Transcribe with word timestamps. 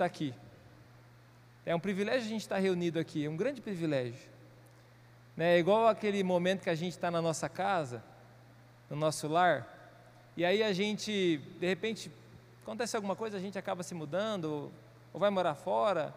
estar 0.00 0.06
aqui. 0.06 0.34
É 1.64 1.74
um 1.74 1.80
privilégio 1.80 2.22
a 2.22 2.28
gente 2.28 2.40
estar 2.40 2.58
reunido 2.58 2.98
aqui, 2.98 3.26
é 3.26 3.28
um 3.28 3.36
grande 3.36 3.60
privilégio. 3.60 4.30
Né? 5.36 5.56
É 5.56 5.58
igual 5.58 5.88
aquele 5.88 6.22
momento 6.22 6.62
que 6.62 6.70
a 6.70 6.74
gente 6.74 6.92
está 6.92 7.10
na 7.10 7.20
nossa 7.20 7.48
casa, 7.48 8.02
no 8.88 8.96
nosso 8.96 9.28
lar, 9.28 9.68
e 10.36 10.44
aí 10.44 10.62
a 10.62 10.72
gente, 10.72 11.36
de 11.58 11.66
repente, 11.66 12.10
acontece 12.62 12.96
alguma 12.96 13.14
coisa, 13.14 13.36
a 13.36 13.40
gente 13.40 13.58
acaba 13.58 13.82
se 13.82 13.94
mudando, 13.94 14.72
ou 15.12 15.20
vai 15.20 15.28
morar 15.28 15.54
fora, 15.54 16.14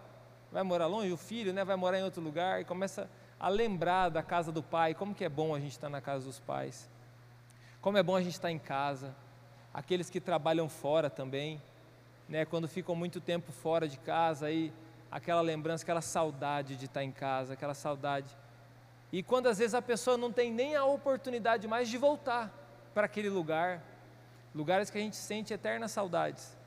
vai 0.50 0.64
morar 0.64 0.88
longe, 0.88 1.12
o 1.12 1.18
filho 1.18 1.52
né, 1.52 1.66
vai 1.66 1.76
morar 1.76 2.00
em 2.00 2.04
outro 2.04 2.22
lugar, 2.22 2.62
e 2.62 2.66
começa 2.66 3.10
a 3.38 3.50
lembrar 3.50 4.08
da 4.08 4.24
casa 4.24 4.50
do 4.50 4.64
pai, 4.64 4.94
como 4.94 5.14
que 5.14 5.26
é 5.26 5.30
bom 5.30 5.54
a 5.54 5.60
gente 5.60 5.74
estar 5.74 5.90
na 5.90 6.00
casa 6.00 6.26
dos 6.26 6.40
pais, 6.40 6.90
como 7.82 7.98
é 7.98 8.04
bom 8.04 8.16
a 8.16 8.22
gente 8.22 8.34
estar 8.34 8.50
em 8.50 8.60
casa, 8.60 9.14
aqueles 9.74 10.10
que 10.10 10.22
trabalham 10.22 10.70
fora 10.70 11.10
também, 11.10 11.62
né, 12.28 12.46
quando 12.46 12.68
ficam 12.68 12.96
muito 12.96 13.20
tempo 13.20 13.52
fora 13.52 13.88
de 13.88 13.98
casa, 13.98 14.48
aí 14.48 14.74
aquela 15.12 15.42
lembrança, 15.42 15.84
aquela 15.84 16.02
saudade 16.02 16.76
de 16.76 16.86
estar 16.86 17.04
em 17.04 17.12
casa, 17.12 17.54
aquela 17.54 17.74
saudade. 17.74 18.36
E 19.12 19.22
quando 19.22 19.48
às 19.48 19.60
vezes 19.60 19.76
a 19.76 19.82
pessoa 19.82 20.18
não 20.18 20.32
tem 20.32 20.52
nem 20.52 20.76
a 20.76 20.86
oportunidade 20.86 21.68
mais 21.68 21.88
de 21.88 21.98
voltar 21.98 22.52
para 22.94 23.06
aquele 23.06 23.30
lugar, 23.30 23.84
lugares 24.56 24.90
que 24.90 24.98
a 24.98 25.02
gente 25.02 25.16
sente 25.16 25.54
eternas 25.54 25.92
saudades. 25.92 26.58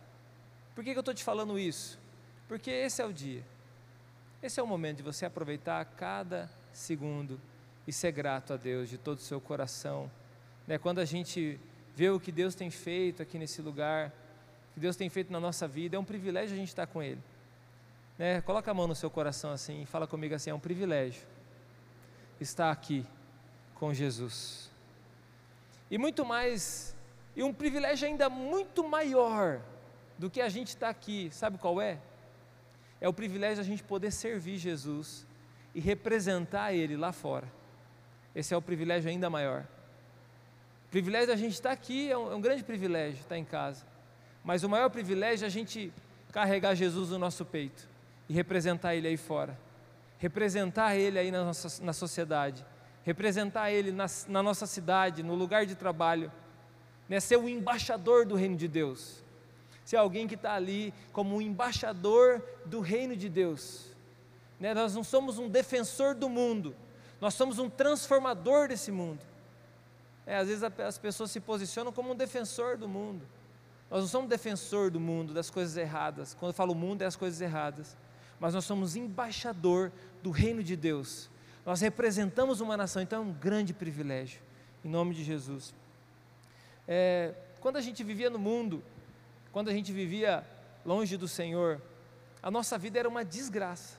Por 0.74 0.84
que, 0.84 0.92
que 0.92 0.98
eu 0.98 1.00
estou 1.00 1.14
te 1.14 1.24
falando 1.24 1.58
isso? 1.58 1.98
Porque 2.46 2.70
esse 2.70 3.02
é 3.02 3.04
o 3.04 3.12
dia, 3.12 3.42
esse 4.42 4.60
é 4.60 4.62
o 4.62 4.66
momento 4.66 4.98
de 4.98 5.02
você 5.02 5.26
aproveitar 5.26 5.84
cada 5.84 6.48
segundo 6.72 7.40
e 7.86 7.92
ser 7.92 8.12
grato 8.12 8.52
a 8.52 8.56
Deus 8.56 8.88
de 8.88 8.98
todo 8.98 9.18
o 9.18 9.22
seu 9.22 9.40
coração. 9.40 10.10
Né? 10.66 10.78
Quando 10.78 11.00
a 11.00 11.04
gente 11.04 11.58
vê 11.96 12.10
o 12.10 12.20
que 12.20 12.30
Deus 12.30 12.54
tem 12.54 12.70
feito 12.70 13.22
aqui 13.22 13.38
nesse 13.38 13.62
lugar, 13.62 14.12
que 14.76 14.80
Deus 14.80 14.94
tem 14.94 15.08
feito 15.08 15.32
na 15.32 15.40
nossa 15.40 15.66
vida, 15.66 15.96
é 15.96 15.98
um 15.98 16.04
privilégio 16.04 16.54
a 16.54 16.58
gente 16.58 16.68
estar 16.68 16.86
com 16.86 17.02
Ele. 17.02 17.22
Né? 18.18 18.42
Coloca 18.42 18.70
a 18.70 18.74
mão 18.74 18.86
no 18.86 18.94
seu 18.94 19.08
coração 19.08 19.50
assim 19.50 19.84
e 19.84 19.86
fala 19.86 20.06
comigo 20.06 20.34
assim: 20.34 20.50
é 20.50 20.54
um 20.54 20.60
privilégio 20.60 21.26
estar 22.38 22.70
aqui 22.70 23.02
com 23.76 23.94
Jesus. 23.94 24.70
E 25.90 25.96
muito 25.96 26.26
mais, 26.26 26.94
e 27.34 27.42
um 27.42 27.54
privilégio 27.54 28.06
ainda 28.06 28.28
muito 28.28 28.86
maior 28.86 29.62
do 30.18 30.28
que 30.28 30.42
a 30.42 30.48
gente 30.50 30.68
estar 30.68 30.90
aqui, 30.90 31.30
sabe 31.30 31.56
qual 31.56 31.80
é? 31.80 31.98
É 33.00 33.08
o 33.08 33.14
privilégio 33.14 33.54
de 33.54 33.60
a 33.62 33.64
gente 33.64 33.82
poder 33.82 34.10
servir 34.10 34.58
Jesus 34.58 35.26
e 35.74 35.80
representar 35.80 36.74
Ele 36.74 36.98
lá 36.98 37.12
fora. 37.12 37.50
Esse 38.34 38.52
é 38.52 38.56
o 38.58 38.60
privilégio 38.60 39.08
ainda 39.08 39.30
maior. 39.30 39.66
O 40.84 40.90
privilégio 40.90 41.28
da 41.28 41.36
gente 41.36 41.54
estar 41.54 41.72
aqui 41.72 42.12
é 42.12 42.18
um, 42.18 42.30
é 42.30 42.34
um 42.34 42.42
grande 42.42 42.62
privilégio, 42.62 43.20
estar 43.20 43.38
em 43.38 43.44
casa. 43.44 43.95
Mas 44.46 44.62
o 44.62 44.68
maior 44.68 44.88
privilégio 44.88 45.44
é 45.44 45.48
a 45.48 45.50
gente 45.50 45.92
carregar 46.30 46.76
Jesus 46.76 47.10
no 47.10 47.18
nosso 47.18 47.44
peito 47.44 47.88
e 48.28 48.32
representar 48.32 48.94
Ele 48.94 49.08
aí 49.08 49.16
fora, 49.16 49.58
representar 50.18 50.94
Ele 50.94 51.18
aí 51.18 51.32
na, 51.32 51.42
nossa, 51.42 51.82
na 51.82 51.92
sociedade, 51.92 52.64
representar 53.02 53.72
Ele 53.72 53.90
na, 53.90 54.06
na 54.28 54.44
nossa 54.44 54.64
cidade, 54.64 55.24
no 55.24 55.34
lugar 55.34 55.66
de 55.66 55.74
trabalho, 55.74 56.30
né? 57.08 57.18
ser 57.18 57.36
o 57.38 57.48
embaixador 57.48 58.24
do 58.24 58.36
reino 58.36 58.54
de 58.54 58.68
Deus, 58.68 59.20
ser 59.84 59.96
alguém 59.96 60.28
que 60.28 60.36
está 60.36 60.54
ali 60.54 60.94
como 61.12 61.34
um 61.34 61.42
embaixador 61.42 62.40
do 62.64 62.78
reino 62.78 63.16
de 63.16 63.28
Deus. 63.28 63.86
Né? 64.60 64.72
Nós 64.74 64.94
não 64.94 65.02
somos 65.02 65.40
um 65.40 65.48
defensor 65.48 66.14
do 66.14 66.28
mundo, 66.28 66.76
nós 67.20 67.34
somos 67.34 67.58
um 67.58 67.68
transformador 67.68 68.68
desse 68.68 68.92
mundo. 68.92 69.24
É, 70.24 70.36
às 70.36 70.46
vezes 70.46 70.62
as 70.62 70.98
pessoas 70.98 71.32
se 71.32 71.40
posicionam 71.40 71.90
como 71.92 72.12
um 72.12 72.14
defensor 72.14 72.76
do 72.76 72.88
mundo. 72.88 73.26
Nós 73.90 74.00
não 74.00 74.08
somos 74.08 74.28
defensor 74.28 74.90
do 74.90 74.98
mundo, 74.98 75.32
das 75.32 75.50
coisas 75.50 75.76
erradas. 75.76 76.34
Quando 76.34 76.50
eu 76.50 76.54
falo 76.54 76.74
mundo, 76.74 77.02
é 77.02 77.06
as 77.06 77.16
coisas 77.16 77.40
erradas 77.40 77.96
mas 78.38 78.54
nós 78.54 78.64
somos 78.64 78.96
embaixador 78.96 79.92
do 80.22 80.30
reino 80.30 80.62
de 80.62 80.76
Deus. 80.76 81.30
Nós 81.64 81.80
representamos 81.80 82.60
uma 82.60 82.76
nação, 82.76 83.02
então 83.02 83.22
é 83.22 83.24
um 83.24 83.32
grande 83.32 83.72
privilégio, 83.72 84.40
em 84.84 84.88
nome 84.88 85.14
de 85.14 85.24
Jesus. 85.24 85.74
É, 86.86 87.34
quando 87.60 87.76
a 87.76 87.80
gente 87.80 88.04
vivia 88.04 88.30
no 88.30 88.38
mundo, 88.38 88.82
quando 89.52 89.68
a 89.68 89.72
gente 89.72 89.92
vivia 89.92 90.44
longe 90.84 91.16
do 91.16 91.26
Senhor, 91.26 91.80
a 92.42 92.50
nossa 92.50 92.78
vida 92.78 92.98
era 92.98 93.08
uma 93.08 93.24
desgraça. 93.24 93.98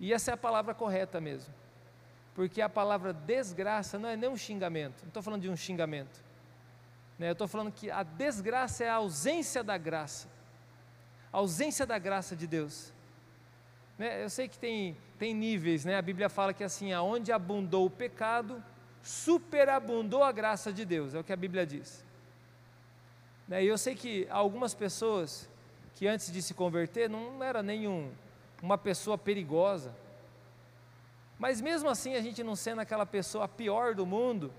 E 0.00 0.12
essa 0.12 0.30
é 0.30 0.34
a 0.34 0.38
palavra 0.38 0.74
correta 0.74 1.20
mesmo. 1.20 1.52
Porque 2.34 2.62
a 2.62 2.68
palavra 2.68 3.12
desgraça 3.12 3.98
não 3.98 4.08
é 4.08 4.16
nem 4.16 4.30
um 4.30 4.36
xingamento, 4.36 5.02
não 5.02 5.08
estou 5.08 5.22
falando 5.22 5.42
de 5.42 5.50
um 5.50 5.56
xingamento. 5.56 6.22
Né? 7.22 7.28
Eu 7.28 7.34
estou 7.34 7.46
falando 7.46 7.70
que 7.70 7.88
a 7.88 8.02
desgraça 8.02 8.82
é 8.82 8.90
a 8.90 8.96
ausência 8.96 9.62
da 9.62 9.78
graça 9.78 10.26
a 11.32 11.38
ausência 11.38 11.86
da 11.86 11.98
graça 11.98 12.34
de 12.34 12.48
Deus. 12.48 12.92
Né? 13.96 14.24
Eu 14.24 14.28
sei 14.28 14.48
que 14.48 14.58
tem, 14.58 14.96
tem 15.20 15.32
níveis, 15.32 15.84
né? 15.84 15.96
a 15.96 16.02
Bíblia 16.02 16.28
fala 16.28 16.52
que 16.52 16.62
assim, 16.62 16.92
aonde 16.92 17.30
abundou 17.30 17.86
o 17.86 17.90
pecado, 17.90 18.60
superabundou 19.02 20.24
a 20.24 20.32
graça 20.32 20.72
de 20.72 20.84
Deus, 20.84 21.14
é 21.14 21.20
o 21.20 21.24
que 21.24 21.32
a 21.32 21.36
Bíblia 21.36 21.64
diz. 21.64 22.04
Né? 23.48 23.64
E 23.64 23.66
eu 23.68 23.78
sei 23.78 23.94
que 23.94 24.26
algumas 24.30 24.74
pessoas 24.74 25.48
que 25.94 26.08
antes 26.08 26.30
de 26.32 26.42
se 26.42 26.52
converter 26.52 27.08
não 27.08 27.42
era 27.42 27.62
nenhum 27.62 28.10
uma 28.60 28.76
pessoa 28.76 29.16
perigosa, 29.16 29.94
mas 31.38 31.60
mesmo 31.60 31.88
assim 31.88 32.14
a 32.14 32.20
gente 32.20 32.42
não 32.42 32.56
sendo 32.56 32.80
aquela 32.80 33.06
pessoa 33.06 33.48
pior 33.48 33.94
do 33.94 34.04
mundo, 34.04 34.52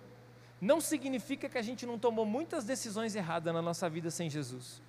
não 0.63 0.79
significa 0.79 1.50
que 1.50 1.57
a 1.57 1.62
gente 1.62 1.85
não 1.85 2.00
tomou 2.00 2.25
muitas 2.25 2.63
decisões 2.63 3.16
erradas 3.16 3.53
na 3.53 3.62
nossa 3.62 3.90
vida 3.90 4.09
sem 4.09 4.29
Jesus. 4.29 4.81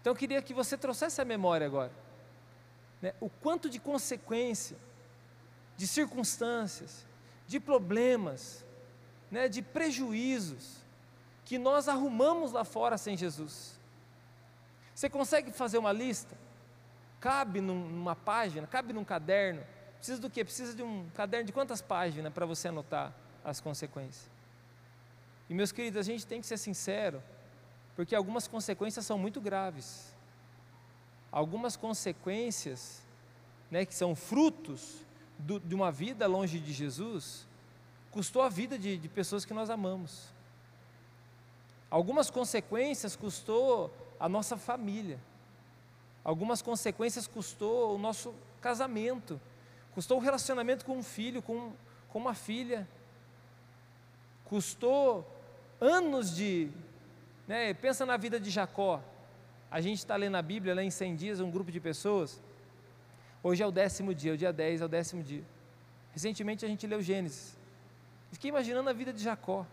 Então 0.00 0.12
eu 0.12 0.16
queria 0.16 0.42
que 0.42 0.52
você 0.52 0.76
trouxesse 0.76 1.18
a 1.18 1.24
memória 1.24 1.66
agora. 1.66 1.90
Né, 3.00 3.14
o 3.20 3.30
quanto 3.30 3.70
de 3.70 3.78
consequência, 3.78 4.76
de 5.78 5.86
circunstâncias, 5.86 7.06
de 7.46 7.58
problemas, 7.58 8.66
né, 9.30 9.48
de 9.48 9.62
prejuízos 9.62 10.76
que 11.46 11.56
nós 11.56 11.88
arrumamos 11.88 12.52
lá 12.52 12.64
fora 12.64 12.98
sem 12.98 13.16
Jesus. 13.16 13.80
Você 14.94 15.08
consegue 15.08 15.52
fazer 15.52 15.78
uma 15.78 15.92
lista? 15.92 16.36
Cabe 17.18 17.62
numa 17.62 18.14
página, 18.14 18.66
cabe 18.66 18.92
num 18.92 19.04
caderno. 19.04 19.64
Precisa 19.96 20.20
do 20.20 20.28
quê? 20.28 20.44
Precisa 20.44 20.74
de 20.74 20.82
um 20.82 21.08
caderno 21.14 21.46
de 21.46 21.52
quantas 21.52 21.80
páginas 21.80 22.30
para 22.30 22.44
você 22.44 22.68
anotar 22.68 23.14
as 23.44 23.60
consequências? 23.60 24.30
E 25.48 25.54
meus 25.54 25.72
queridos, 25.72 25.98
a 25.98 26.02
gente 26.02 26.26
tem 26.26 26.40
que 26.40 26.46
ser 26.46 26.58
sincero 26.58 27.22
porque 27.98 28.14
algumas 28.14 28.46
consequências 28.46 29.04
são 29.04 29.18
muito 29.18 29.40
graves. 29.40 30.14
Algumas 31.32 31.76
consequências, 31.76 33.02
né, 33.70 33.84
que 33.84 33.92
são 33.92 34.14
frutos 34.14 34.98
do, 35.36 35.58
de 35.58 35.74
uma 35.74 35.90
vida 35.90 36.26
longe 36.28 36.60
de 36.60 36.72
Jesus, 36.72 37.44
custou 38.12 38.42
a 38.42 38.48
vida 38.48 38.78
de, 38.78 38.96
de 38.96 39.08
pessoas 39.08 39.44
que 39.44 39.52
nós 39.52 39.68
amamos. 39.68 40.28
Algumas 41.90 42.30
consequências 42.30 43.16
custou 43.16 43.92
a 44.20 44.28
nossa 44.28 44.56
família. 44.56 45.18
Algumas 46.22 46.62
consequências 46.62 47.26
custou 47.26 47.96
o 47.96 47.98
nosso 47.98 48.34
casamento, 48.60 49.40
custou 49.92 50.18
o 50.18 50.20
relacionamento 50.20 50.84
com 50.84 50.96
um 50.96 51.02
filho, 51.02 51.42
com, 51.42 51.72
com 52.10 52.18
uma 52.18 52.34
filha, 52.34 52.88
custou 54.48 55.26
anos 55.80 56.34
de, 56.34 56.70
né? 57.46 57.72
Pensa 57.74 58.04
na 58.04 58.16
vida 58.16 58.40
de 58.40 58.50
Jacó. 58.50 59.02
A 59.70 59.80
gente 59.80 59.98
está 59.98 60.16
lendo 60.16 60.36
a 60.36 60.42
Bíblia 60.42 60.74
lá 60.74 60.82
em 60.82 60.90
100 60.90 61.16
dias, 61.16 61.40
um 61.40 61.50
grupo 61.50 61.70
de 61.70 61.78
pessoas. 61.78 62.42
Hoje 63.42 63.62
é 63.62 63.66
o 63.66 63.70
décimo 63.70 64.14
dia, 64.14 64.32
o 64.32 64.36
dia 64.36 64.52
10 64.52 64.80
é 64.80 64.84
o 64.84 64.88
décimo 64.88 65.22
dia. 65.22 65.44
Recentemente 66.12 66.64
a 66.64 66.68
gente 66.68 66.86
leu 66.86 67.00
Gênesis. 67.02 67.56
Fiquei 68.32 68.48
imaginando 68.48 68.88
a 68.90 68.92
vida 68.92 69.12
de 69.12 69.22
Jacó. 69.22 69.66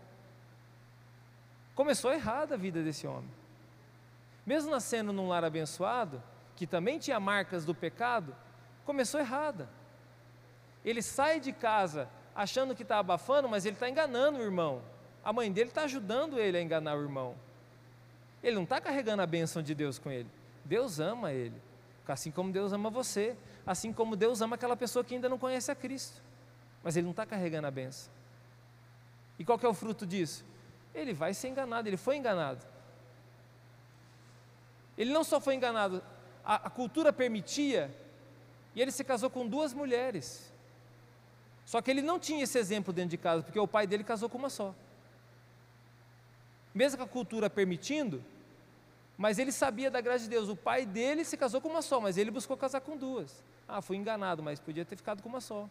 Começou 1.74 2.12
errada 2.12 2.54
a 2.54 2.58
vida 2.58 2.82
desse 2.82 3.06
homem. 3.06 3.30
Mesmo 4.44 4.70
nascendo 4.70 5.12
num 5.12 5.28
lar 5.28 5.44
abençoado, 5.44 6.22
que 6.54 6.66
também 6.66 6.98
tinha 6.98 7.18
marcas 7.18 7.64
do 7.64 7.74
pecado, 7.74 8.34
começou 8.84 9.20
errada. 9.20 9.68
Ele 10.84 11.02
sai 11.02 11.40
de 11.40 11.52
casa 11.52 12.08
achando 12.36 12.74
que 12.74 12.82
está 12.82 12.98
abafando, 12.98 13.48
mas 13.48 13.64
ele 13.64 13.74
está 13.74 13.88
enganando 13.88 14.38
o 14.38 14.42
irmão. 14.42 14.82
A 15.24 15.32
mãe 15.32 15.50
dele 15.50 15.70
está 15.70 15.82
ajudando 15.84 16.38
ele 16.38 16.58
a 16.58 16.62
enganar 16.62 16.96
o 16.96 17.02
irmão. 17.02 17.34
Ele 18.42 18.54
não 18.54 18.64
está 18.64 18.80
carregando 18.80 19.22
a 19.22 19.26
bênção 19.26 19.62
de 19.62 19.74
Deus 19.74 19.98
com 19.98 20.10
ele. 20.10 20.28
Deus 20.64 21.00
ama 21.00 21.32
ele. 21.32 21.54
Assim 22.06 22.30
como 22.30 22.52
Deus 22.52 22.72
ama 22.72 22.90
você. 22.90 23.34
Assim 23.66 23.92
como 23.92 24.14
Deus 24.14 24.40
ama 24.40 24.54
aquela 24.54 24.76
pessoa 24.76 25.02
que 25.02 25.14
ainda 25.14 25.28
não 25.28 25.38
conhece 25.38 25.70
a 25.70 25.74
Cristo. 25.74 26.22
Mas 26.84 26.96
ele 26.96 27.04
não 27.04 27.10
está 27.10 27.24
carregando 27.24 27.66
a 27.66 27.70
bênção. 27.70 28.12
E 29.38 29.44
qual 29.44 29.58
é 29.60 29.66
o 29.66 29.74
fruto 29.74 30.06
disso? 30.06 30.44
Ele 30.94 31.12
vai 31.12 31.34
ser 31.34 31.48
enganado, 31.48 31.88
ele 31.88 31.96
foi 31.96 32.16
enganado. 32.16 32.64
Ele 34.96 35.12
não 35.12 35.24
só 35.24 35.40
foi 35.40 35.54
enganado, 35.54 36.02
a, 36.44 36.66
a 36.66 36.70
cultura 36.70 37.12
permitia, 37.12 37.94
e 38.74 38.80
ele 38.80 38.90
se 38.90 39.04
casou 39.04 39.28
com 39.28 39.46
duas 39.46 39.74
mulheres. 39.74 40.50
Só 41.66 41.82
que 41.82 41.90
ele 41.90 42.00
não 42.00 42.18
tinha 42.18 42.44
esse 42.44 42.56
exemplo 42.56 42.92
dentro 42.92 43.10
de 43.10 43.18
casa, 43.18 43.42
porque 43.42 43.58
o 43.58 43.66
pai 43.66 43.86
dele 43.86 44.04
casou 44.04 44.30
com 44.30 44.38
uma 44.38 44.48
só. 44.48 44.72
Mesmo 46.72 46.98
com 46.98 47.04
a 47.04 47.08
cultura 47.08 47.50
permitindo, 47.50 48.22
Mas 49.18 49.38
ele 49.38 49.50
sabia 49.50 49.90
da 49.90 50.00
graça 50.00 50.24
de 50.24 50.30
Deus. 50.30 50.48
O 50.48 50.56
pai 50.56 50.84
dele 50.84 51.24
se 51.24 51.36
casou 51.36 51.60
com 51.60 51.68
uma 51.68 51.80
só, 51.80 51.98
mas 51.98 52.18
ele 52.18 52.30
buscou 52.30 52.54
casar 52.56 52.82
com 52.82 52.96
duas. 52.96 53.42
Ah, 53.66 53.80
fui 53.80 53.96
enganado, 53.96 54.42
mas 54.42 54.60
podia 54.60 54.84
ter 54.84 54.94
ficado 54.94 55.22
com 55.22 55.28
uma 55.28 55.40
só. 55.40 55.68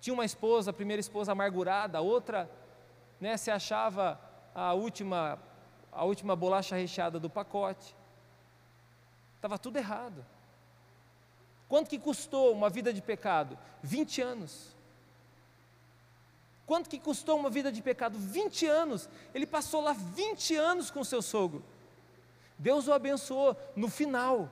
Tinha 0.00 0.14
uma 0.14 0.24
esposa, 0.24 0.70
a 0.70 0.72
primeira 0.72 1.00
esposa 1.00 1.32
amargurada, 1.32 1.98
a 1.98 2.00
outra 2.00 2.48
né, 3.20 3.36
se 3.36 3.50
achava 3.50 4.20
a 4.54 4.72
última, 4.74 5.38
a 5.90 6.04
última 6.04 6.36
bolacha 6.36 6.76
recheada 6.76 7.18
do 7.18 7.28
pacote. 7.28 7.96
Estava 9.36 9.58
tudo 9.58 9.76
errado. 9.76 10.24
Quanto 11.74 11.90
que 11.90 11.98
custou 11.98 12.52
uma 12.52 12.70
vida 12.70 12.92
de 12.92 13.02
pecado? 13.02 13.58
20 13.82 14.22
anos. 14.22 14.76
Quanto 16.64 16.88
que 16.88 17.00
custou 17.00 17.36
uma 17.36 17.50
vida 17.50 17.72
de 17.72 17.82
pecado? 17.82 18.16
20 18.16 18.64
anos. 18.64 19.08
Ele 19.34 19.44
passou 19.44 19.80
lá 19.80 19.92
20 19.92 20.54
anos 20.54 20.88
com 20.88 21.02
seu 21.02 21.20
sogro. 21.20 21.64
Deus 22.56 22.86
o 22.86 22.92
abençoou 22.92 23.56
no 23.74 23.88
final, 23.88 24.48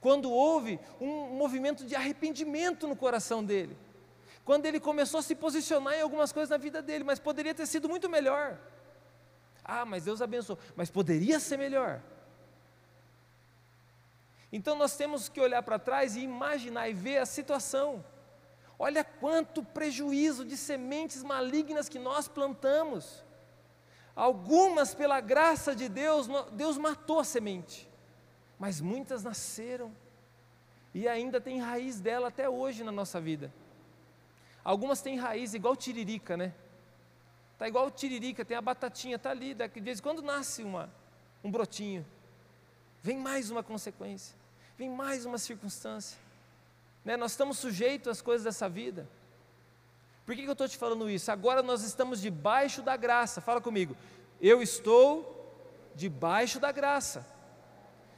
quando 0.00 0.30
houve 0.30 0.80
um 0.98 1.26
movimento 1.28 1.84
de 1.84 1.94
arrependimento 1.94 2.88
no 2.88 2.96
coração 2.96 3.44
dele. 3.44 3.76
Quando 4.42 4.64
ele 4.64 4.80
começou 4.80 5.20
a 5.20 5.22
se 5.22 5.34
posicionar 5.34 5.92
em 5.92 6.00
algumas 6.00 6.32
coisas 6.32 6.48
na 6.48 6.56
vida 6.56 6.80
dele, 6.80 7.04
mas 7.04 7.18
poderia 7.18 7.54
ter 7.54 7.66
sido 7.66 7.86
muito 7.86 8.08
melhor. 8.08 8.58
Ah, 9.62 9.84
mas 9.84 10.04
Deus 10.04 10.22
abençoou, 10.22 10.58
mas 10.74 10.88
poderia 10.88 11.38
ser 11.38 11.58
melhor. 11.58 12.00
Então 14.52 14.76
nós 14.76 14.96
temos 14.96 15.28
que 15.28 15.40
olhar 15.40 15.62
para 15.62 15.78
trás 15.78 16.16
e 16.16 16.20
imaginar 16.20 16.88
e 16.88 16.94
ver 16.94 17.18
a 17.18 17.26
situação. 17.26 18.04
Olha 18.78 19.04
quanto 19.04 19.62
prejuízo 19.62 20.44
de 20.44 20.56
sementes 20.56 21.22
malignas 21.22 21.88
que 21.88 21.98
nós 21.98 22.26
plantamos. 22.26 23.24
Algumas, 24.16 24.94
pela 24.94 25.20
graça 25.20 25.74
de 25.74 25.88
Deus, 25.88 26.26
Deus 26.52 26.76
matou 26.76 27.20
a 27.20 27.24
semente, 27.24 27.88
mas 28.58 28.80
muitas 28.80 29.22
nasceram 29.22 29.94
e 30.92 31.06
ainda 31.06 31.40
tem 31.40 31.60
raiz 31.60 32.00
dela 32.00 32.28
até 32.28 32.48
hoje 32.48 32.82
na 32.82 32.90
nossa 32.90 33.20
vida. 33.20 33.52
Algumas 34.64 35.00
têm 35.00 35.16
raiz 35.16 35.54
igual 35.54 35.76
tiririca, 35.76 36.36
né? 36.36 36.52
Tá 37.58 37.68
igual 37.68 37.90
tiririca, 37.90 38.44
tem 38.44 38.56
a 38.56 38.62
batatinha, 38.62 39.18
tá 39.18 39.30
ali, 39.30 39.54
de 39.54 39.80
vez 39.80 39.98
em 39.98 40.02
quando 40.02 40.22
nasce 40.22 40.62
uma, 40.62 40.90
um 41.44 41.50
brotinho. 41.50 42.04
Vem 43.02 43.18
mais 43.18 43.50
uma 43.50 43.62
consequência, 43.62 44.36
vem 44.80 44.88
mais 44.88 45.26
uma 45.26 45.36
circunstância. 45.36 46.16
Né? 47.04 47.14
Nós 47.14 47.32
estamos 47.32 47.58
sujeitos 47.58 48.08
às 48.08 48.22
coisas 48.22 48.44
dessa 48.44 48.66
vida. 48.66 49.06
Por 50.24 50.34
que, 50.34 50.40
que 50.40 50.48
eu 50.48 50.52
estou 50.52 50.66
te 50.66 50.78
falando 50.78 51.10
isso? 51.10 51.30
Agora 51.30 51.62
nós 51.62 51.82
estamos 51.82 52.18
debaixo 52.18 52.80
da 52.80 52.96
graça. 52.96 53.42
Fala 53.42 53.60
comigo. 53.60 53.94
Eu 54.40 54.62
estou 54.62 55.54
debaixo 55.94 56.58
da 56.58 56.72
graça. 56.72 57.26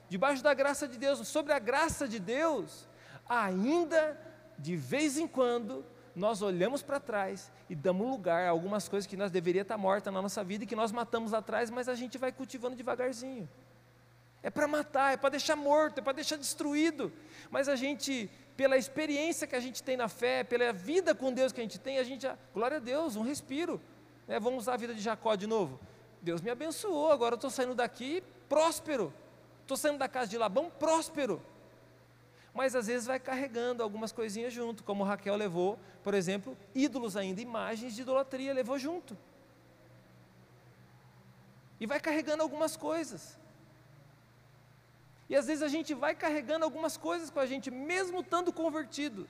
Debaixo 0.09 0.41
da 0.41 0.55
graça 0.55 0.87
de 0.87 0.97
Deus. 0.99 1.27
Sobre 1.27 1.53
a 1.53 1.59
graça 1.59 2.07
de 2.07 2.21
Deus, 2.21 2.87
ainda 3.29 4.17
de 4.57 4.77
vez 4.77 5.19
em 5.19 5.27
quando 5.27 5.85
nós 6.15 6.43
olhamos 6.43 6.81
para 6.81 7.01
trás 7.01 7.51
e 7.69 7.75
damos 7.75 8.09
lugar 8.09 8.47
a 8.47 8.51
algumas 8.51 8.89
coisas 8.89 9.09
que 9.09 9.17
nós 9.17 9.33
deveria 9.33 9.63
estar 9.63 9.77
morta 9.77 10.13
na 10.13 10.23
nossa 10.23 10.45
vida 10.45 10.63
e 10.63 10.67
que 10.69 10.77
nós 10.77 10.93
matamos 10.93 11.35
atrás, 11.35 11.71
mas 11.71 11.89
a 11.89 11.97
gente 11.97 12.19
vai 12.19 12.31
cultivando 12.31 12.77
devagarzinho. 12.77 13.49
É 14.43 14.51
para 14.51 14.67
matar, 14.67 15.15
é 15.15 15.17
para 15.17 15.31
deixar 15.31 15.57
morto, 15.57 15.99
é 15.99 16.03
para 16.03 16.15
deixar 16.15 16.37
destruído. 16.37 17.13
Mas 17.51 17.69
a 17.69 17.77
gente 17.77 18.31
pela 18.57 18.77
experiência 18.77 19.47
que 19.47 19.57
a 19.57 19.61
gente 19.61 19.83
tem 19.83 19.97
na 19.97 20.09
fé, 20.09 20.45
pela 20.45 20.73
vida 20.73 21.15
com 21.15 21.33
Deus 21.33 21.53
que 21.53 21.61
a 21.61 21.65
gente 21.65 21.79
tem, 21.79 21.99
a 21.99 22.05
gente, 22.05 22.23
já, 22.23 22.37
glória 22.53 22.77
a 22.77 22.81
Deus, 22.81 23.17
um 23.17 23.23
respiro. 23.23 23.81
Né? 24.27 24.39
Vamos 24.39 24.65
usar 24.65 24.75
a 24.75 24.77
vida 24.77 24.95
de 24.95 25.01
Jacó 25.01 25.35
de 25.35 25.47
novo. 25.47 25.81
Deus 26.21 26.41
me 26.41 26.51
abençoou, 26.51 27.11
agora 27.11 27.35
eu 27.35 27.37
estou 27.37 27.51
saindo 27.51 27.75
daqui 27.75 28.23
próspero. 28.49 29.13
Estou 29.63 29.77
saindo 29.77 29.99
da 29.99 30.09
casa 30.09 30.31
de 30.31 30.39
Labão 30.39 30.71
próspero. 30.71 31.43
Mas 32.55 32.77
às 32.77 32.87
vezes 32.87 33.07
vai 33.07 33.19
carregando 33.19 33.83
algumas 33.83 34.13
coisinhas 34.13 34.53
junto, 34.53 34.85
como 34.85 35.03
Raquel 35.03 35.35
levou, 35.37 35.79
por 36.03 36.13
exemplo, 36.13 36.57
ídolos 36.75 37.17
ainda, 37.17 37.41
imagens 37.41 37.95
de 37.95 38.03
idolatria, 38.03 38.53
levou 38.53 38.79
junto. 38.79 39.17
E 41.81 41.87
vai 41.87 41.99
carregando 41.99 42.43
algumas 42.43 42.77
coisas. 42.77 43.39
E 45.33 45.35
às 45.35 45.47
vezes 45.47 45.63
a 45.63 45.69
gente 45.69 45.95
vai 45.95 46.15
carregando 46.15 46.63
algumas 46.63 46.99
coisas 46.99 47.31
com 47.31 47.41
a 47.41 47.47
gente, 47.47 47.71
mesmo 47.71 48.21
estando 48.21 48.53
convertido. 48.53 49.27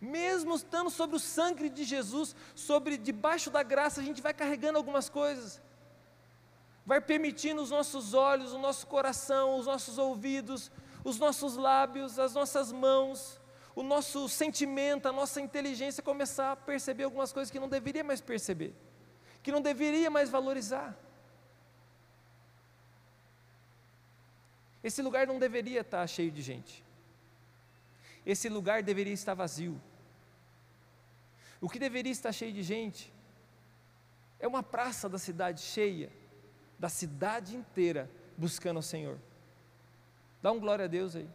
Mesmo 0.00 0.56
estando 0.56 0.90
sobre 0.90 1.14
o 1.14 1.20
sangue 1.20 1.68
de 1.68 1.84
Jesus, 1.84 2.34
sobre 2.52 2.96
debaixo 2.96 3.48
da 3.48 3.62
graça, 3.62 4.00
a 4.00 4.04
gente 4.04 4.20
vai 4.20 4.34
carregando 4.34 4.76
algumas 4.76 5.08
coisas. 5.08 5.62
Vai 6.84 7.00
permitindo 7.00 7.62
os 7.62 7.70
nossos 7.70 8.12
olhos, 8.12 8.52
o 8.52 8.58
nosso 8.58 8.88
coração, 8.88 9.56
os 9.56 9.66
nossos 9.66 9.98
ouvidos, 9.98 10.68
os 11.04 11.16
nossos 11.16 11.54
lábios, 11.54 12.18
as 12.18 12.34
nossas 12.34 12.72
mãos, 12.72 13.40
o 13.72 13.84
nosso 13.84 14.28
sentimento, 14.28 15.06
a 15.06 15.12
nossa 15.12 15.40
inteligência 15.40 16.02
começar 16.02 16.50
a 16.50 16.56
perceber 16.56 17.04
algumas 17.04 17.32
coisas 17.32 17.52
que 17.52 17.60
não 17.60 17.68
deveria 17.68 18.02
mais 18.02 18.20
perceber, 18.20 18.74
que 19.44 19.52
não 19.52 19.60
deveria 19.60 20.10
mais 20.10 20.28
valorizar. 20.28 20.92
Esse 24.84 25.00
lugar 25.00 25.26
não 25.26 25.38
deveria 25.38 25.80
estar 25.80 26.06
cheio 26.06 26.30
de 26.30 26.42
gente. 26.42 26.84
Esse 28.26 28.50
lugar 28.50 28.82
deveria 28.82 29.14
estar 29.14 29.32
vazio. 29.32 29.80
O 31.58 31.70
que 31.70 31.78
deveria 31.78 32.12
estar 32.12 32.32
cheio 32.32 32.52
de 32.52 32.62
gente 32.62 33.10
é 34.38 34.46
uma 34.46 34.62
praça 34.62 35.08
da 35.08 35.18
cidade 35.18 35.62
cheia, 35.62 36.12
da 36.78 36.90
cidade 36.90 37.56
inteira 37.56 38.10
buscando 38.36 38.80
o 38.80 38.82
Senhor. 38.82 39.18
Dá 40.42 40.52
um 40.52 40.60
glória 40.60 40.84
a 40.84 40.88
Deus 40.88 41.16
aí. 41.16 41.28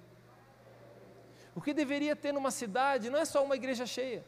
O 1.56 1.62
que 1.62 1.74
deveria 1.74 2.16
ter 2.16 2.32
numa 2.32 2.52
cidade 2.52 3.10
não 3.10 3.18
é 3.18 3.26
só 3.26 3.44
uma 3.44 3.56
igreja 3.56 3.88
cheia, 3.88 4.24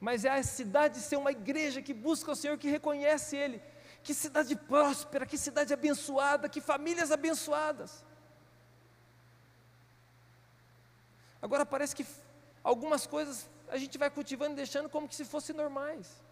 mas 0.00 0.24
é 0.24 0.30
a 0.30 0.42
cidade 0.42 1.00
ser 1.00 1.16
uma 1.16 1.32
igreja 1.32 1.82
que 1.82 1.92
busca 1.92 2.32
o 2.32 2.36
Senhor, 2.36 2.56
que 2.56 2.70
reconhece 2.70 3.36
Ele. 3.36 3.60
Que 4.02 4.14
cidade 4.14 4.56
próspera, 4.56 5.26
que 5.26 5.36
cidade 5.36 5.74
abençoada, 5.74 6.48
que 6.48 6.62
famílias 6.62 7.12
abençoadas. 7.12 8.07
Agora 11.40 11.64
parece 11.64 11.94
que 11.94 12.06
algumas 12.62 13.06
coisas 13.06 13.48
a 13.68 13.76
gente 13.76 13.96
vai 13.98 14.10
cultivando 14.10 14.52
e 14.52 14.56
deixando 14.56 14.88
como 14.88 15.08
que 15.08 15.14
se 15.14 15.24
fossem 15.24 15.54
normais. 15.54 16.22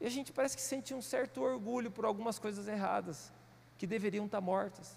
E 0.00 0.06
a 0.06 0.10
gente 0.10 0.32
parece 0.32 0.56
que 0.56 0.62
sente 0.62 0.94
um 0.94 1.02
certo 1.02 1.42
orgulho 1.42 1.90
por 1.90 2.04
algumas 2.04 2.38
coisas 2.38 2.68
erradas, 2.68 3.32
que 3.76 3.86
deveriam 3.86 4.26
estar 4.26 4.40
mortas. 4.40 4.96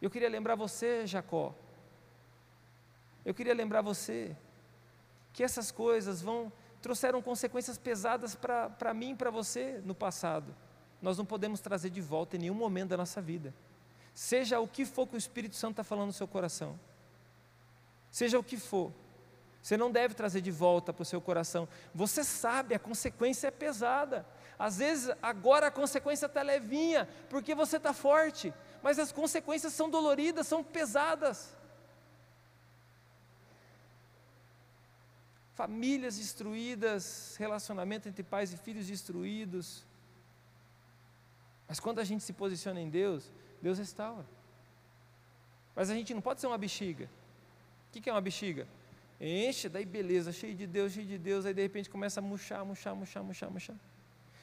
Eu 0.00 0.10
queria 0.10 0.28
lembrar 0.28 0.54
você, 0.54 1.06
Jacó. 1.06 1.54
Eu 3.24 3.34
queria 3.34 3.54
lembrar 3.54 3.80
você 3.80 4.36
que 5.32 5.42
essas 5.42 5.70
coisas 5.70 6.20
vão 6.20 6.52
trouxeram 6.82 7.20
consequências 7.20 7.76
pesadas 7.76 8.36
para 8.36 8.94
mim 8.94 9.10
e 9.10 9.16
para 9.16 9.30
você 9.30 9.80
no 9.84 9.94
passado. 9.94 10.54
Nós 11.02 11.18
não 11.18 11.24
podemos 11.24 11.60
trazer 11.60 11.90
de 11.90 12.00
volta 12.00 12.36
em 12.36 12.40
nenhum 12.40 12.54
momento 12.54 12.90
da 12.90 12.96
nossa 12.96 13.20
vida. 13.20 13.52
Seja 14.14 14.60
o 14.60 14.68
que 14.68 14.84
for 14.84 15.06
que 15.06 15.16
o 15.16 15.18
Espírito 15.18 15.56
Santo 15.56 15.72
está 15.72 15.84
falando 15.84 16.08
no 16.08 16.12
seu 16.12 16.28
coração 16.28 16.78
seja 18.16 18.38
o 18.38 18.42
que 18.42 18.56
for. 18.56 18.90
Você 19.60 19.76
não 19.76 19.92
deve 19.92 20.14
trazer 20.14 20.40
de 20.40 20.50
volta 20.50 20.90
para 20.90 21.02
o 21.02 21.04
seu 21.04 21.20
coração. 21.20 21.68
Você 21.94 22.24
sabe, 22.24 22.74
a 22.74 22.78
consequência 22.78 23.48
é 23.48 23.50
pesada. 23.50 24.24
Às 24.58 24.78
vezes, 24.78 25.14
agora 25.20 25.66
a 25.66 25.70
consequência 25.70 26.24
está 26.24 26.40
levinha, 26.40 27.06
porque 27.28 27.54
você 27.54 27.76
está 27.76 27.92
forte, 27.92 28.54
mas 28.82 28.98
as 28.98 29.12
consequências 29.12 29.74
são 29.74 29.90
doloridas, 29.90 30.46
são 30.46 30.64
pesadas. 30.64 31.54
Famílias 35.52 36.16
destruídas, 36.16 37.36
relacionamento 37.38 38.08
entre 38.08 38.22
pais 38.22 38.50
e 38.50 38.56
filhos 38.56 38.86
destruídos. 38.86 39.84
Mas 41.68 41.78
quando 41.78 41.98
a 41.98 42.04
gente 42.04 42.24
se 42.24 42.32
posiciona 42.32 42.80
em 42.80 42.88
Deus, 42.88 43.30
Deus 43.60 43.78
restaura. 43.78 44.26
Mas 45.74 45.90
a 45.90 45.94
gente 45.94 46.14
não 46.14 46.22
pode 46.22 46.40
ser 46.40 46.46
uma 46.46 46.56
bexiga 46.56 47.10
que, 47.92 48.00
que 48.00 48.10
é 48.10 48.12
uma 48.12 48.20
bexiga? 48.20 48.66
Enche, 49.20 49.68
daí 49.68 49.84
beleza, 49.84 50.32
cheio 50.32 50.54
de 50.54 50.66
Deus, 50.66 50.92
cheio 50.92 51.06
de 51.06 51.16
Deus, 51.16 51.46
aí 51.46 51.54
de 51.54 51.62
repente 51.62 51.88
começa 51.88 52.20
a 52.20 52.22
murchar, 52.22 52.64
murchar, 52.64 52.94
murchar, 52.94 53.22
murchar, 53.22 53.50
murchar. 53.50 53.76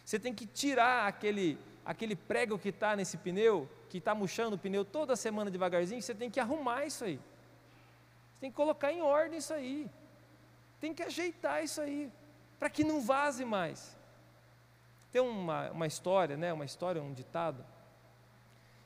Você 0.03 0.19
tem 0.19 0.33
que 0.33 0.45
tirar 0.45 1.07
aquele, 1.07 1.57
aquele 1.85 2.15
prego 2.15 2.57
que 2.57 2.69
está 2.69 2.95
nesse 2.95 3.17
pneu, 3.17 3.69
que 3.89 3.99
está 3.99 4.15
murchando 4.15 4.55
o 4.55 4.59
pneu 4.59 4.83
toda 4.83 5.15
semana 5.15 5.51
devagarzinho, 5.51 6.01
você 6.01 6.15
tem 6.15 6.29
que 6.29 6.39
arrumar 6.39 6.85
isso 6.85 7.03
aí. 7.03 7.17
Você 8.33 8.41
tem 8.41 8.49
que 8.49 8.55
colocar 8.55 8.91
em 8.91 9.01
ordem 9.01 9.37
isso 9.37 9.53
aí. 9.53 9.89
Tem 10.81 10.93
que 10.93 11.03
ajeitar 11.03 11.63
isso 11.63 11.79
aí, 11.79 12.11
para 12.59 12.69
que 12.69 12.83
não 12.83 12.99
vaze 12.99 13.45
mais. 13.45 13.95
Tem 15.11 15.21
uma, 15.21 15.69
uma 15.71 15.87
história, 15.87 16.35
né, 16.35 16.51
uma 16.51 16.65
história, 16.65 17.01
um 17.01 17.13
ditado, 17.13 17.63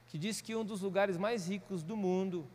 que 0.09 0.17
diz 0.17 0.41
que 0.41 0.55
um 0.55 0.63
dos 0.63 0.81
lugares 0.81 1.17
mais 1.17 1.47
ricos 1.47 1.81
do 1.81 1.95
mundo 1.95 2.47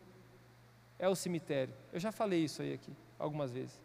é 1.03 1.09
o 1.09 1.17
cemitério. 1.17 1.75
Eu 1.93 1.99
já 1.99 2.13
falei 2.13 2.45
isso 2.45 2.63
aí 2.63 2.75
aqui 2.75 2.93
algumas 3.19 3.51
vezes. 3.51 3.79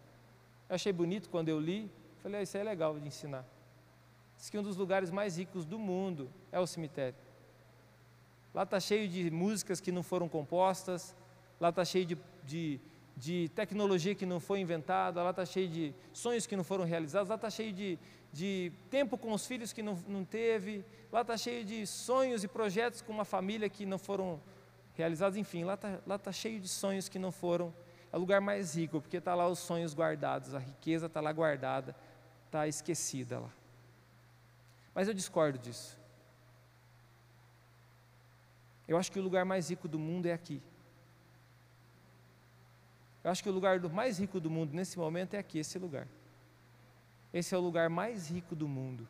Eu 0.69 0.75
achei 0.75 0.93
bonito 0.93 1.29
quando 1.29 1.49
eu 1.49 1.59
li, 1.59 1.89
falei, 2.21 2.41
ah, 2.41 2.43
isso 2.43 2.55
é 2.55 2.63
legal 2.63 2.97
de 2.99 3.07
ensinar. 3.07 3.43
Diz 4.37 4.51
que 4.51 4.57
um 4.57 4.61
dos 4.61 4.77
lugares 4.77 5.09
mais 5.09 5.35
ricos 5.35 5.65
do 5.65 5.79
mundo 5.79 6.29
é 6.51 6.59
o 6.59 6.67
cemitério. 6.67 7.17
lá 8.53 8.61
está 8.61 8.79
cheio 8.79 9.09
de 9.09 9.31
músicas 9.31 9.81
que 9.81 9.91
não 9.91 10.03
foram 10.03 10.29
compostas, 10.29 11.15
lá 11.59 11.69
está 11.69 11.83
cheio 11.83 12.05
de, 12.05 12.17
de, 12.43 12.79
de, 13.15 13.49
tecnologia 13.55 14.13
que 14.13 14.25
não 14.25 14.39
foi 14.39 14.59
inventada, 14.59 15.23
lá 15.23 15.31
está 15.31 15.43
cheio 15.43 15.67
de 15.67 15.95
sonhos 16.13 16.45
que 16.45 16.55
não 16.55 16.63
foram 16.63 16.85
realizados, 16.85 17.29
lá 17.29 17.35
está 17.35 17.49
cheio 17.49 17.73
de, 17.73 17.97
de 18.31 18.71
tempo 18.91 19.17
com 19.17 19.33
os 19.33 19.43
filhos 19.47 19.73
que 19.73 19.81
não, 19.81 19.97
não 20.07 20.23
teve, 20.23 20.85
lá 21.11 21.21
está 21.21 21.35
cheio 21.35 21.65
de 21.65 21.87
sonhos 21.87 22.43
e 22.43 22.47
projetos 22.47 23.01
com 23.01 23.11
uma 23.11 23.25
família 23.25 23.67
que 23.67 23.87
não 23.87 23.97
foram 23.97 24.39
realizados, 24.39 24.56
enfim, 25.35 25.63
lá 25.63 25.75
está 25.75 25.99
lá 26.05 26.17
tá 26.17 26.31
cheio 26.31 26.59
de 26.59 26.67
sonhos 26.67 27.07
que 27.09 27.19
não 27.19 27.31
foram. 27.31 27.73
É 28.11 28.17
o 28.17 28.19
lugar 28.19 28.41
mais 28.41 28.75
rico, 28.75 29.01
porque 29.01 29.17
está 29.17 29.35
lá 29.35 29.47
os 29.47 29.59
sonhos 29.59 29.93
guardados, 29.93 30.55
a 30.55 30.59
riqueza 30.59 31.07
está 31.07 31.19
lá 31.19 31.31
guardada, 31.31 31.95
está 32.45 32.67
esquecida 32.67 33.39
lá. 33.39 33.51
Mas 34.95 35.07
eu 35.07 35.13
discordo 35.13 35.59
disso. 35.59 35.97
Eu 38.87 38.97
acho 38.97 39.11
que 39.11 39.19
o 39.19 39.21
lugar 39.21 39.43
mais 39.43 39.69
rico 39.69 39.87
do 39.87 39.99
mundo 39.99 40.25
é 40.25 40.33
aqui. 40.33 40.61
Eu 43.23 43.31
acho 43.31 43.43
que 43.43 43.49
o 43.49 43.51
lugar 43.51 43.79
mais 43.89 44.17
rico 44.17 44.39
do 44.39 44.49
mundo 44.49 44.73
nesse 44.73 44.97
momento 44.97 45.33
é 45.33 45.37
aqui, 45.37 45.59
esse 45.59 45.77
lugar. 45.77 46.07
Esse 47.33 47.53
é 47.53 47.57
o 47.57 47.61
lugar 47.61 47.89
mais 47.89 48.29
rico 48.29 48.55
do 48.55 48.67
mundo. 48.67 49.07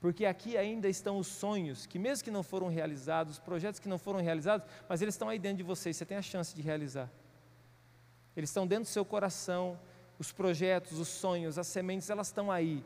Porque 0.00 0.24
aqui 0.24 0.56
ainda 0.56 0.88
estão 0.88 1.18
os 1.18 1.26
sonhos, 1.26 1.86
que 1.86 1.98
mesmo 1.98 2.24
que 2.24 2.30
não 2.30 2.42
foram 2.42 2.68
realizados, 2.68 3.34
os 3.34 3.38
projetos 3.40 3.80
que 3.80 3.88
não 3.88 3.98
foram 3.98 4.20
realizados, 4.20 4.66
mas 4.88 5.02
eles 5.02 5.14
estão 5.14 5.28
aí 5.28 5.38
dentro 5.38 5.58
de 5.58 5.62
você, 5.64 5.92
você 5.92 6.04
tem 6.04 6.16
a 6.16 6.22
chance 6.22 6.54
de 6.54 6.62
realizar. 6.62 7.10
Eles 8.36 8.50
estão 8.50 8.66
dentro 8.66 8.84
do 8.84 8.88
seu 8.88 9.04
coração, 9.04 9.78
os 10.18 10.30
projetos, 10.30 10.98
os 11.00 11.08
sonhos, 11.08 11.58
as 11.58 11.66
sementes, 11.66 12.08
elas 12.10 12.28
estão 12.28 12.50
aí. 12.50 12.84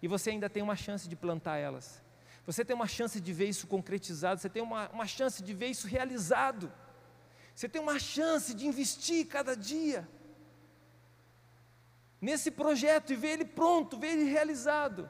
E 0.00 0.08
você 0.08 0.30
ainda 0.30 0.48
tem 0.48 0.62
uma 0.62 0.76
chance 0.76 1.06
de 1.06 1.14
plantar 1.14 1.58
elas. 1.58 2.02
Você 2.46 2.64
tem 2.64 2.74
uma 2.74 2.86
chance 2.86 3.20
de 3.20 3.32
ver 3.32 3.48
isso 3.48 3.66
concretizado, 3.66 4.40
você 4.40 4.48
tem 4.48 4.62
uma, 4.62 4.88
uma 4.90 5.06
chance 5.06 5.42
de 5.42 5.52
ver 5.52 5.66
isso 5.66 5.86
realizado. 5.86 6.72
Você 7.54 7.68
tem 7.68 7.82
uma 7.82 7.98
chance 7.98 8.54
de 8.54 8.66
investir 8.66 9.26
cada 9.26 9.54
dia 9.54 10.08
nesse 12.20 12.50
projeto 12.50 13.12
e 13.12 13.16
ver 13.16 13.28
ele 13.28 13.44
pronto, 13.44 13.98
ver 13.98 14.12
ele 14.12 14.24
realizado. 14.24 15.08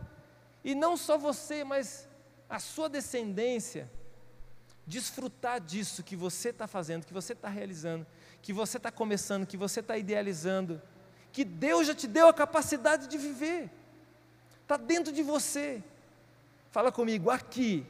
E 0.67 0.75
não 0.75 0.97
só 0.97 1.17
você, 1.17 1.63
mas 1.63 2.09
a 2.51 2.59
sua 2.59 2.89
descendência 2.89 3.89
desfrutar 4.85 5.61
disso 5.61 6.03
que 6.03 6.17
você 6.17 6.49
está 6.49 6.67
fazendo, 6.67 7.07
que 7.07 7.13
você 7.13 7.35
está 7.35 7.49
realizando, 7.49 8.05
que 8.43 8.53
você 8.53 8.77
está 8.77 8.91
começando, 8.91 9.47
que 9.47 9.57
você 9.57 9.79
está 9.79 9.97
idealizando, 9.97 10.83
que 11.31 11.45
Deus 11.45 11.87
já 11.87 11.95
te 11.95 12.09
deu 12.09 12.27
a 12.27 12.35
capacidade 12.35 13.07
de 13.07 13.17
viver, 13.17 13.71
está 14.61 14.77
dentro 14.77 15.13
de 15.13 15.23
você. 15.23 15.81
Fala 16.73 16.91
comigo, 16.91 17.31
aqui 17.31 17.87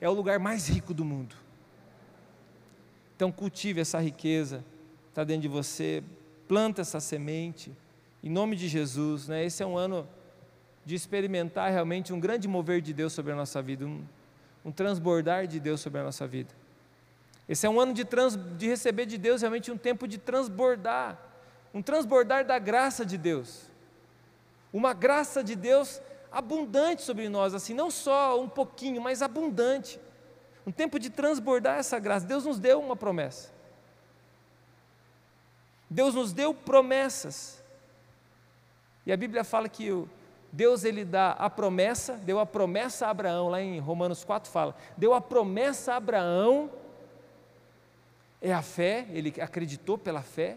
é 0.00 0.08
o 0.08 0.12
lugar 0.12 0.40
mais 0.40 0.66
rico 0.66 0.92
do 0.92 1.04
mundo. 1.04 1.36
Então 3.14 3.30
cultive 3.30 3.80
essa 3.80 4.00
riqueza, 4.00 4.64
está 5.10 5.22
dentro 5.22 5.42
de 5.42 5.48
você, 5.48 6.02
planta 6.48 6.80
essa 6.80 6.98
semente, 6.98 7.72
em 8.20 8.30
nome 8.30 8.56
de 8.56 8.66
Jesus. 8.66 9.28
Né? 9.28 9.44
Esse 9.44 9.62
é 9.62 9.66
um 9.66 9.78
ano 9.78 10.08
de 10.88 10.94
experimentar 10.94 11.70
realmente 11.70 12.14
um 12.14 12.18
grande 12.18 12.48
mover 12.48 12.80
de 12.80 12.94
Deus 12.94 13.12
sobre 13.12 13.30
a 13.30 13.36
nossa 13.36 13.60
vida, 13.60 13.84
um, 13.84 14.02
um 14.64 14.72
transbordar 14.72 15.46
de 15.46 15.60
Deus 15.60 15.82
sobre 15.82 16.00
a 16.00 16.02
nossa 16.02 16.26
vida. 16.26 16.48
Esse 17.46 17.66
é 17.66 17.68
um 17.68 17.78
ano 17.78 17.92
de, 17.92 18.06
trans, 18.06 18.38
de 18.56 18.66
receber 18.66 19.04
de 19.04 19.18
Deus 19.18 19.42
realmente 19.42 19.70
um 19.70 19.76
tempo 19.76 20.08
de 20.08 20.16
transbordar, 20.16 21.18
um 21.74 21.82
transbordar 21.82 22.42
da 22.46 22.58
graça 22.58 23.04
de 23.04 23.18
Deus, 23.18 23.66
uma 24.72 24.94
graça 24.94 25.44
de 25.44 25.54
Deus 25.54 26.00
abundante 26.32 27.02
sobre 27.02 27.28
nós, 27.28 27.52
assim, 27.52 27.74
não 27.74 27.90
só 27.90 28.40
um 28.40 28.48
pouquinho, 28.48 29.02
mas 29.02 29.20
abundante 29.20 30.00
um 30.66 30.72
tempo 30.72 30.98
de 30.98 31.10
transbordar 31.10 31.76
essa 31.76 31.98
graça. 31.98 32.24
Deus 32.24 32.46
nos 32.46 32.58
deu 32.58 32.80
uma 32.80 32.96
promessa. 32.96 33.50
Deus 35.90 36.14
nos 36.14 36.32
deu 36.32 36.54
promessas. 36.54 37.62
E 39.04 39.12
a 39.12 39.16
Bíblia 39.18 39.44
fala 39.44 39.68
que 39.68 39.92
o 39.92 40.08
Deus 40.50 40.84
ele 40.84 41.04
dá 41.04 41.32
a 41.32 41.50
promessa, 41.50 42.14
deu 42.14 42.38
a 42.38 42.46
promessa 42.46 43.06
a 43.06 43.10
Abraão, 43.10 43.48
lá 43.48 43.60
em 43.60 43.78
Romanos 43.78 44.24
4 44.24 44.50
fala, 44.50 44.74
deu 44.96 45.12
a 45.12 45.20
promessa 45.20 45.92
a 45.92 45.96
Abraão, 45.96 46.70
é 48.40 48.52
a 48.52 48.62
fé, 48.62 49.06
ele 49.10 49.34
acreditou 49.40 49.98
pela 49.98 50.22
fé, 50.22 50.56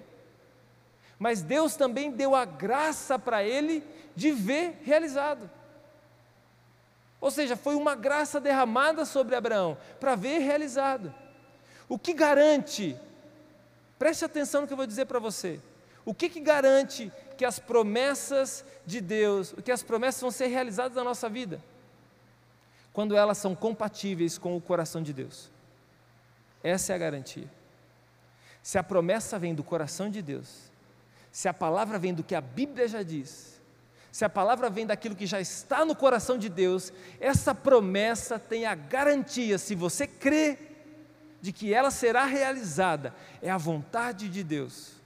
mas 1.19 1.41
Deus 1.41 1.75
também 1.75 2.11
deu 2.11 2.35
a 2.35 2.45
graça 2.45 3.19
para 3.19 3.43
ele 3.43 3.83
de 4.15 4.31
ver 4.31 4.79
realizado. 4.83 5.49
Ou 7.19 7.29
seja, 7.29 7.55
foi 7.55 7.75
uma 7.75 7.93
graça 7.93 8.39
derramada 8.39 9.05
sobre 9.05 9.35
Abraão 9.35 9.77
para 9.99 10.15
ver 10.15 10.39
realizado. 10.39 11.13
O 11.87 11.99
que 11.99 12.13
garante, 12.13 12.97
preste 13.99 14.25
atenção 14.25 14.61
no 14.61 14.67
que 14.67 14.73
eu 14.73 14.77
vou 14.77 14.87
dizer 14.87 15.05
para 15.05 15.19
você, 15.19 15.59
o 16.05 16.13
que, 16.13 16.29
que 16.29 16.39
garante 16.39 17.11
que 17.37 17.45
as 17.45 17.59
promessas 17.59 18.65
de 18.85 18.99
Deus, 19.01 19.53
que 19.63 19.71
as 19.71 19.83
promessas 19.83 20.21
vão 20.21 20.31
ser 20.31 20.47
realizadas 20.47 20.95
na 20.95 21.03
nossa 21.03 21.29
vida? 21.29 21.61
Quando 22.93 23.15
elas 23.15 23.37
são 23.37 23.55
compatíveis 23.55 24.37
com 24.37 24.55
o 24.55 24.61
coração 24.61 25.01
de 25.01 25.13
Deus. 25.13 25.49
Essa 26.63 26.93
é 26.93 26.95
a 26.95 26.99
garantia. 26.99 27.49
Se 28.61 28.77
a 28.77 28.83
promessa 28.83 29.39
vem 29.39 29.55
do 29.55 29.63
coração 29.63 30.09
de 30.09 30.21
Deus, 30.21 30.71
se 31.31 31.47
a 31.47 31.53
palavra 31.53 31.97
vem 31.97 32.13
do 32.13 32.23
que 32.23 32.35
a 32.35 32.41
Bíblia 32.41 32.87
já 32.87 33.01
diz, 33.01 33.59
se 34.11 34.25
a 34.25 34.29
palavra 34.29 34.69
vem 34.69 34.85
daquilo 34.85 35.15
que 35.15 35.25
já 35.25 35.39
está 35.39 35.85
no 35.85 35.95
coração 35.95 36.37
de 36.37 36.49
Deus, 36.49 36.91
essa 37.19 37.55
promessa 37.55 38.37
tem 38.37 38.65
a 38.65 38.75
garantia, 38.75 39.57
se 39.57 39.73
você 39.73 40.05
crê, 40.05 40.57
de 41.41 41.51
que 41.51 41.73
ela 41.73 41.89
será 41.89 42.25
realizada, 42.25 43.15
é 43.41 43.49
a 43.49 43.57
vontade 43.57 44.29
de 44.29 44.43
Deus. 44.43 45.00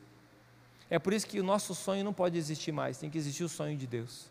É 0.96 1.00
por 1.00 1.12
isso 1.12 1.28
que 1.28 1.42
o 1.42 1.44
nosso 1.44 1.75
sonho 1.75 2.06
não 2.06 2.14
pode 2.14 2.38
existir 2.38 2.72
mais, 2.72 2.98
tem 2.98 3.10
que 3.10 3.18
existir 3.18 3.44
o 3.44 3.50
sonho 3.50 3.75
de 3.75 3.86
Deus. 3.86 4.28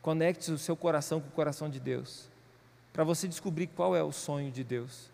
Conecte 0.00 0.50
o 0.50 0.56
seu 0.56 0.74
coração 0.74 1.20
com 1.20 1.28
o 1.28 1.32
coração 1.32 1.68
de 1.68 1.78
Deus, 1.78 2.30
para 2.94 3.04
você 3.04 3.28
descobrir 3.28 3.66
qual 3.66 3.94
é 3.94 4.02
o 4.02 4.10
sonho 4.10 4.50
de 4.50 4.64
Deus, 4.64 5.10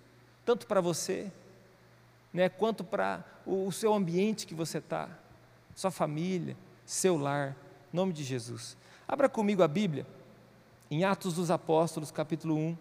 tanto 0.47 0.69
para 0.69 0.81
você, 0.81 1.33
né, 2.33 2.49
quanto 2.49 2.85
para 2.85 3.25
o, 3.45 3.67
o 3.67 3.73
seu 3.73 3.93
ambiente 3.93 4.47
que 4.47 4.55
você 4.55 4.79
está, 4.79 5.09
sua 5.75 5.91
família, 5.91 6.57
seu 6.87 7.17
lar 7.17 7.57
em 7.93 7.97
nome 7.97 8.13
de 8.13 8.23
Jesus. 8.23 8.77
Abra 9.09 9.29
comigo 9.29 9.65
a 9.65 9.69
Bíblia, 9.69 10.07
em 10.89 11.03
Atos 11.03 11.35
dos 11.35 11.51
Apóstolos, 11.51 12.13
capítulo 12.13 12.57
1. 12.57 12.79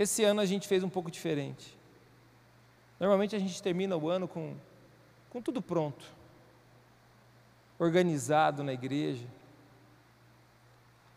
Esse 0.00 0.24
ano 0.24 0.40
a 0.40 0.46
gente 0.46 0.66
fez 0.66 0.82
um 0.82 0.88
pouco 0.88 1.10
diferente. 1.10 1.76
Normalmente 2.98 3.36
a 3.36 3.38
gente 3.38 3.62
termina 3.62 3.98
o 3.98 4.08
ano 4.08 4.26
com, 4.26 4.56
com 5.28 5.42
tudo 5.42 5.60
pronto, 5.60 6.06
organizado 7.78 8.64
na 8.64 8.72
igreja, 8.72 9.26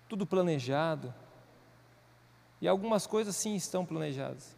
tudo 0.10 0.26
planejado. 0.26 1.14
E 2.60 2.68
algumas 2.68 3.08
coisas 3.08 3.38
sim 3.38 3.56
estão 3.56 3.86
planejadas. 3.86 4.54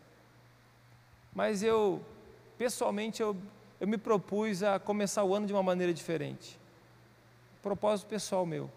Mas 1.32 1.62
eu, 1.62 2.04
pessoalmente, 2.58 3.22
eu, 3.22 3.38
eu 3.80 3.88
me 3.88 3.96
propus 4.00 4.64
a 4.64 4.80
começar 4.80 5.24
o 5.24 5.36
ano 5.36 5.46
de 5.46 5.54
uma 5.54 5.62
maneira 5.62 5.94
diferente. 5.94 6.60
Propósito 7.62 8.08
pessoal 8.08 8.44
meu. 8.44 8.72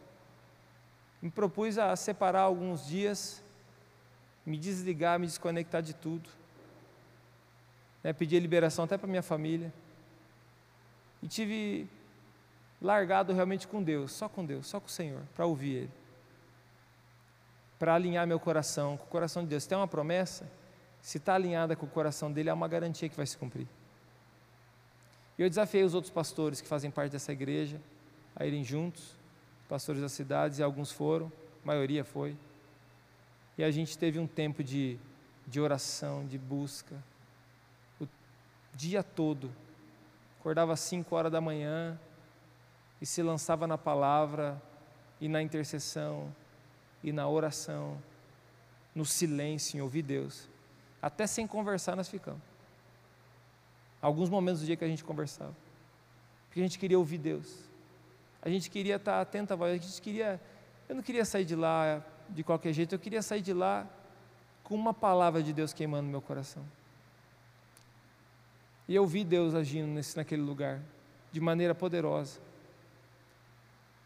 Me 1.23 1.31
propus 1.31 1.79
a 1.79 1.97
separar 1.97 2.43
alguns 2.43 2.87
dias, 2.87 3.43
me 4.49 4.57
desligar, 4.57 5.19
me 5.19 5.27
desconectar 5.27 5.83
de 5.83 5.95
tudo. 5.95 6.29
Né, 8.03 8.13
pedir 8.13 8.41
liberação 8.41 8.85
até 8.85 8.97
para 8.97 9.09
minha 9.09 9.23
família. 9.23 9.73
E 11.23 11.29
tive 11.29 11.89
largado 12.81 13.33
realmente 13.33 13.67
com 13.67 13.83
Deus, 13.83 14.13
só 14.13 14.29
com 14.29 14.45
Deus, 14.45 14.67
só 14.67 14.81
com 14.81 14.87
o 14.87 14.91
Senhor, 14.91 15.23
para 15.35 15.47
ouvir 15.47 15.75
Ele 15.75 15.99
para 17.79 17.95
alinhar 17.95 18.27
meu 18.27 18.41
coração 18.41 18.97
com 18.97 19.05
o 19.05 19.09
coração 19.09 19.43
de 19.43 19.51
Deus. 19.51 19.63
Se 19.63 19.69
tem 19.69 19.79
uma 19.79 19.87
promessa, 19.87 20.51
se 21.01 21.19
está 21.19 21.35
alinhada 21.35 21.77
com 21.77 21.87
o 21.87 21.89
coração 21.89 22.33
dele, 22.33 22.51
há 22.51 22.55
uma 22.55 22.67
garantia 22.67 23.09
que 23.09 23.17
vai 23.17 23.27
se 23.27 23.39
cumprir. 23.39 23.69
E 25.39 25.43
eu 25.43 25.49
desafiei 25.49 25.85
os 25.85 25.95
outros 25.95 26.13
pastores 26.13 26.61
que 26.61 26.67
fazem 26.67 26.91
parte 26.91 27.13
dessa 27.13 27.33
igreja 27.33 27.81
a 28.35 28.45
irem 28.45 28.65
juntos, 28.65 29.15
pastores 29.69 30.03
das 30.03 30.13
cidades, 30.13 30.59
e 30.59 30.63
alguns 30.63 30.91
foram, 30.91 31.31
a 31.63 31.67
maioria 31.67 32.05
foi. 32.05 32.37
E 33.59 33.65
a 33.65 33.73
gente 33.73 33.99
teve 33.99 34.21
um 34.21 34.27
tempo 34.27 34.63
de, 34.63 34.97
de 35.45 35.61
oração, 35.61 36.25
de 36.25 36.39
busca, 36.39 36.95
o 38.01 38.07
dia 38.73 39.03
todo. 39.03 39.51
Acordava 40.39 40.75
às 40.75 40.81
5 40.81 41.13
horas 41.15 41.33
da 41.33 41.41
manhã 41.41 41.99
e 43.01 43.05
se 43.05 43.21
lançava 43.21 43.67
na 43.67 43.77
palavra 43.77 44.63
e 45.21 45.29
na 45.29 45.43
intercessão 45.43 46.33
e 47.03 47.13
na 47.13 47.29
oração, 47.29 48.01
no 48.95 49.05
silêncio, 49.05 49.77
em 49.77 49.81
ouvir 49.81 50.03
Deus. 50.03 50.49
Até 51.03 51.27
sem 51.27 51.45
conversar 51.45 51.97
nós 51.97 52.09
ficamos. 52.09 52.41
Alguns 54.01 54.31
momentos 54.31 54.61
do 54.61 54.67
dia 54.67 54.77
que 54.77 54.85
a 54.85 54.89
gente 54.89 55.03
conversava. 55.03 55.55
porque 56.47 56.61
a 56.61 56.63
gente 56.63 56.79
queria 56.79 56.99
ouvir 56.99 57.19
Deus. 57.19 57.69
A 58.41 58.49
gente 58.49 58.71
queria 58.71 58.97
estar 58.97 59.21
atento 59.21 59.53
à 59.53 59.57
voz, 59.57 59.73
a 59.73 59.77
gente 59.77 60.01
queria. 60.01 60.41
Eu 60.89 60.95
não 60.95 61.03
queria 61.03 61.25
sair 61.25 61.45
de 61.45 61.57
lá 61.57 62.05
de 62.31 62.43
qualquer 62.45 62.73
jeito, 62.73 62.95
eu 62.95 62.99
queria 62.99 63.23
sair 63.23 63.43
de 63.43 63.53
lá 63.53 63.87
com 64.63 64.75
uma 64.75 64.93
palavra 64.93 65.43
de 65.43 65.53
Deus 65.53 65.73
queimando 65.73 66.05
no 66.05 66.11
meu 66.11 66.21
coração. 66.21 66.63
E 68.87 68.95
eu 68.95 69.07
vi 69.07 69.25
Deus 69.25 69.55
agindo 69.55 69.87
nesse, 69.89 70.17
naquele 70.17 70.43
lugar, 70.43 70.81
de 71.31 71.41
maneira 71.41 71.75
poderosa. 71.75 72.41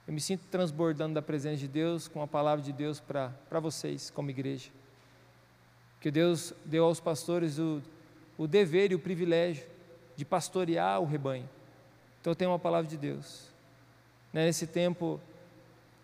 Eu 0.06 0.14
me 0.14 0.20
sinto 0.20 0.44
transbordando 0.50 1.14
da 1.14 1.22
presença 1.22 1.58
de 1.58 1.68
Deus 1.68 2.08
com 2.08 2.20
a 2.20 2.26
palavra 2.26 2.64
de 2.64 2.72
Deus 2.72 2.98
para 2.98 3.60
vocês, 3.60 4.10
como 4.10 4.30
igreja. 4.30 4.70
Que 6.00 6.10
Deus 6.10 6.52
deu 6.64 6.84
aos 6.84 6.98
pastores 6.98 7.58
o, 7.58 7.80
o 8.36 8.48
dever 8.48 8.90
e 8.90 8.94
o 8.96 8.98
privilégio 8.98 9.64
de 10.16 10.24
pastorear 10.24 11.00
o 11.00 11.06
rebanho. 11.06 11.48
Então 12.20 12.32
eu 12.32 12.36
tenho 12.36 12.50
uma 12.50 12.58
palavra 12.58 12.88
de 12.88 12.96
Deus. 12.96 13.46
Né, 14.32 14.46
nesse 14.46 14.66
tempo, 14.66 15.20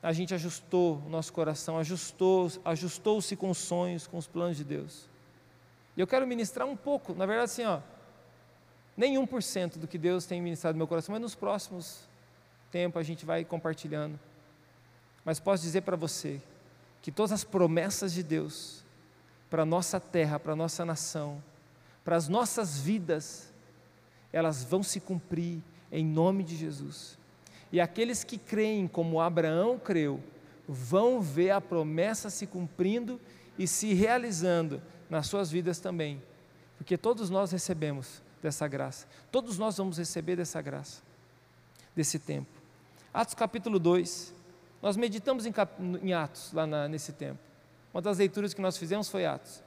a 0.03 0.13
gente 0.13 0.35
ajustou 0.35 1.03
o 1.07 1.09
nosso 1.09 1.33
coração, 1.33 1.79
ajustou, 1.79 2.51
ajustou-se 2.65 3.35
com 3.37 3.51
os 3.51 3.59
sonhos, 3.59 4.07
com 4.07 4.17
os 4.17 4.27
planos 4.27 4.57
de 4.57 4.65
Deus. 4.65 5.09
E 5.97 6.01
eu 6.01 6.07
quero 6.07 6.27
ministrar 6.27 6.67
um 6.69 6.77
pouco, 6.77 7.15
na 7.15 7.27
verdade, 7.27 7.51
assim, 7.51 7.65
ó, 7.65 7.81
nem 8.97 9.17
1% 9.17 9.79
do 9.79 9.89
que 9.89 9.99
Deus 9.99 10.27
tem 10.27 10.41
ministrado 10.41 10.75
no 10.75 10.79
meu 10.79 10.87
coração, 10.87 11.13
mas 11.13 11.23
nos 11.23 11.35
próximos 11.35 12.09
tempos 12.71 13.01
a 13.01 13.03
gente 13.03 13.25
vai 13.25 13.45
compartilhando. 13.45 14.19
Mas 15.25 15.41
posso 15.41 15.63
dizer 15.63 15.83
para 15.83 15.97
você 15.97 16.41
que 17.03 17.11
todas 17.11 17.33
as 17.33 17.45
promessas 17.45 18.13
de 18.13 18.23
Deus 18.23 18.85
para 19.51 19.65
nossa 19.65 19.99
terra, 19.99 20.39
para 20.39 20.55
nossa 20.55 20.85
nação, 20.85 21.43
para 22.05 22.17
as 22.17 22.29
nossas 22.29 22.79
vidas, 22.79 23.53
elas 24.33 24.63
vão 24.63 24.83
se 24.83 25.01
cumprir 25.01 25.61
em 25.91 26.05
nome 26.05 26.45
de 26.45 26.57
Jesus. 26.57 27.19
E 27.71 27.81
aqueles 27.81 28.25
que 28.25 28.39
creem 28.39 28.89
como 28.89 29.21
Abraão 29.21 29.79
creu, 29.79 30.23
vão 30.67 31.21
ver 31.21 31.51
a 31.51 31.61
promessa 31.61 32.31
se 32.31 32.47
cumprindo 32.47 33.21
e 33.59 33.67
se 33.67 33.95
realizando 33.95 34.83
nas 35.09 35.27
suas 35.27 35.51
vidas 35.51 35.79
também, 35.79 36.23
porque 36.77 36.97
todos 36.97 37.31
nós 37.31 37.51
recebemos 37.51 38.23
dessa 38.43 38.69
graça. 38.69 39.07
Todos 39.33 39.59
nós 39.59 39.77
vamos 39.77 39.99
receber 39.99 40.37
dessa 40.37 40.61
graça, 40.61 41.03
desse 41.97 42.19
tempo. 42.19 42.51
Atos 43.13 43.35
capítulo 43.35 43.79
2. 43.79 44.35
Nós 44.81 44.97
meditamos 44.97 45.45
em, 45.45 45.53
em 46.03 46.13
Atos 46.13 46.53
lá 46.53 46.67
na, 46.67 46.87
nesse 46.87 47.13
tempo. 47.13 47.41
Uma 47.93 48.03
das 48.03 48.19
leituras 48.19 48.55
que 48.55 48.61
nós 48.61 48.77
fizemos 48.77 49.09
foi 49.09 49.27
Atos. 49.27 49.63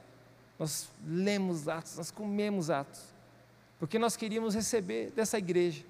Nós 0.58 0.88
lemos 1.04 1.68
Atos, 1.68 1.96
nós 1.96 2.10
comemos 2.10 2.70
Atos, 2.70 3.02
porque 3.78 3.98
nós 3.98 4.16
queríamos 4.16 4.54
receber 4.54 5.10
dessa 5.10 5.36
igreja. 5.36 5.84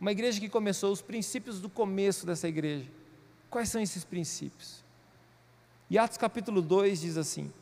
Uma 0.00 0.12
igreja 0.12 0.40
que 0.40 0.48
começou 0.48 0.92
os 0.92 1.00
princípios 1.00 1.60
do 1.60 1.68
começo 1.68 2.26
dessa 2.26 2.48
igreja. 2.48 2.90
Quais 3.48 3.68
são 3.68 3.80
esses 3.80 4.04
princípios? 4.04 4.84
E 5.88 5.98
Atos 5.98 6.18
capítulo 6.18 6.60
2 6.60 7.00
diz 7.00 7.16
assim: 7.16 7.52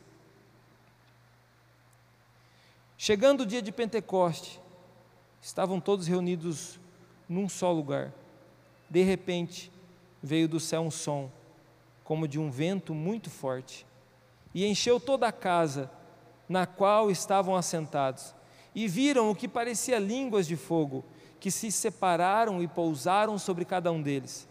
Chegando 2.97 3.43
o 3.43 3.47
dia 3.47 3.61
de 3.61 3.73
Pentecoste, 3.73 4.61
estavam 5.41 5.81
todos 5.81 6.07
reunidos 6.07 6.79
num 7.29 7.49
só 7.49 7.73
lugar. 7.73 8.13
De 8.89 9.03
repente, 9.03 9.73
veio 10.23 10.49
do 10.49 10.61
céu 10.61 10.83
um 10.83 10.91
som, 10.91 11.31
como 12.05 12.29
de 12.29 12.39
um 12.39 12.51
vento 12.51 12.95
muito 12.95 13.29
forte, 13.29 13.87
e 14.55 14.65
encheu 14.65 15.01
toda 15.01 15.27
a 15.27 15.33
casa 15.33 15.91
na 16.49 16.67
qual 16.67 17.11
estavam 17.11 17.57
assentados. 17.57 18.35
E 18.75 18.87
viram 18.87 19.31
o 19.31 19.35
que 19.35 19.49
parecia 19.49 19.99
línguas 19.99 20.47
de 20.47 20.57
fogo, 20.57 21.05
que 21.43 21.51
se 21.51 21.73
separaram 21.73 22.63
e 22.63 22.69
pousaram 22.69 23.37
sobre 23.37 23.65
cada 23.65 23.91
um 23.91 24.01
deles. 24.01 24.47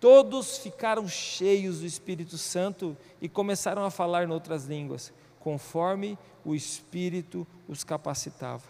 Todos 0.00 0.58
ficaram 0.58 1.06
cheios 1.06 1.78
do 1.78 1.86
Espírito 1.86 2.36
Santo 2.36 2.96
e 3.20 3.28
começaram 3.28 3.84
a 3.84 3.92
falar 3.92 4.24
em 4.24 4.32
outras 4.32 4.64
línguas, 4.64 5.12
conforme 5.38 6.18
o 6.44 6.52
Espírito 6.52 7.46
os 7.68 7.84
capacitava. 7.84 8.64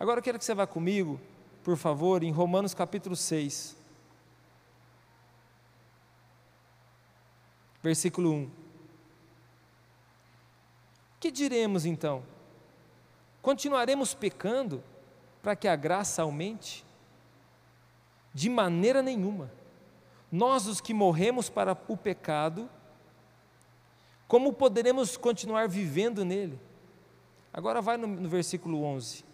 Agora 0.00 0.18
eu 0.18 0.22
quero 0.24 0.36
que 0.36 0.44
você 0.44 0.52
vá 0.52 0.66
comigo, 0.66 1.20
por 1.62 1.76
favor, 1.76 2.24
em 2.24 2.32
Romanos 2.32 2.74
capítulo 2.74 3.14
6, 3.14 3.76
versículo 7.80 8.32
1. 8.32 8.50
Que 11.20 11.30
diremos 11.30 11.86
então? 11.86 12.24
Continuaremos 13.40 14.12
pecando 14.12 14.82
para 15.42 15.56
que 15.56 15.66
a 15.66 15.76
graça 15.76 16.22
aumente? 16.22 16.84
De 18.32 18.48
maneira 18.48 19.02
nenhuma. 19.02 19.50
Nós, 20.30 20.66
os 20.66 20.80
que 20.80 20.94
morremos 20.94 21.50
para 21.50 21.76
o 21.88 21.96
pecado, 21.96 22.70
como 24.26 24.52
poderemos 24.52 25.16
continuar 25.16 25.68
vivendo 25.68 26.24
nele? 26.24 26.58
Agora 27.52 27.82
vai 27.82 27.98
no, 27.98 28.06
no 28.06 28.28
versículo 28.28 28.82
11. 28.82 29.24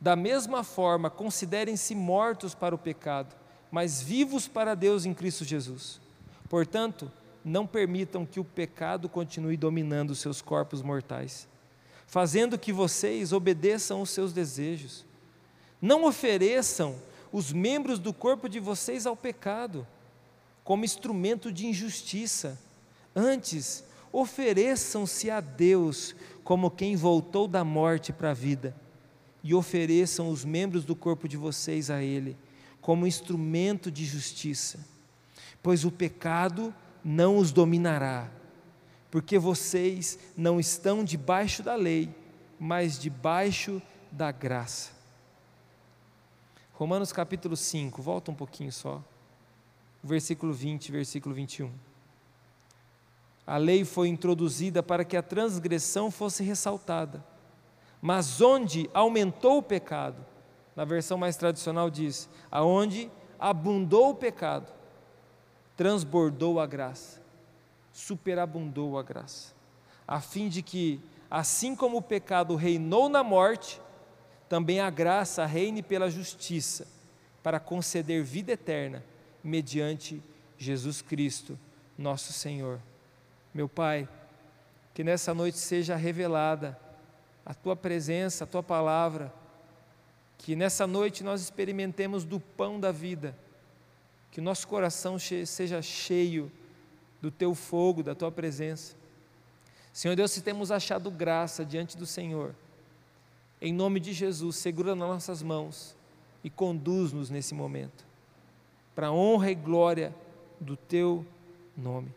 Da 0.00 0.16
mesma 0.16 0.62
forma, 0.62 1.10
considerem-se 1.10 1.94
mortos 1.94 2.54
para 2.54 2.74
o 2.74 2.78
pecado, 2.78 3.34
mas 3.70 4.00
vivos 4.00 4.48
para 4.48 4.74
Deus 4.74 5.04
em 5.04 5.12
Cristo 5.12 5.44
Jesus. 5.44 6.00
Portanto, 6.48 7.10
não 7.44 7.66
permitam 7.66 8.26
que 8.26 8.40
o 8.40 8.44
pecado 8.44 9.08
continue 9.08 9.56
dominando 9.56 10.10
os 10.10 10.18
seus 10.18 10.42
corpos 10.42 10.82
mortais, 10.82 11.48
fazendo 12.06 12.58
que 12.58 12.72
vocês 12.72 13.32
obedeçam 13.32 14.02
os 14.02 14.10
seus 14.10 14.32
desejos. 14.32 15.05
Não 15.80 16.04
ofereçam 16.04 16.96
os 17.32 17.52
membros 17.52 17.98
do 17.98 18.12
corpo 18.12 18.48
de 18.48 18.58
vocês 18.58 19.06
ao 19.06 19.16
pecado, 19.16 19.86
como 20.64 20.84
instrumento 20.84 21.52
de 21.52 21.66
injustiça. 21.66 22.58
Antes, 23.14 23.84
ofereçam-se 24.12 25.30
a 25.30 25.40
Deus 25.40 26.14
como 26.42 26.70
quem 26.70 26.96
voltou 26.96 27.46
da 27.46 27.64
morte 27.64 28.12
para 28.12 28.30
a 28.30 28.34
vida, 28.34 28.74
e 29.42 29.54
ofereçam 29.54 30.28
os 30.28 30.44
membros 30.44 30.84
do 30.84 30.96
corpo 30.96 31.28
de 31.28 31.36
vocês 31.36 31.90
a 31.90 32.02
Ele, 32.02 32.36
como 32.80 33.06
instrumento 33.06 33.90
de 33.90 34.04
justiça, 34.04 34.78
pois 35.62 35.84
o 35.84 35.90
pecado 35.90 36.74
não 37.04 37.36
os 37.36 37.52
dominará, 37.52 38.30
porque 39.10 39.38
vocês 39.38 40.18
não 40.36 40.58
estão 40.58 41.04
debaixo 41.04 41.62
da 41.62 41.74
lei, 41.74 42.08
mas 42.58 42.98
debaixo 42.98 43.82
da 44.10 44.32
graça. 44.32 44.95
Romanos 46.78 47.10
capítulo 47.10 47.56
5, 47.56 48.02
volta 48.02 48.30
um 48.30 48.34
pouquinho 48.34 48.70
só, 48.70 49.02
versículo 50.04 50.52
20, 50.52 50.92
versículo 50.92 51.34
21. 51.34 51.72
A 53.46 53.56
lei 53.56 53.82
foi 53.82 54.08
introduzida 54.08 54.82
para 54.82 55.02
que 55.02 55.16
a 55.16 55.22
transgressão 55.22 56.10
fosse 56.10 56.44
ressaltada. 56.44 57.24
Mas 57.98 58.42
onde 58.42 58.90
aumentou 58.92 59.56
o 59.56 59.62
pecado, 59.62 60.22
na 60.76 60.84
versão 60.84 61.16
mais 61.16 61.34
tradicional 61.34 61.88
diz, 61.88 62.28
aonde 62.50 63.10
abundou 63.38 64.10
o 64.10 64.14
pecado, 64.14 64.70
transbordou 65.78 66.60
a 66.60 66.66
graça, 66.66 67.22
superabundou 67.90 68.98
a 68.98 69.02
graça, 69.02 69.54
a 70.06 70.20
fim 70.20 70.46
de 70.50 70.60
que, 70.60 71.00
assim 71.30 71.74
como 71.74 71.96
o 71.96 72.02
pecado 72.02 72.54
reinou 72.54 73.08
na 73.08 73.24
morte, 73.24 73.80
também 74.48 74.80
a 74.80 74.90
graça 74.90 75.44
reine 75.44 75.82
pela 75.82 76.10
justiça, 76.10 76.86
para 77.42 77.60
conceder 77.60 78.22
vida 78.22 78.52
eterna, 78.52 79.04
mediante 79.42 80.22
Jesus 80.58 81.02
Cristo, 81.02 81.58
nosso 81.96 82.32
Senhor. 82.32 82.80
Meu 83.54 83.68
Pai, 83.68 84.08
que 84.92 85.04
nessa 85.04 85.32
noite 85.32 85.58
seja 85.58 85.96
revelada 85.96 86.78
a 87.44 87.54
tua 87.54 87.76
presença, 87.76 88.44
a 88.44 88.46
tua 88.46 88.62
palavra, 88.62 89.32
que 90.38 90.56
nessa 90.56 90.86
noite 90.86 91.22
nós 91.22 91.40
experimentemos 91.40 92.24
do 92.24 92.40
pão 92.40 92.78
da 92.80 92.92
vida, 92.92 93.36
que 94.30 94.40
o 94.40 94.42
nosso 94.42 94.66
coração 94.68 95.18
seja 95.18 95.80
cheio 95.80 96.50
do 97.22 97.30
teu 97.30 97.54
fogo, 97.54 98.02
da 98.02 98.14
tua 98.14 98.30
presença. 98.30 98.94
Senhor 99.92 100.14
Deus, 100.14 100.30
se 100.32 100.42
temos 100.42 100.70
achado 100.70 101.10
graça 101.10 101.64
diante 101.64 101.96
do 101.96 102.04
Senhor, 102.04 102.54
em 103.60 103.72
nome 103.72 104.00
de 104.00 104.12
Jesus, 104.12 104.56
segura 104.56 104.94
nas 104.94 105.08
nossas 105.08 105.42
mãos 105.42 105.96
e 106.44 106.50
conduz-nos 106.50 107.30
nesse 107.30 107.54
momento, 107.54 108.04
para 108.94 109.08
a 109.08 109.12
honra 109.12 109.50
e 109.50 109.54
glória 109.54 110.14
do 110.60 110.76
teu 110.76 111.24
nome. 111.76 112.14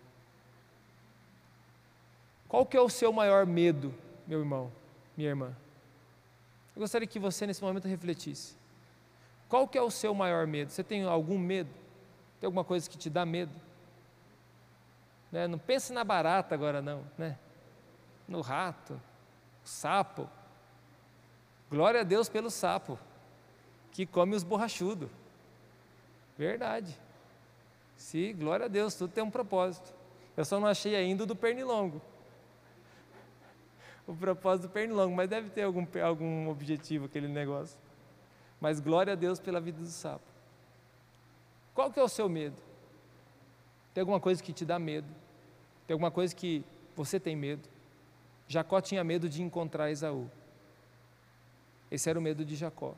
Qual 2.47 2.65
que 2.65 2.75
é 2.75 2.81
o 2.81 2.89
seu 2.89 3.13
maior 3.13 3.45
medo, 3.45 3.93
meu 4.27 4.39
irmão, 4.39 4.71
minha 5.15 5.29
irmã? 5.29 5.55
Eu 6.75 6.81
gostaria 6.81 7.07
que 7.07 7.19
você 7.19 7.45
nesse 7.45 7.61
momento 7.61 7.87
refletisse. 7.87 8.55
Qual 9.47 9.67
que 9.67 9.77
é 9.77 9.81
o 9.81 9.91
seu 9.91 10.13
maior 10.13 10.45
medo? 10.47 10.71
Você 10.71 10.83
tem 10.83 11.03
algum 11.03 11.37
medo? 11.37 11.69
Tem 12.39 12.47
alguma 12.47 12.63
coisa 12.63 12.89
que 12.89 12.97
te 12.97 13.09
dá 13.09 13.25
medo? 13.25 13.51
Né? 15.31 15.47
Não 15.47 15.59
pense 15.59 15.91
na 15.91 16.03
barata 16.03 16.55
agora 16.55 16.81
não, 16.81 17.03
né? 17.17 17.37
No 18.27 18.41
rato, 18.41 18.99
sapo. 19.63 20.29
Glória 21.69 22.01
a 22.01 22.03
Deus 22.03 22.27
pelo 22.27 22.49
sapo, 22.49 22.97
que 23.91 24.05
come 24.05 24.35
os 24.35 24.43
borrachudos. 24.43 25.09
Verdade. 26.37 26.97
Sim, 27.95 28.33
glória 28.33 28.65
a 28.65 28.69
Deus, 28.69 28.95
tudo 28.95 29.11
tem 29.11 29.23
um 29.23 29.29
propósito. 29.29 29.93
Eu 30.35 30.45
só 30.45 30.59
não 30.59 30.67
achei 30.67 30.95
ainda 30.95 31.23
o 31.23 31.27
do 31.27 31.35
pernilongo. 31.35 32.01
O 34.07 34.15
propósito 34.15 34.67
do 34.67 34.71
pernilongo, 34.71 35.15
mas 35.15 35.29
deve 35.29 35.49
ter 35.49 35.63
algum, 35.63 35.85
algum 36.03 36.49
objetivo 36.49 37.05
aquele 37.05 37.27
negócio. 37.27 37.77
Mas 38.59 38.79
glória 38.79 39.13
a 39.13 39.15
Deus 39.15 39.39
pela 39.39 39.59
vida 39.59 39.79
do 39.79 39.87
sapo. 39.87 40.25
Qual 41.75 41.91
que 41.91 41.99
é 41.99 42.03
o 42.03 42.09
seu 42.09 42.27
medo? 42.27 42.55
Tem 43.93 44.01
alguma 44.01 44.19
coisa 44.19 44.41
que 44.41 44.53
te 44.53 44.65
dá 44.65 44.79
medo? 44.79 45.07
Tem 45.85 45.93
alguma 45.93 46.09
coisa 46.09 46.33
que 46.33 46.63
você 46.95 47.19
tem 47.19 47.35
medo? 47.35 47.67
Jacó 48.47 48.81
tinha 48.81 49.03
medo 49.03 49.29
de 49.29 49.43
encontrar 49.43 49.91
Esaú. 49.91 50.29
Esse 51.91 52.09
era 52.09 52.19
o 52.19 52.21
medo 52.21 52.45
de 52.45 52.55
Jacó. 52.55 52.95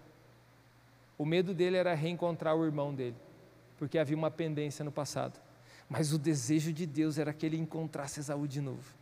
O 1.18 1.26
medo 1.26 1.54
dele 1.54 1.78
era 1.78 1.94
reencontrar 1.94 2.56
o 2.56 2.66
irmão 2.66 2.94
dele, 2.94 3.16
porque 3.78 4.00
havia 4.00 4.18
uma 4.18 4.32
pendência 4.32 4.84
no 4.84 4.92
passado. 4.92 5.40
Mas 5.90 6.14
o 6.14 6.18
desejo 6.18 6.74
de 6.74 6.86
Deus 6.86 7.18
era 7.18 7.34
que 7.34 7.46
ele 7.46 7.58
encontrasse 7.58 8.20
Esaú 8.20 8.48
de 8.48 8.62
novo. 8.62 9.02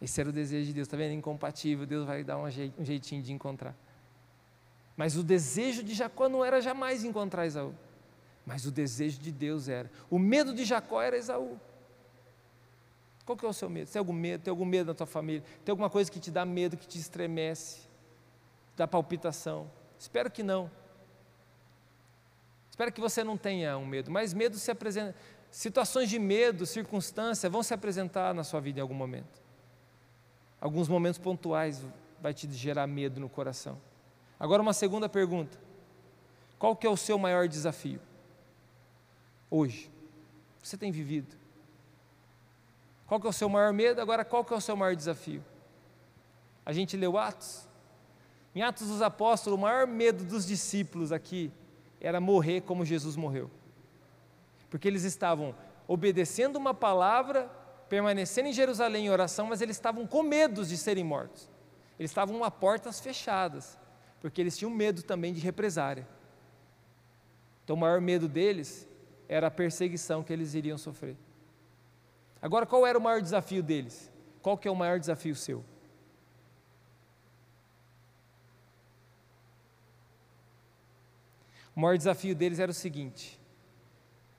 Esse 0.00 0.20
era 0.20 0.30
o 0.30 0.32
desejo 0.32 0.66
de 0.66 0.72
Deus, 0.72 0.86
está 0.86 0.96
vendo? 0.96 1.12
Incompatível, 1.12 1.86
Deus 1.86 2.06
vai 2.06 2.24
dar 2.24 2.38
um 2.38 2.50
jeitinho 2.50 3.22
de 3.22 3.32
encontrar. 3.32 3.74
Mas 4.96 5.16
o 5.16 5.22
desejo 5.22 5.82
de 5.82 5.94
Jacó 5.94 6.28
não 6.28 6.44
era 6.44 6.60
jamais 6.60 7.04
encontrar 7.04 7.46
Esaú. 7.46 7.74
Mas 8.44 8.66
o 8.66 8.70
desejo 8.70 9.20
de 9.20 9.30
Deus 9.30 9.68
era. 9.68 9.90
O 10.10 10.18
medo 10.18 10.52
de 10.52 10.64
Jacó 10.64 11.00
era 11.00 11.16
Esaú. 11.16 11.58
Qual 13.24 13.38
que 13.38 13.46
é 13.46 13.48
o 13.48 13.52
seu 13.52 13.70
medo? 13.70 13.90
Tem 13.90 14.00
algum 14.00 14.12
medo? 14.12 14.42
Tem 14.42 14.50
algum 14.50 14.64
medo 14.64 14.88
na 14.88 14.94
tua 14.94 15.06
família? 15.06 15.44
Tem 15.64 15.72
alguma 15.72 15.88
coisa 15.88 16.10
que 16.10 16.18
te 16.18 16.30
dá 16.30 16.44
medo, 16.44 16.76
que 16.76 16.86
te 16.86 16.98
estremece? 16.98 17.91
Dá 18.76 18.86
palpitação? 18.86 19.70
Espero 19.98 20.30
que 20.30 20.42
não. 20.42 20.70
Espero 22.70 22.90
que 22.90 23.00
você 23.00 23.22
não 23.22 23.36
tenha 23.36 23.76
um 23.76 23.86
medo, 23.86 24.10
mas 24.10 24.32
medo 24.32 24.56
se 24.56 24.70
apresenta. 24.70 25.14
Situações 25.50 26.08
de 26.08 26.18
medo, 26.18 26.64
circunstâncias 26.64 27.52
vão 27.52 27.62
se 27.62 27.74
apresentar 27.74 28.32
na 28.32 28.42
sua 28.42 28.60
vida 28.60 28.78
em 28.78 28.82
algum 28.82 28.94
momento. 28.94 29.42
Alguns 30.60 30.88
momentos 30.88 31.18
pontuais 31.18 31.84
vai 32.20 32.32
te 32.32 32.50
gerar 32.50 32.86
medo 32.86 33.20
no 33.20 33.28
coração. 33.28 33.78
Agora 34.40 34.62
uma 34.62 34.72
segunda 34.72 35.08
pergunta. 35.08 35.58
Qual 36.58 36.74
que 36.74 36.86
é 36.86 36.90
o 36.90 36.96
seu 36.96 37.18
maior 37.18 37.46
desafio? 37.46 38.00
Hoje. 39.50 39.90
Você 40.62 40.76
tem 40.76 40.90
vivido? 40.90 41.36
Qual 43.06 43.20
que 43.20 43.26
é 43.26 43.30
o 43.30 43.32
seu 43.32 43.48
maior 43.48 43.72
medo? 43.72 44.00
Agora, 44.00 44.24
qual 44.24 44.44
que 44.44 44.54
é 44.54 44.56
o 44.56 44.60
seu 44.60 44.74
maior 44.74 44.96
desafio? 44.96 45.44
A 46.64 46.72
gente 46.72 46.96
leu 46.96 47.18
Atos. 47.18 47.68
Em 48.54 48.62
Atos 48.62 48.88
dos 48.88 49.00
Apóstolos, 49.00 49.58
o 49.58 49.62
maior 49.62 49.86
medo 49.86 50.24
dos 50.24 50.46
discípulos 50.46 51.10
aqui 51.10 51.50
era 52.00 52.20
morrer 52.20 52.62
como 52.62 52.84
Jesus 52.84 53.16
morreu. 53.16 53.50
Porque 54.68 54.88
eles 54.88 55.04
estavam 55.04 55.54
obedecendo 55.88 56.56
uma 56.56 56.74
palavra, 56.74 57.50
permanecendo 57.88 58.48
em 58.48 58.52
Jerusalém 58.52 59.06
em 59.06 59.10
oração, 59.10 59.46
mas 59.46 59.60
eles 59.60 59.76
estavam 59.76 60.06
com 60.06 60.22
medo 60.22 60.64
de 60.64 60.76
serem 60.76 61.04
mortos. 61.04 61.48
Eles 61.98 62.10
estavam 62.10 62.42
a 62.44 62.50
portas 62.50 63.00
fechadas, 63.00 63.78
porque 64.20 64.40
eles 64.40 64.56
tinham 64.56 64.70
medo 64.70 65.02
também 65.02 65.32
de 65.32 65.40
represária. 65.40 66.06
Então, 67.64 67.76
o 67.76 67.78
maior 67.78 68.00
medo 68.00 68.28
deles 68.28 68.86
era 69.28 69.46
a 69.46 69.50
perseguição 69.50 70.22
que 70.22 70.32
eles 70.32 70.54
iriam 70.54 70.76
sofrer. 70.76 71.16
Agora, 72.40 72.66
qual 72.66 72.86
era 72.86 72.98
o 72.98 73.00
maior 73.00 73.22
desafio 73.22 73.62
deles? 73.62 74.10
Qual 74.42 74.58
que 74.58 74.66
é 74.66 74.70
o 74.70 74.76
maior 74.76 74.98
desafio 74.98 75.36
seu? 75.36 75.64
O 81.74 81.80
maior 81.80 81.96
desafio 81.96 82.34
deles 82.34 82.58
era 82.58 82.70
o 82.70 82.74
seguinte: 82.74 83.40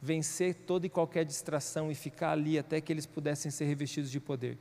vencer 0.02 0.54
toda 0.54 0.86
e 0.86 0.90
qualquer 0.90 1.26
distração 1.26 1.92
e 1.92 1.96
ficar 1.96 2.32
ali 2.32 2.60
até 2.60 2.80
que 2.82 2.92
eles 2.92 3.06
pudessem 3.06 3.50
ser 3.50 3.66
revestidos 3.66 4.12
de 4.12 4.20
poder. 4.20 4.58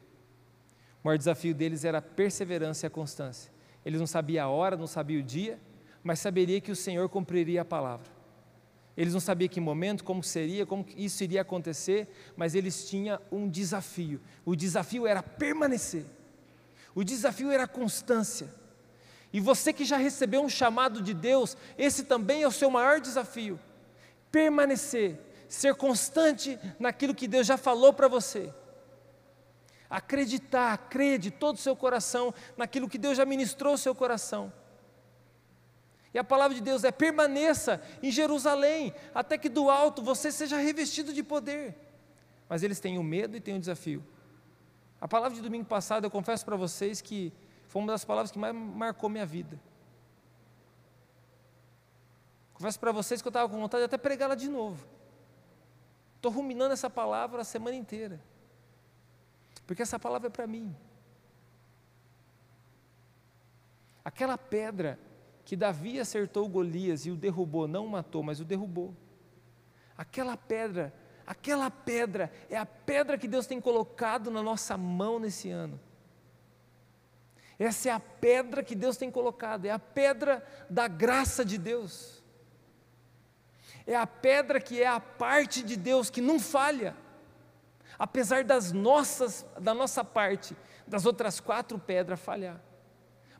O 1.03 1.09
maior 1.09 1.19
desafio 1.19 1.55
deles 1.55 1.85
era 1.85 1.99
a 1.99 2.03
perseverança 2.03 2.87
e 2.87 2.89
a 2.89 2.91
constância. 2.91 3.53
Eles 3.85 3.99
não 3.99 4.07
sabiam 4.07 4.47
a 4.47 4.51
hora, 4.51 4.77
não 4.77 4.87
sabiam 4.87 5.21
o 5.21 5.25
dia, 5.25 5.59
mas 6.03 6.21
saberia 6.21 6.61
que 6.61 6.71
o 6.71 6.77
Senhor 6.77 7.09
cumpriria 7.09 7.63
a 7.63 7.65
palavra. 7.65 8.11
Eles 8.97 9.13
não 9.13 9.21
sabiam 9.21 9.49
que 9.49 9.61
momento, 9.61 10.05
como 10.05 10.23
seria, 10.23 10.67
como 10.67 10.85
isso 10.97 11.25
iria 11.25 11.41
acontecer, 11.41 12.09
mas 12.37 12.55
eles 12.55 12.89
tinham 12.89 13.19
um 13.31 13.49
desafio. 13.49 14.21
O 14.45 14.55
desafio 14.55 15.07
era 15.07 15.23
permanecer. 15.23 16.05
O 16.95 17.03
desafio 17.03 17.51
era 17.51 17.65
a 17.65 17.69
constância. 17.69 18.49
E 19.33 19.41
você 19.41 19.73
que 19.73 19.85
já 19.85 19.97
recebeu 19.97 20.43
um 20.43 20.49
chamado 20.49 21.01
de 21.01 21.15
Deus, 21.15 21.57
esse 21.79 22.05
também 22.05 22.43
é 22.43 22.49
o 22.49 22.53
seu 22.53 22.71
maior 22.71 23.01
desafio. 23.01 23.59
Permanecer, 24.31 25.19
ser 25.49 25.75
constante 25.75 26.59
naquilo 26.79 27.15
que 27.15 27.27
Deus 27.27 27.47
já 27.47 27.57
falou 27.57 27.93
para 27.93 28.09
você. 28.09 28.53
Acreditar, 29.89 30.77
crer 30.89 31.19
de 31.19 31.31
todo 31.31 31.57
o 31.57 31.61
seu 31.61 31.75
coração 31.75 32.35
naquilo 32.57 32.89
que 32.89 32.99
Deus 32.99 33.17
já 33.17 33.25
ministrou 33.25 33.73
ao 33.73 33.79
seu 33.79 33.95
coração. 33.95 34.53
E 36.13 36.19
a 36.19 36.25
palavra 36.25 36.55
de 36.55 36.63
Deus 36.63 36.85
é: 36.85 36.91
permaneça 36.91 37.81
em 38.03 38.11
Jerusalém, 38.11 38.95
até 39.15 39.39
que 39.39 39.49
do 39.49 39.71
alto 39.71 40.03
você 40.03 40.31
seja 40.31 40.59
revestido 40.59 41.13
de 41.13 41.23
poder. 41.23 41.75
Mas 42.49 42.63
eles 42.63 42.81
têm 42.81 42.99
o 42.99 43.03
medo 43.03 43.37
e 43.37 43.41
têm 43.41 43.57
o 43.57 43.61
desafio. 43.61 44.05
A 45.01 45.09
palavra 45.09 45.35
de 45.35 45.43
domingo 45.43 45.65
passado, 45.65 46.05
eu 46.05 46.11
confesso 46.11 46.45
para 46.45 46.55
vocês 46.55 47.01
que 47.01 47.33
foi 47.73 47.81
uma 47.81 47.93
das 47.93 48.05
palavras 48.05 48.31
que 48.31 48.39
mais 48.39 48.55
marcou 48.55 49.09
minha 49.09 49.25
vida. 49.25 49.59
Confesso 52.53 52.79
para 52.79 52.93
vocês 52.93 53.23
que 53.23 53.29
eu 53.29 53.31
estava 53.31 53.49
com 53.49 53.59
vontade 53.59 53.81
de 53.81 53.85
até 53.87 53.97
pregá-la 53.97 54.35
de 54.35 54.47
novo. 54.47 54.87
Estou 56.17 56.31
ruminando 56.31 56.75
essa 56.75 56.91
palavra 56.91 57.41
a 57.41 57.45
semana 57.45 57.75
inteira. 57.75 58.21
Porque 59.67 59.81
essa 59.81 59.99
palavra 59.99 60.29
é 60.29 60.31
para 60.31 60.47
mim. 60.47 60.77
Aquela 64.05 64.37
pedra 64.37 64.99
que 65.43 65.57
Davi 65.57 65.99
acertou 65.99 66.47
Golias 66.51 67.07
e 67.07 67.11
o 67.11 67.17
derrubou, 67.17 67.67
não 67.67 67.87
o 67.87 67.91
matou, 67.91 68.23
mas 68.23 68.39
o 68.39 68.45
derrubou. 68.45 68.95
Aquela 69.97 70.37
pedra, 70.37 70.93
aquela 71.27 71.71
pedra 71.71 72.31
é 72.51 72.57
a 72.59 72.67
pedra 72.67 73.17
que 73.17 73.27
Deus 73.27 73.47
tem 73.47 73.63
colocado 73.63 74.31
na 74.31 74.43
nossa 74.43 74.77
mão 74.77 75.19
nesse 75.19 75.49
ano. 75.49 75.81
Essa 77.59 77.91
é 77.91 77.93
a 77.93 78.01
pedra 78.01 78.63
que 78.63 78.75
Deus 78.75 78.97
tem 78.97 79.11
colocado, 79.11 79.67
é 79.67 79.71
a 79.71 79.79
pedra 79.79 80.45
da 80.69 80.89
graça 80.89 81.45
de 81.45 81.59
Deus. 81.59 82.23
É 83.87 83.97
a 83.97 84.07
pedra 84.07 84.61
que 84.61 84.81
é 84.83 84.87
a 84.87 85.01
parte 85.01 85.63
de 85.63 85.77
Deus 85.77 86.11
que 86.11 86.21
não 86.21 86.39
falha. 86.39 86.97
Apesar 87.99 88.45
das 88.45 88.73
nossas, 88.73 89.45
da 89.61 89.75
nossa 89.75 90.05
parte, 90.05 90.57
das 90.87 91.05
outras 91.05 91.41
quatro 91.41 91.79
pedras 91.79 92.21
falhar. 92.21 92.61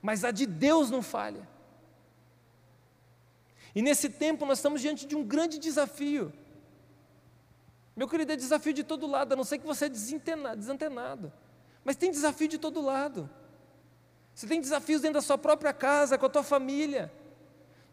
Mas 0.01 0.25
a 0.25 0.31
de 0.31 0.47
Deus 0.47 0.91
não 0.91 1.03
falha. 1.03 1.49
E 3.75 3.81
nesse 3.81 4.11
tempo 4.11 4.45
nós 4.45 4.59
estamos 4.59 4.81
diante 4.81 5.07
de 5.07 5.17
um 5.17 5.25
grande 5.25 5.59
desafio. 5.59 6.33
Meu 7.95 8.09
querido, 8.09 8.33
é 8.33 8.37
desafio 8.37 8.73
de 8.73 8.83
todo 8.83 9.07
lado, 9.07 9.33
a 9.33 9.37
não 9.37 9.45
ser 9.45 9.59
que 9.59 9.67
você 9.67 9.87
é 9.87 9.89
desantenado. 9.89 11.33
Mas 11.85 11.97
tem 11.97 12.11
desafio 12.11 12.49
de 12.49 12.59
todo 12.59 12.81
lado. 12.81 13.29
Você 14.35 14.47
tem 14.47 14.61
desafios 14.61 15.03
dentro 15.03 15.15
da 15.15 15.23
sua 15.23 15.39
própria 15.39 15.73
casa, 15.73 16.17
com 16.17 16.27
a 16.27 16.29
tua 16.29 16.43
família. 16.43 17.13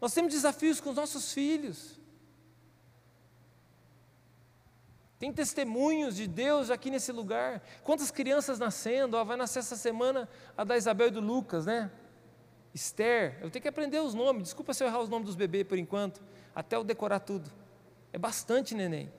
Nós 0.00 0.14
temos 0.14 0.32
desafios 0.32 0.80
com 0.80 0.90
os 0.90 0.96
nossos 0.96 1.32
filhos. 1.32 2.00
Tem 5.18 5.30
testemunhos 5.30 6.16
de 6.16 6.26
Deus 6.26 6.70
aqui 6.70 6.90
nesse 6.90 7.12
lugar. 7.12 7.62
Quantas 7.84 8.10
crianças 8.10 8.58
nascendo? 8.58 9.18
Ó, 9.18 9.24
vai 9.24 9.36
nascer 9.36 9.58
essa 9.58 9.76
semana 9.76 10.26
a 10.56 10.64
da 10.64 10.78
Isabel 10.78 11.08
e 11.08 11.10
do 11.10 11.20
Lucas, 11.20 11.66
né? 11.66 11.90
Esther, 12.72 13.38
eu 13.42 13.50
tenho 13.50 13.60
que 13.62 13.68
aprender 13.68 14.00
os 14.00 14.14
nomes, 14.14 14.44
desculpa 14.44 14.72
se 14.72 14.82
eu 14.82 14.86
errar 14.86 15.00
os 15.00 15.08
nomes 15.08 15.26
dos 15.26 15.34
bebês 15.34 15.66
por 15.66 15.76
enquanto, 15.76 16.22
até 16.54 16.76
eu 16.76 16.84
decorar 16.84 17.20
tudo. 17.20 17.50
É 18.12 18.18
bastante 18.18 18.74
neném. 18.74 19.12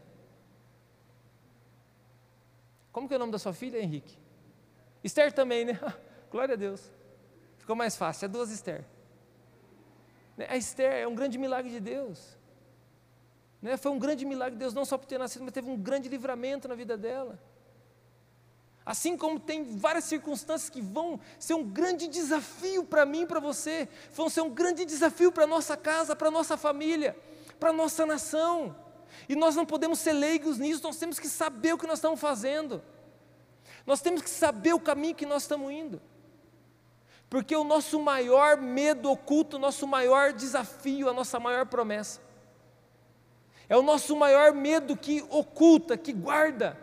Como 2.91 3.07
que 3.07 3.13
é 3.13 3.17
o 3.17 3.19
nome 3.19 3.31
da 3.31 3.39
sua 3.39 3.53
filha, 3.53 3.77
Henrique? 3.77 4.17
Esther 5.03 5.31
também, 5.31 5.65
né? 5.65 5.79
Glória 6.31 6.53
a 6.53 6.57
Deus. 6.57 6.91
Ficou 7.71 7.77
mais 7.77 7.95
fácil, 7.95 8.25
é 8.25 8.27
duas 8.27 8.51
Esther. 8.51 8.83
Né, 10.35 10.45
a 10.49 10.57
Esther 10.57 10.91
é 10.91 11.07
um 11.07 11.15
grande 11.15 11.37
milagre 11.37 11.71
de 11.71 11.79
Deus. 11.79 12.37
Né? 13.61 13.77
Foi 13.77 13.89
um 13.93 13.97
grande 13.97 14.25
milagre 14.25 14.55
de 14.55 14.59
Deus, 14.59 14.73
não 14.73 14.83
só 14.83 14.97
por 14.97 15.05
ter 15.05 15.17
nascido, 15.17 15.43
mas 15.43 15.53
teve 15.53 15.69
um 15.69 15.77
grande 15.77 16.09
livramento 16.09 16.67
na 16.67 16.75
vida 16.75 16.97
dela. 16.97 17.39
Assim 18.85 19.15
como 19.15 19.39
tem 19.39 19.77
várias 19.77 20.03
circunstâncias 20.03 20.69
que 20.69 20.81
vão 20.81 21.17
ser 21.39 21.53
um 21.53 21.63
grande 21.63 22.09
desafio 22.09 22.83
para 22.83 23.05
mim 23.05 23.21
e 23.21 23.25
para 23.25 23.39
você, 23.39 23.87
vão 24.13 24.29
ser 24.29 24.41
um 24.41 24.49
grande 24.49 24.83
desafio 24.83 25.31
para 25.31 25.45
a 25.45 25.47
nossa 25.47 25.77
casa, 25.77 26.13
para 26.13 26.27
a 26.27 26.31
nossa 26.31 26.57
família, 26.57 27.17
para 27.57 27.69
a 27.69 27.73
nossa 27.73 28.05
nação. 28.05 28.75
E 29.29 29.33
nós 29.33 29.55
não 29.55 29.65
podemos 29.65 29.97
ser 29.99 30.11
leigos 30.11 30.57
nisso, 30.57 30.83
nós 30.83 30.97
temos 30.97 31.17
que 31.17 31.29
saber 31.29 31.71
o 31.71 31.77
que 31.77 31.87
nós 31.87 31.99
estamos 31.99 32.19
fazendo. 32.19 32.83
Nós 33.85 34.01
temos 34.01 34.21
que 34.21 34.29
saber 34.29 34.73
o 34.73 34.79
caminho 34.79 35.15
que 35.15 35.25
nós 35.25 35.43
estamos 35.43 35.71
indo. 35.71 36.01
Porque 37.31 37.55
o 37.55 37.63
nosso 37.63 37.97
maior 37.97 38.57
medo 38.57 39.09
oculto, 39.09 39.55
o 39.55 39.59
nosso 39.59 39.87
maior 39.87 40.33
desafio, 40.33 41.07
a 41.07 41.13
nossa 41.13 41.39
maior 41.39 41.65
promessa 41.65 42.19
É 43.69 43.77
o 43.77 43.81
nosso 43.81 44.17
maior 44.17 44.51
medo 44.51 44.97
que 44.97 45.25
oculta, 45.29 45.95
que 45.95 46.11
guarda. 46.11 46.77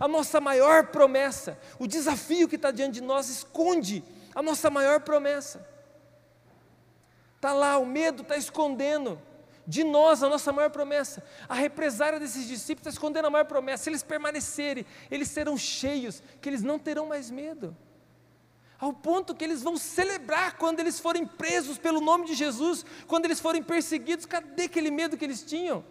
A 0.00 0.08
nossa 0.08 0.40
maior 0.40 0.86
promessa, 0.86 1.58
o 1.78 1.86
desafio 1.86 2.48
que 2.48 2.56
está 2.56 2.70
diante 2.70 2.94
de 2.94 3.00
nós 3.02 3.28
esconde 3.28 4.02
a 4.34 4.42
nossa 4.42 4.70
maior 4.70 5.00
promessa. 5.00 5.68
Está 7.34 7.52
lá, 7.52 7.76
o 7.76 7.84
medo 7.84 8.22
está 8.22 8.34
escondendo 8.34 9.20
de 9.66 9.84
nós 9.84 10.22
a 10.22 10.28
nossa 10.30 10.54
maior 10.54 10.70
promessa. 10.70 11.22
A 11.46 11.54
represária 11.54 12.18
desses 12.18 12.46
discípulos 12.46 12.86
está 12.86 12.90
escondendo 12.90 13.26
a 13.26 13.30
maior 13.30 13.44
promessa. 13.44 13.84
Se 13.84 13.90
eles 13.90 14.02
permanecerem, 14.02 14.86
eles 15.10 15.28
serão 15.28 15.54
cheios, 15.58 16.22
que 16.40 16.48
eles 16.48 16.62
não 16.62 16.78
terão 16.78 17.04
mais 17.04 17.30
medo. 17.30 17.76
Ao 18.78 18.92
ponto 18.92 19.34
que 19.34 19.42
eles 19.42 19.62
vão 19.62 19.76
celebrar 19.76 20.56
quando 20.58 20.80
eles 20.80 21.00
forem 21.00 21.26
presos 21.26 21.78
pelo 21.78 22.00
nome 22.00 22.26
de 22.26 22.34
Jesus, 22.34 22.84
quando 23.06 23.24
eles 23.24 23.40
forem 23.40 23.62
perseguidos. 23.62 24.26
Cadê 24.26 24.64
aquele 24.64 24.90
medo 24.90 25.16
que 25.16 25.24
eles 25.24 25.42
tinham? 25.42 25.84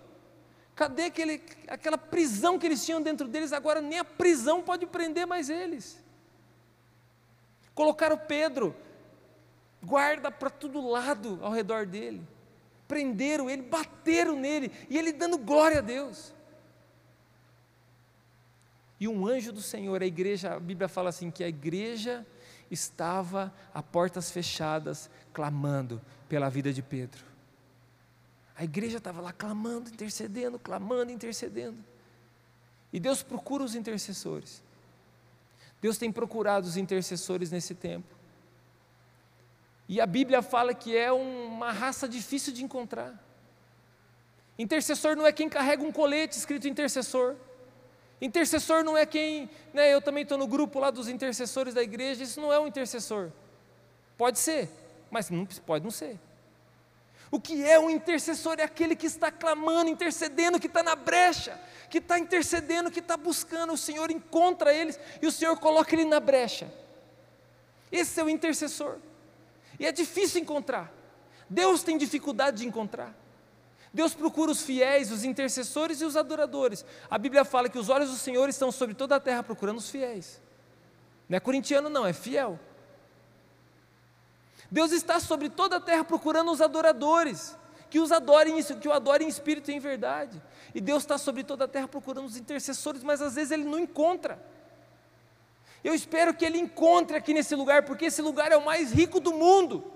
Cadê 0.75 1.05
aquele, 1.05 1.41
aquela 1.67 1.97
prisão 1.97 2.59
que 2.59 2.65
eles 2.65 2.85
tinham 2.85 3.01
dentro 3.01 3.27
deles? 3.27 3.53
Agora 3.53 3.81
nem 3.81 3.99
a 3.99 4.05
prisão 4.05 4.61
pode 4.61 4.85
prender 4.85 5.25
mais 5.25 5.49
eles. 5.49 5.99
Colocaram 7.73 8.17
Pedro, 8.17 8.75
guarda 9.81 10.29
para 10.29 10.49
todo 10.49 10.87
lado 10.87 11.39
ao 11.41 11.51
redor 11.51 11.85
dele 11.85 12.25
prenderam 12.87 13.49
ele, 13.49 13.61
bateram 13.61 14.35
nele, 14.35 14.71
e 14.89 14.97
ele 14.97 15.11
dando 15.11 15.37
glória 15.37 15.79
a 15.79 15.81
Deus. 15.81 16.33
E 18.99 19.07
um 19.07 19.27
anjo 19.27 19.51
do 19.51 19.61
Senhor, 19.61 20.01
a 20.01 20.05
igreja, 20.05 20.53
a 20.53 20.59
Bíblia 20.59 20.87
fala 20.87 21.09
assim: 21.09 21.29
que 21.29 21.43
a 21.43 21.47
igreja 21.47 22.25
estava 22.69 23.53
a 23.73 23.81
portas 23.81 24.31
fechadas, 24.31 25.09
clamando 25.33 26.01
pela 26.27 26.49
vida 26.49 26.73
de 26.73 26.81
Pedro. 26.81 27.23
A 28.57 28.63
igreja 28.63 28.97
estava 28.97 29.21
lá 29.21 29.33
clamando, 29.33 29.89
intercedendo, 29.89 30.57
clamando, 30.57 31.11
intercedendo. 31.11 31.77
E 32.91 32.99
Deus 32.99 33.21
procura 33.21 33.63
os 33.63 33.75
intercessores. 33.75 34.63
Deus 35.81 35.97
tem 35.97 36.11
procurado 36.11 36.65
os 36.65 36.77
intercessores 36.77 37.51
nesse 37.51 37.75
tempo. 37.75 38.15
E 39.87 40.01
a 40.01 40.05
Bíblia 40.05 40.41
fala 40.41 40.73
que 40.73 40.95
é 40.95 41.11
uma 41.11 41.71
raça 41.71 42.07
difícil 42.07 42.53
de 42.53 42.63
encontrar. 42.63 43.21
Intercessor 44.57 45.15
não 45.15 45.27
é 45.27 45.31
quem 45.31 45.49
carrega 45.49 45.83
um 45.83 45.91
colete 45.91 46.37
escrito 46.37 46.67
intercessor. 46.67 47.35
Intercessor 48.21 48.83
não 48.83 48.97
é 48.97 49.05
quem, 49.05 49.49
né, 49.73 49.93
eu 49.93 50.01
também 50.01 50.23
estou 50.23 50.37
no 50.37 50.47
grupo 50.47 50.79
lá 50.79 50.89
dos 50.89 51.07
intercessores 51.07 51.73
da 51.73 51.83
igreja, 51.83 52.23
isso 52.23 52.39
não 52.39 52.51
é 52.51 52.59
um 52.59 52.67
intercessor. 52.67 53.29
Pode 54.17 54.39
ser, 54.39 54.69
mas 55.11 55.29
não, 55.29 55.45
pode 55.45 55.83
não 55.83 55.91
ser. 55.91 56.17
O 57.29 57.39
que 57.39 57.65
é 57.65 57.77
um 57.77 57.89
intercessor 57.89 58.55
é 58.59 58.63
aquele 58.63 58.95
que 58.95 59.07
está 59.07 59.31
clamando, 59.31 59.89
intercedendo, 59.89 60.59
que 60.59 60.67
está 60.67 60.81
na 60.81 60.95
brecha, 60.95 61.59
que 61.89 61.97
está 61.97 62.17
intercedendo, 62.17 62.89
que 62.89 62.99
está 62.99 63.17
buscando. 63.17 63.73
O 63.73 63.77
Senhor 63.77 64.09
encontra 64.09 64.73
eles 64.73 64.97
e 65.21 65.27
o 65.27 65.31
Senhor 65.31 65.57
coloca 65.59 65.93
ele 65.93 66.05
na 66.05 66.19
brecha. 66.19 66.71
Esse 67.91 68.19
é 68.19 68.23
o 68.23 68.29
intercessor. 68.29 68.97
E 69.79 69.85
é 69.85 69.91
difícil 69.91 70.41
encontrar. 70.41 70.91
Deus 71.49 71.83
tem 71.83 71.97
dificuldade 71.97 72.57
de 72.59 72.67
encontrar. 72.67 73.13
Deus 73.95 74.13
procura 74.13 74.51
os 74.51 74.61
fiéis, 74.61 75.09
os 75.09 75.23
intercessores 75.23 76.01
e 76.01 76.05
os 76.05 76.17
adoradores. 76.17 76.83
A 77.09 77.17
Bíblia 77.17 77.45
fala 77.45 77.69
que 77.69 77.79
os 77.79 77.87
olhos 77.87 78.09
do 78.09 78.17
Senhor 78.17 78.49
estão 78.49 78.69
sobre 78.69 78.93
toda 78.93 79.15
a 79.15 79.21
terra 79.21 79.41
procurando 79.41 79.77
os 79.77 79.89
fiéis. 79.89 80.41
Não 81.29 81.37
é 81.37 81.39
corintiano, 81.39 81.87
não, 81.87 82.05
é 82.05 82.11
fiel. 82.11 82.59
Deus 84.69 84.91
está 84.91 85.17
sobre 85.17 85.49
toda 85.49 85.77
a 85.77 85.79
terra 85.79 86.03
procurando 86.03 86.51
os 86.51 86.59
adoradores, 86.59 87.55
que 87.89 87.97
os 87.97 88.11
adorem, 88.11 88.61
que 88.61 88.87
o 88.89 88.91
adorem 88.91 89.27
em 89.27 89.29
espírito 89.29 89.71
e 89.71 89.75
em 89.75 89.79
verdade. 89.79 90.41
E 90.73 90.81
Deus 90.81 91.03
está 91.03 91.17
sobre 91.17 91.45
toda 91.45 91.63
a 91.63 91.67
terra 91.67 91.87
procurando 91.87 92.25
os 92.25 92.35
intercessores, 92.35 93.01
mas 93.01 93.21
às 93.21 93.35
vezes 93.35 93.51
ele 93.51 93.63
não 93.63 93.79
encontra. 93.79 94.37
Eu 95.81 95.93
espero 95.93 96.33
que 96.33 96.43
ele 96.43 96.57
encontre 96.57 97.15
aqui 97.15 97.33
nesse 97.33 97.55
lugar, 97.55 97.83
porque 97.83 98.03
esse 98.03 98.21
lugar 98.21 98.51
é 98.51 98.57
o 98.57 98.65
mais 98.65 98.91
rico 98.91 99.21
do 99.21 99.33
mundo. 99.33 99.94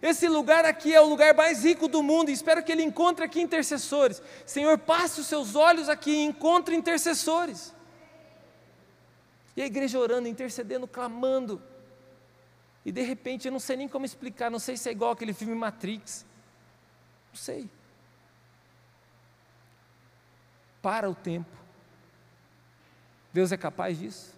Esse 0.00 0.28
lugar 0.28 0.64
aqui 0.64 0.94
é 0.94 1.00
o 1.00 1.08
lugar 1.08 1.34
mais 1.34 1.64
rico 1.64 1.88
do 1.88 2.02
mundo, 2.02 2.30
e 2.30 2.32
espero 2.32 2.62
que 2.62 2.70
ele 2.70 2.82
encontre 2.82 3.24
aqui 3.24 3.40
intercessores. 3.40 4.22
Senhor, 4.46 4.78
passe 4.78 5.20
os 5.20 5.26
seus 5.26 5.56
olhos 5.56 5.88
aqui 5.88 6.10
e 6.10 6.24
encontre 6.24 6.76
intercessores. 6.76 7.74
E 9.56 9.62
a 9.62 9.66
igreja 9.66 9.98
orando, 9.98 10.28
intercedendo, 10.28 10.86
clamando. 10.86 11.60
E 12.84 12.92
de 12.92 13.02
repente, 13.02 13.48
eu 13.48 13.52
não 13.52 13.58
sei 13.58 13.76
nem 13.76 13.88
como 13.88 14.06
explicar, 14.06 14.50
não 14.50 14.60
sei 14.60 14.76
se 14.76 14.88
é 14.88 14.92
igual 14.92 15.10
aquele 15.10 15.32
filme 15.32 15.54
Matrix. 15.54 16.24
Não 17.30 17.36
sei. 17.36 17.68
Para 20.80 21.10
o 21.10 21.14
tempo. 21.14 21.50
Deus 23.32 23.50
é 23.50 23.56
capaz 23.56 23.98
disso? 23.98 24.32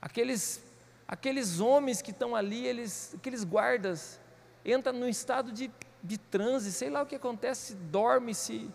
Aqueles, 0.00 0.62
aqueles 1.08 1.58
homens 1.58 2.02
que 2.02 2.10
estão 2.10 2.36
ali, 2.36 2.66
eles, 2.66 3.14
aqueles 3.14 3.44
guardas, 3.44 4.20
entram 4.64 4.94
num 4.94 5.08
estado 5.08 5.50
de, 5.50 5.70
de 6.02 6.18
transe, 6.18 6.72
sei 6.72 6.90
lá 6.90 7.02
o 7.02 7.06
que 7.06 7.16
acontece, 7.16 7.74
dorme, 7.74 8.34
se 8.34 8.70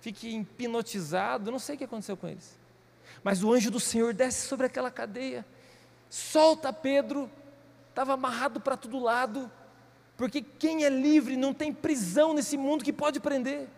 fica 0.00 0.26
hipnotizado, 0.26 1.50
não 1.50 1.58
sei 1.58 1.74
o 1.74 1.78
que 1.78 1.84
aconteceu 1.84 2.16
com 2.16 2.28
eles. 2.28 2.58
Mas 3.22 3.42
o 3.42 3.52
anjo 3.52 3.70
do 3.70 3.80
Senhor 3.80 4.12
desce 4.12 4.46
sobre 4.46 4.66
aquela 4.66 4.90
cadeia, 4.90 5.46
solta 6.10 6.72
Pedro, 6.72 7.30
estava 7.88 8.14
amarrado 8.14 8.60
para 8.60 8.76
todo 8.76 8.98
lado, 8.98 9.50
porque 10.16 10.42
quem 10.42 10.84
é 10.84 10.88
livre 10.88 11.36
não 11.36 11.54
tem 11.54 11.72
prisão 11.72 12.34
nesse 12.34 12.56
mundo 12.56 12.84
que 12.84 12.92
pode 12.92 13.20
prender. 13.20 13.68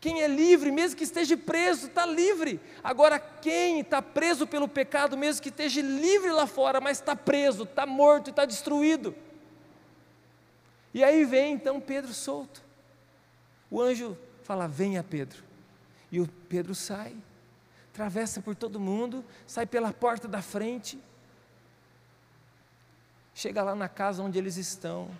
Quem 0.00 0.22
é 0.22 0.28
livre, 0.28 0.70
mesmo 0.70 0.96
que 0.96 1.04
esteja 1.04 1.36
preso, 1.36 1.86
está 1.86 2.04
livre. 2.04 2.60
Agora, 2.84 3.18
quem 3.18 3.80
está 3.80 4.02
preso 4.02 4.46
pelo 4.46 4.68
pecado, 4.68 5.16
mesmo 5.16 5.42
que 5.42 5.48
esteja 5.48 5.80
livre 5.80 6.30
lá 6.30 6.46
fora, 6.46 6.80
mas 6.80 6.98
está 6.98 7.16
preso, 7.16 7.64
está 7.64 7.86
morto 7.86 8.30
está 8.30 8.44
destruído. 8.44 9.14
E 10.96 11.04
aí 11.04 11.24
vem 11.24 11.52
então 11.52 11.80
Pedro 11.80 12.12
solto. 12.12 12.64
O 13.70 13.80
anjo 13.80 14.16
fala: 14.42 14.66
Venha, 14.66 15.04
Pedro. 15.04 15.44
E 16.10 16.20
o 16.20 16.26
Pedro 16.48 16.74
sai, 16.74 17.14
atravessa 17.92 18.40
por 18.40 18.56
todo 18.56 18.80
mundo, 18.80 19.24
sai 19.46 19.66
pela 19.66 19.92
porta 19.92 20.26
da 20.26 20.40
frente, 20.40 20.98
chega 23.34 23.62
lá 23.62 23.74
na 23.74 23.88
casa 23.88 24.22
onde 24.22 24.38
eles 24.38 24.56
estão 24.56 25.10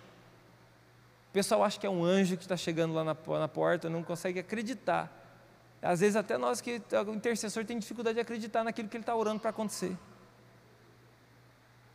pessoal 1.37 1.63
acha 1.63 1.79
que 1.79 1.85
é 1.85 1.89
um 1.89 2.03
anjo 2.03 2.35
que 2.35 2.41
está 2.41 2.57
chegando 2.57 2.95
lá 2.95 3.03
na, 3.03 3.15
na 3.39 3.47
porta, 3.47 3.87
não 3.87 4.01
consegue 4.01 4.39
acreditar. 4.39 5.07
Às 5.79 5.99
vezes 5.99 6.15
até 6.15 6.35
nós 6.35 6.59
que 6.61 6.81
o 7.07 7.13
intercessor 7.13 7.63
tem 7.63 7.77
dificuldade 7.77 8.15
de 8.15 8.21
acreditar 8.21 8.63
naquilo 8.63 8.89
que 8.89 8.97
ele 8.97 9.03
está 9.03 9.15
orando 9.15 9.39
para 9.39 9.51
acontecer. 9.51 9.95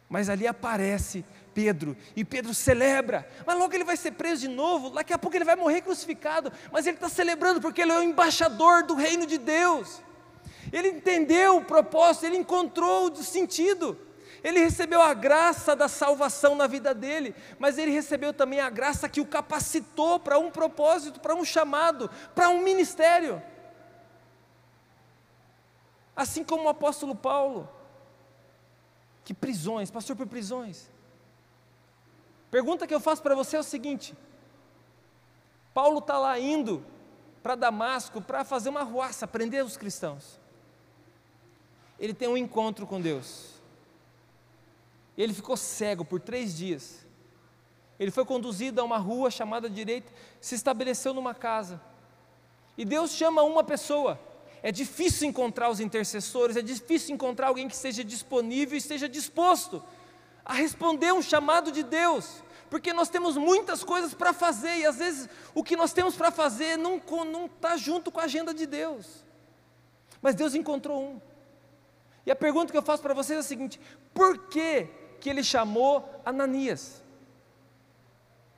Mas 0.09 0.29
ali 0.29 0.47
aparece 0.47 1.25
Pedro, 1.55 1.97
e 2.17 2.25
Pedro 2.25 2.55
celebra, 2.55 3.29
mas 3.47 3.59
logo 3.59 3.75
ele 3.75 3.85
vai 3.85 3.97
ser 3.97 4.13
preso 4.13 4.43
de 4.43 4.49
novo, 4.49 4.91
daqui 4.91 5.13
a 5.13 5.19
pouco 5.19 5.37
ele 5.37 5.45
vai 5.45 5.57
morrer 5.57 5.83
crucificado, 5.83 6.53
mas 6.71 6.87
ele 6.87 6.97
está 6.97 7.09
celebrando 7.09 7.61
porque 7.61 7.83
ele 7.83 7.93
é 7.93 7.99
o 7.99 8.03
embaixador 8.03 8.83
do 8.83 8.95
reino 8.95 9.27
de 9.27 9.39
Deus. 9.39 10.03
Ele 10.73 10.89
entendeu 10.89 11.59
o 11.59 11.65
propósito, 11.65 12.27
ele 12.27 12.37
encontrou 12.37 13.11
o 13.11 13.23
sentido. 13.23 13.99
Ele 14.43 14.59
recebeu 14.59 15.01
a 15.01 15.15
graça 15.15 15.77
da 15.77 15.87
salvação 15.87 16.57
na 16.57 16.67
vida 16.67 16.93
dele, 16.93 17.35
mas 17.59 17.79
ele 17.79 17.93
recebeu 17.93 18.33
também 18.33 18.59
a 18.59 18.69
graça 18.69 19.09
que 19.09 19.21
o 19.21 19.27
capacitou 19.27 20.19
para 20.19 20.39
um 20.39 20.51
propósito, 20.51 21.21
para 21.21 21.35
um 21.35 21.45
chamado, 21.45 22.11
para 22.35 22.49
um 22.49 22.61
ministério. 22.61 23.41
Assim 26.15 26.43
como 26.43 26.65
o 26.65 26.69
apóstolo 26.69 27.15
Paulo, 27.15 27.69
que 29.25 29.33
prisões, 29.33 29.91
passou 29.91 30.17
por 30.17 30.27
prisões. 30.27 30.91
Pergunta 32.53 32.87
que 32.87 32.95
eu 32.95 33.01
faço 33.01 33.23
para 33.23 33.35
você 33.35 33.57
é 33.57 33.61
o 33.61 33.65
seguinte: 33.65 34.15
Paulo 35.73 36.01
está 36.01 36.19
lá 36.19 36.39
indo 36.39 36.85
para 37.43 37.55
Damasco 37.55 38.21
para 38.21 38.45
fazer 38.45 38.69
uma 38.69 38.83
ruaça, 38.83 39.27
prender 39.27 39.65
os 39.65 39.79
cristãos. 39.79 40.39
Ele 41.99 42.13
tem 42.13 42.29
um 42.29 42.37
encontro 42.37 42.87
com 42.87 43.01
Deus. 43.01 43.53
Ele 45.17 45.33
ficou 45.33 45.57
cego 45.57 46.05
por 46.05 46.21
três 46.21 46.55
dias. 46.55 47.07
Ele 47.99 48.11
foi 48.11 48.25
conduzido 48.27 48.83
a 48.83 48.85
uma 48.85 48.99
rua 48.99 49.31
chamada 49.31 49.71
direita, 49.71 50.13
se 50.39 50.55
estabeleceu 50.55 51.15
numa 51.15 51.35
casa. 51.35 51.81
E 52.77 52.85
Deus 52.85 53.13
chama 53.13 53.43
uma 53.43 53.65
pessoa. 53.65 54.21
É 54.63 54.71
difícil 54.71 55.27
encontrar 55.27 55.71
os 55.71 55.81
intercessores, 55.81 56.57
é 56.57 56.63
difícil 56.63 57.15
encontrar 57.15 57.49
alguém 57.49 57.67
que 57.67 57.75
esteja 57.75 58.05
disponível 58.05 58.75
e 58.75 58.79
esteja 58.79 59.09
disposto 59.09 59.83
a 60.45 60.55
responder 60.55 61.13
um 61.13 61.23
chamado 61.23 61.71
de 61.71 61.83
Deus, 61.83 62.43
porque 62.71 62.93
nós 62.93 63.09
temos 63.09 63.37
muitas 63.37 63.85
coisas 63.85 64.15
para 64.15 64.33
fazer 64.33 64.79
e 64.79 64.87
às 64.87 64.97
vezes 64.97 65.29
o 65.55 65.63
que 65.63 65.77
nós 65.77 65.93
temos 65.93 66.17
para 66.17 66.31
fazer 66.31 66.77
não 66.77 66.97
está 67.47 67.77
junto 67.77 68.11
com 68.11 68.21
a 68.21 68.25
agenda 68.25 68.53
de 68.53 68.67
Deus. 68.67 69.25
Mas 70.21 70.35
Deus 70.35 70.55
encontrou 70.55 71.03
um. 71.03 71.21
E 72.25 72.31
a 72.31 72.37
pergunta 72.37 72.71
que 72.71 72.79
eu 72.79 72.83
faço 72.83 73.03
para 73.03 73.15
vocês 73.15 73.37
é 73.37 73.41
a 73.41 73.43
seguinte: 73.43 73.81
por 74.15 74.47
que 74.47 74.89
que 75.23 75.31
ele 75.31 75.45
chamou 75.45 76.21
Ananias. 76.25 77.01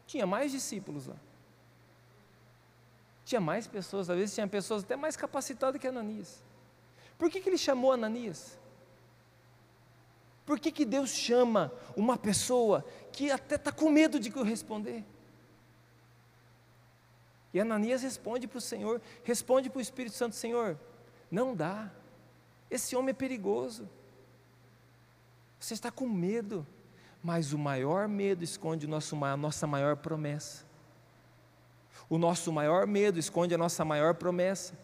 Tinha 0.07 0.27
mais 0.27 0.51
discípulos 0.51 1.07
lá. 1.07 1.17
Tinha 3.23 3.41
mais 3.41 3.67
pessoas, 3.67 4.09
às 4.09 4.17
vezes 4.17 4.35
tinha 4.35 4.49
pessoas 4.49 4.83
até 4.83 4.97
mais 4.97 5.15
capacitadas 5.15 5.79
que 5.79 5.87
Ananias. 5.87 6.43
Por 7.19 7.31
que, 7.31 7.39
que 7.39 7.51
ele 7.51 7.59
chamou 7.59 7.93
Ananias? 7.93 8.59
Por 10.45 10.61
que, 10.61 10.71
que 10.71 10.85
Deus 10.85 11.11
chama 11.11 11.73
uma 11.97 12.19
pessoa 12.19 12.85
que 13.13 13.31
até 13.31 13.55
está 13.55 13.73
com 13.73 13.91
medo 13.91 14.21
de 14.21 14.31
responder? 14.31 15.05
E 17.53 17.61
Ananias 17.61 18.03
responde 18.03 18.47
para 18.47 18.59
o 18.59 18.61
Senhor, 18.61 19.01
responde 19.23 19.71
para 19.71 19.79
o 19.79 19.83
Espírito 19.83 20.17
Santo: 20.17 20.35
Senhor, 20.35 20.79
não 21.31 21.55
dá, 21.55 21.91
esse 22.71 22.97
homem 22.97 23.11
é 23.11 23.15
perigoso, 23.15 23.89
você 25.59 25.73
está 25.73 25.91
com 25.91 26.07
medo, 26.07 26.67
mas 27.23 27.53
o 27.55 27.59
maior 27.59 28.07
medo 28.07 28.45
esconde 28.45 28.87
nosso, 28.87 29.17
a 29.25 29.37
nossa 29.37 29.67
maior 29.67 29.97
promessa. 29.97 30.65
O 32.09 32.19
nosso 32.19 32.53
maior 32.53 32.87
medo 32.87 33.19
esconde 33.19 33.55
a 33.55 33.59
nossa 33.59 33.83
maior 33.83 34.15
promessa. 34.15 34.77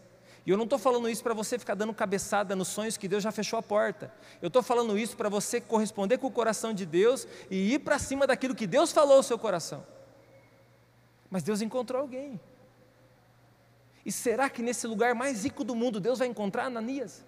E 0.51 0.53
eu 0.53 0.57
não 0.57 0.65
estou 0.65 0.81
falando 0.81 1.09
isso 1.09 1.23
para 1.23 1.33
você 1.33 1.61
ficar 1.61 1.77
dando 1.77 1.95
cabeçada 1.95 2.57
nos 2.57 2.67
sonhos 2.67 2.97
que 2.97 3.07
Deus 3.07 3.23
já 3.23 3.31
fechou 3.31 3.57
a 3.57 3.63
porta. 3.63 4.13
Eu 4.43 4.49
estou 4.49 4.65
falando 4.65 4.99
isso 4.99 5.17
para 5.17 5.29
você 5.29 5.61
corresponder 5.61 6.19
com 6.19 6.27
o 6.27 6.31
coração 6.33 6.75
de 6.75 6.85
Deus 6.85 7.25
e 7.49 7.75
ir 7.75 7.79
para 7.79 8.01
cima 8.01 8.27
daquilo 8.27 8.53
que 8.53 8.67
Deus 8.67 8.91
falou 8.91 9.19
ao 9.19 9.23
seu 9.23 9.39
coração. 9.39 9.87
Mas 11.31 11.45
Deus 11.45 11.63
encontrou 11.63 12.03
alguém. 12.03 12.41
E 14.05 14.11
será 14.11 14.51
que 14.51 14.61
nesse 14.61 14.89
lugar 14.89 15.15
mais 15.15 15.45
rico 15.45 15.63
do 15.63 15.77
mundo 15.77 16.01
Deus 16.01 16.19
vai 16.19 16.27
encontrar 16.27 16.65
Ananias? 16.65 17.25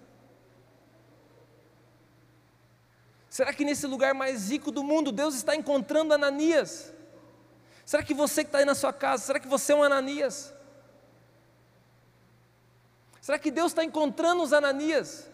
Será 3.29 3.53
que 3.53 3.63
nesse 3.63 3.87
lugar 3.87 4.13
mais 4.13 4.51
rico 4.51 4.69
do 4.69 4.83
mundo 4.83 5.13
Deus 5.13 5.33
está 5.33 5.55
encontrando 5.55 6.13
Ananias? 6.13 6.93
Será 7.85 8.03
que 8.03 8.13
você 8.13 8.43
que 8.43 8.49
está 8.49 8.57
aí 8.57 8.65
na 8.65 8.75
sua 8.75 8.91
casa, 8.91 9.23
será 9.23 9.39
que 9.39 9.47
você 9.47 9.71
é 9.71 9.75
um 9.77 9.81
Ananias? 9.81 10.52
Será 13.23 13.39
que 13.39 13.49
Deus 13.49 13.71
está 13.71 13.85
encontrando 13.85 14.43
os 14.43 14.51
Ananias? 14.51 15.31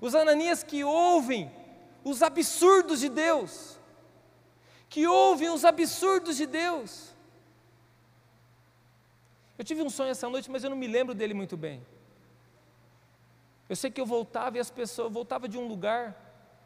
Os 0.00 0.12
Ananias 0.12 0.64
que 0.64 0.82
ouvem 0.82 1.48
os 2.02 2.20
absurdos 2.20 2.98
de 2.98 3.08
Deus, 3.08 3.78
que 4.88 5.06
ouvem 5.06 5.50
os 5.50 5.64
absurdos 5.64 6.36
de 6.36 6.46
Deus. 6.46 7.14
Eu 9.56 9.64
tive 9.64 9.82
um 9.82 9.88
sonho 9.88 10.10
essa 10.10 10.28
noite, 10.28 10.50
mas 10.50 10.64
eu 10.64 10.70
não 10.70 10.76
me 10.76 10.88
lembro 10.88 11.14
dele 11.14 11.32
muito 11.32 11.56
bem. 11.56 11.80
Eu 13.68 13.76
sei 13.76 13.88
que 13.88 14.00
eu 14.00 14.06
voltava 14.06 14.56
e 14.56 14.60
as 14.60 14.68
pessoas, 14.68 15.12
voltava 15.12 15.48
de 15.48 15.56
um 15.56 15.68
lugar 15.68 16.02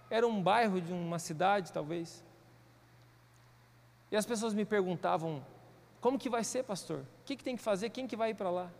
era 0.08 0.26
um 0.26 0.42
bairro 0.42 0.80
de 0.80 0.90
uma 0.90 1.18
cidade, 1.18 1.70
talvez. 1.70 2.24
E 4.10 4.16
as 4.16 4.24
pessoas 4.24 4.54
me 4.54 4.64
perguntavam: 4.64 5.44
como 6.00 6.18
que 6.18 6.30
vai 6.30 6.42
ser, 6.42 6.62
pastor? 6.62 7.00
O 7.00 7.24
que, 7.26 7.36
que 7.36 7.44
tem 7.44 7.58
que 7.58 7.62
fazer? 7.62 7.90
Quem 7.90 8.06
que 8.06 8.16
vai 8.16 8.30
ir 8.30 8.34
para 8.34 8.48
lá? 8.48 8.70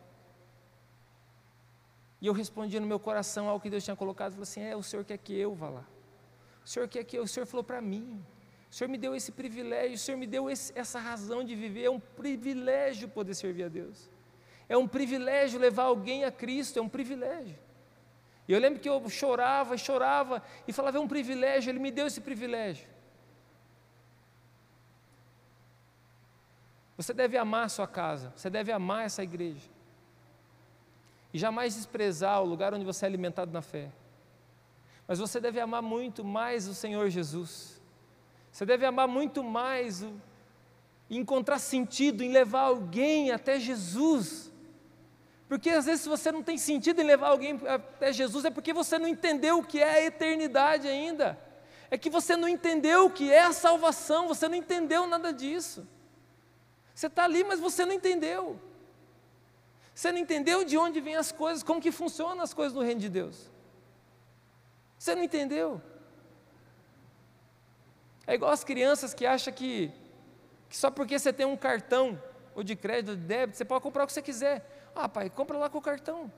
E 2.20 2.26
eu 2.26 2.33
respondia 2.33 2.81
no 2.81 2.87
meu 2.87 2.98
coração 2.98 3.48
ao 3.48 3.61
que 3.61 3.70
Deus 3.70 3.85
tinha 3.85 3.96
colocado, 3.96 4.33
falei 4.33 4.42
assim: 4.42 4.62
é, 4.62 4.76
o 4.76 4.83
Senhor 4.83 5.04
quer 5.04 5.18
que 5.18 5.35
eu 5.35 5.54
vá 5.54 5.68
lá. 5.68 5.87
O 6.64 6.68
Senhor 6.68 6.88
quer 6.88 7.04
que 7.04 7.16
eu, 7.16 7.22
o 7.22 7.28
Senhor 7.28 7.46
falou 7.46 7.64
para 7.64 7.81
mim. 7.81 8.22
O 8.70 8.74
Senhor 8.74 8.90
me 8.90 8.98
deu 8.98 9.14
esse 9.14 9.33
privilégio, 9.33 9.94
o 9.94 9.98
Senhor 9.98 10.18
me 10.18 10.26
deu 10.26 10.50
esse, 10.50 10.72
essa 10.78 10.98
razão 10.98 11.42
de 11.42 11.54
viver. 11.54 11.85
É 11.85 11.90
um 11.90 12.00
privilégio 12.00 13.09
poder 13.09 13.35
servir 13.35 13.64
a 13.64 13.68
Deus. 13.68 14.11
É 14.68 14.76
um 14.76 14.87
privilégio 14.87 15.59
levar 15.59 15.85
alguém 15.85 16.24
a 16.24 16.31
Cristo, 16.31 16.78
é 16.78 16.83
um 16.83 16.88
privilégio. 16.88 17.59
E 18.46 18.52
eu 18.52 18.59
lembro 18.59 18.81
que 18.81 18.88
eu 18.88 19.09
chorava 19.09 19.74
e 19.74 19.78
chorava 19.78 20.42
e 20.66 20.72
falava: 20.72 20.98
é 20.98 21.00
um 21.00 21.09
privilégio, 21.09 21.70
Ele 21.70 21.78
me 21.78 21.90
deu 21.90 22.07
esse 22.07 22.20
privilégio. 22.20 22.87
Você 26.96 27.14
deve 27.14 27.38
amar 27.38 27.66
a 27.66 27.68
sua 27.68 27.87
casa, 27.87 28.33
você 28.35 28.50
deve 28.50 28.72
amar 28.72 29.07
essa 29.07 29.22
igreja. 29.22 29.78
E 31.33 31.38
jamais 31.38 31.75
desprezar 31.75 32.43
o 32.43 32.47
lugar 32.47 32.73
onde 32.73 32.85
você 32.85 33.05
é 33.05 33.09
alimentado 33.09 33.53
na 33.53 33.62
fé. 33.62 33.91
Mas 35.07 35.19
você 35.19 35.41
deve 35.41 35.61
amar 35.61 35.83
muito 35.83 36.25
mais 36.25 36.67
o 36.69 36.75
Senhor 36.75 37.09
Jesus. 37.11 37.81
Você 38.51 38.64
deve 38.64 38.85
amar 38.85 39.09
muito 39.09 39.43
mais 39.43 40.03
o, 40.03 40.21
e 41.09 41.17
encontrar 41.17 41.59
sentido 41.59 42.23
em 42.23 42.33
levar 42.33 42.62
alguém 42.62 43.31
até 43.31 43.59
Jesus 43.59 44.49
porque 45.49 45.71
às 45.71 45.87
vezes, 45.87 46.05
você 46.05 46.31
não 46.31 46.43
tem 46.43 46.59
sentido 46.59 47.01
em 47.01 47.05
levar 47.05 47.29
alguém 47.29 47.59
até 47.67 48.12
Jesus, 48.12 48.45
é 48.45 48.51
porque 48.51 48.73
você 48.73 48.99
não 48.99 49.09
entendeu 49.09 49.59
o 49.59 49.64
que 49.64 49.81
é 49.81 49.91
a 49.91 50.05
eternidade 50.05 50.87
ainda. 50.87 51.38
É 51.91 51.97
que 51.97 52.11
você 52.11 52.37
não 52.37 52.47
entendeu 52.47 53.07
o 53.07 53.11
que 53.11 53.33
é 53.33 53.45
a 53.45 53.53
salvação, 53.53 54.29
você 54.29 54.47
não 54.47 54.55
entendeu 54.55 55.07
nada 55.07 55.33
disso. 55.33 55.88
Você 56.95 57.07
está 57.07 57.25
ali, 57.25 57.43
mas 57.45 57.59
você 57.59 57.87
não 57.87 57.95
entendeu. 57.95 58.61
Você 59.99 60.13
não 60.13 60.21
entendeu 60.21 60.63
de 60.63 60.79
onde 60.79 61.01
vêm 61.01 61.17
as 61.17 61.33
coisas, 61.33 61.61
como 61.61 61.81
que 61.81 61.91
funcionam 61.91 62.41
as 62.41 62.55
coisas 62.55 62.73
no 62.73 62.83
reino 62.83 63.01
de 63.01 63.09
Deus. 63.09 63.51
Você 64.97 65.13
não 65.13 65.25
entendeu. 65.25 65.83
É 68.25 68.35
igual 68.35 68.53
as 68.53 68.63
crianças 68.63 69.13
que 69.13 69.27
acham 69.27 69.53
que, 69.53 69.91
que 70.69 70.77
só 70.77 70.89
porque 70.89 71.19
você 71.19 71.33
tem 71.33 71.45
um 71.45 71.57
cartão, 71.57 72.17
ou 72.55 72.63
de 72.63 72.77
crédito, 72.77 73.09
ou 73.09 73.17
de 73.17 73.23
débito, 73.23 73.59
você 73.59 73.65
pode 73.65 73.83
comprar 73.83 74.05
o 74.05 74.07
que 74.07 74.13
você 74.13 74.23
quiser. 74.23 74.65
Ah, 74.95 75.09
pai, 75.09 75.29
compra 75.29 75.59
lá 75.59 75.69
com 75.69 75.79
o 75.79 75.83
cartão. 75.83 76.33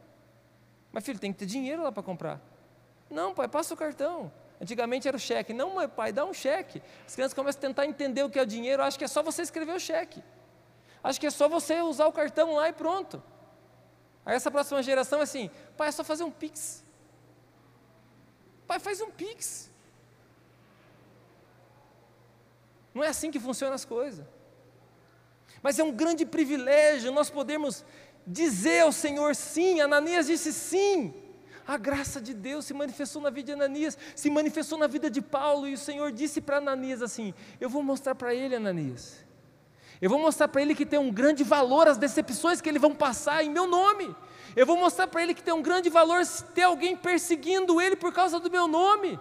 Mas 0.91 1.05
filho, 1.05 1.19
tem 1.19 1.31
que 1.31 1.41
ter 1.41 1.45
dinheiro 1.45 1.83
lá 1.83 1.93
para 1.93 2.03
comprar. 2.03 2.41
Não, 3.11 3.35
pai, 3.35 3.47
passa 3.47 3.75
o 3.75 3.77
cartão. 3.77 4.33
Antigamente 4.59 5.07
era 5.07 5.19
o 5.19 5.21
cheque. 5.21 5.53
Não, 5.53 5.75
mas 5.75 5.91
pai, 5.93 6.15
dá 6.15 6.25
um 6.25 6.33
cheque. 6.33 6.83
As 7.07 7.15
crianças 7.15 7.35
começam 7.35 7.59
a 7.59 7.61
tentar 7.61 7.85
entender 7.85 8.23
o 8.23 8.31
que 8.31 8.39
é 8.39 8.43
o 8.43 8.47
dinheiro. 8.47 8.83
Acho 8.83 8.99
que 8.99 9.05
é 9.05 9.09
só 9.09 9.23
você 9.23 9.43
escrever 9.43 9.75
o 9.75 9.79
cheque. 9.79 10.25
Acho 11.05 11.21
que 11.21 11.27
é 11.27 11.31
só 11.31 11.47
você 11.47 11.83
usar 11.83 12.07
o 12.07 12.13
cartão 12.13 12.55
lá 12.55 12.67
e 12.67 12.73
pronto. 12.73 13.23
Aí 14.25 14.37
essa 14.37 14.51
próxima 14.51 14.83
geração 14.83 15.21
é 15.21 15.23
assim: 15.23 15.51
pai, 15.77 15.89
é 15.89 15.93
só 15.93 16.05
fazer 16.05 16.25
um 16.25 16.31
pix. 16.31 16.85
Pai, 18.67 18.79
faz 18.79 19.01
um 19.01 19.11
pix. 19.11 19.71
Não 22.95 23.03
é 23.03 23.09
assim 23.09 23.31
que 23.31 23.41
funcionam 23.41 23.75
as 23.75 23.85
coisas. 23.85 24.25
Mas 25.63 25.79
é 25.79 25.85
um 25.85 25.93
grande 25.93 26.25
privilégio 26.25 27.13
nós 27.13 27.31
podermos 27.31 27.85
dizer 28.27 28.81
ao 28.81 28.93
Senhor 28.93 29.35
sim. 29.35 29.81
Ananias 29.81 30.27
disse 30.27 30.53
sim. 30.53 31.15
A 31.67 31.77
graça 31.77 32.21
de 32.21 32.35
Deus 32.35 32.65
se 32.65 32.75
manifestou 32.75 33.23
na 33.23 33.31
vida 33.31 33.47
de 33.47 33.53
Ananias, 33.53 33.97
se 34.17 34.29
manifestou 34.29 34.77
na 34.77 34.89
vida 34.89 35.09
de 35.09 35.21
Paulo, 35.21 35.69
e 35.69 35.75
o 35.75 35.79
Senhor 35.79 36.11
disse 36.11 36.41
para 36.41 36.57
Ananias 36.57 37.01
assim: 37.01 37.33
Eu 37.61 37.69
vou 37.69 37.83
mostrar 37.83 38.15
para 38.15 38.35
ele, 38.35 38.57
Ananias, 38.57 39.25
eu 40.01 40.09
vou 40.09 40.19
mostrar 40.19 40.49
para 40.49 40.63
ele 40.63 40.75
que 40.75 40.87
tem 40.87 40.99
um 40.99 41.13
grande 41.13 41.45
valor 41.45 41.87
as 41.87 41.99
decepções 41.99 42.61
que 42.61 42.69
ele 42.69 42.79
vão 42.79 42.95
passar 42.95 43.45
em 43.45 43.51
meu 43.51 43.67
nome. 43.67 44.15
Eu 44.57 44.65
vou 44.65 44.77
mostrar 44.77 45.07
para 45.07 45.23
ele 45.23 45.35
que 45.35 45.43
tem 45.43 45.53
um 45.53 45.63
grande 45.63 45.91
valor 45.91 46.25
se 46.25 46.43
ter 46.45 46.63
alguém 46.63 46.97
perseguindo 46.97 47.81
ele 47.81 47.97
por 47.97 48.13
causa 48.13 48.41
do 48.41 48.51
meu 48.51 48.67
nome. 48.67 49.21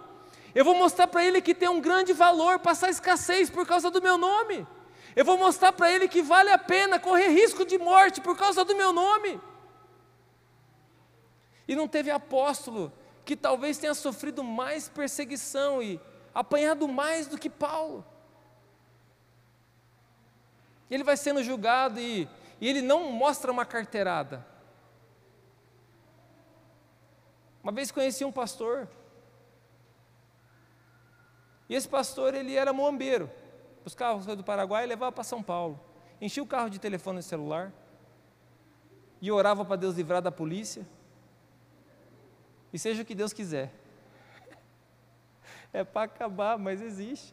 Eu 0.54 0.64
vou 0.64 0.74
mostrar 0.74 1.06
para 1.06 1.24
ele 1.24 1.40
que 1.40 1.54
tem 1.54 1.68
um 1.68 1.80
grande 1.80 2.12
valor 2.12 2.58
passar 2.58 2.88
escassez 2.88 3.50
por 3.50 3.66
causa 3.66 3.90
do 3.90 4.00
meu 4.00 4.16
nome. 4.16 4.66
Eu 5.14 5.24
vou 5.24 5.36
mostrar 5.36 5.72
para 5.72 5.90
ele 5.92 6.08
que 6.08 6.22
vale 6.22 6.50
a 6.50 6.58
pena 6.58 6.98
correr 6.98 7.28
risco 7.28 7.64
de 7.64 7.78
morte 7.78 8.20
por 8.20 8.36
causa 8.36 8.64
do 8.64 8.74
meu 8.74 8.92
nome. 8.92 9.40
E 11.68 11.76
não 11.76 11.86
teve 11.86 12.10
apóstolo 12.10 12.92
que 13.24 13.36
talvez 13.36 13.78
tenha 13.78 13.94
sofrido 13.94 14.42
mais 14.42 14.88
perseguição 14.88 15.82
e 15.82 16.00
apanhado 16.34 16.88
mais 16.88 17.26
do 17.26 17.38
que 17.38 17.50
Paulo. 17.50 18.04
Ele 20.90 21.04
vai 21.04 21.16
sendo 21.16 21.42
julgado 21.42 22.00
e, 22.00 22.28
e 22.60 22.68
ele 22.68 22.82
não 22.82 23.12
mostra 23.12 23.52
uma 23.52 23.64
carteirada. 23.64 24.44
Uma 27.62 27.72
vez 27.72 27.90
conheci 27.90 28.24
um 28.24 28.32
pastor. 28.32 28.88
E 31.68 31.74
esse 31.74 31.88
pastor, 31.88 32.34
ele 32.34 32.56
era 32.56 32.72
moambeiro 32.72 33.30
os 33.84 33.94
carros 33.94 34.26
do 34.26 34.44
Paraguai 34.44 34.84
e 34.84 34.86
levava 34.86 35.12
para 35.12 35.24
São 35.24 35.42
Paulo. 35.42 35.80
Enchia 36.20 36.42
o 36.42 36.46
carro 36.46 36.68
de 36.68 36.78
telefone 36.78 37.22
celular 37.22 37.72
e 39.20 39.30
orava 39.30 39.64
para 39.64 39.76
Deus 39.76 39.96
livrar 39.96 40.20
da 40.20 40.30
polícia. 40.30 40.86
E 42.72 42.78
seja 42.78 43.02
o 43.02 43.04
que 43.04 43.14
Deus 43.14 43.32
quiser. 43.32 43.72
É 45.72 45.84
para 45.84 46.02
acabar, 46.02 46.58
mas 46.58 46.80
existe. 46.80 47.32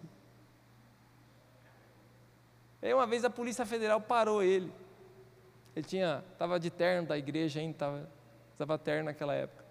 Aí 2.88 2.94
uma 2.94 3.06
vez 3.06 3.26
a 3.26 3.30
Polícia 3.30 3.66
Federal 3.66 4.00
parou 4.00 4.42
ele. 4.42 4.72
Ele 5.76 5.86
tinha, 5.86 6.24
estava 6.32 6.58
de 6.58 6.70
terno 6.70 7.06
da 7.06 7.18
igreja 7.18 7.60
ainda, 7.60 7.74
estava, 7.74 8.10
estava 8.54 8.78
terno 8.78 9.06
naquela 9.08 9.34
época. 9.34 9.66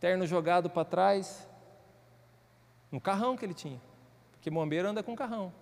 Terno 0.00 0.26
jogado 0.26 0.70
para 0.70 0.86
trás, 0.86 1.46
no 2.90 2.98
carrão 2.98 3.36
que 3.36 3.44
ele 3.44 3.52
tinha. 3.52 3.78
Porque 4.30 4.48
bombeiro 4.48 4.88
anda 4.88 5.02
com 5.02 5.14
carrão. 5.14 5.52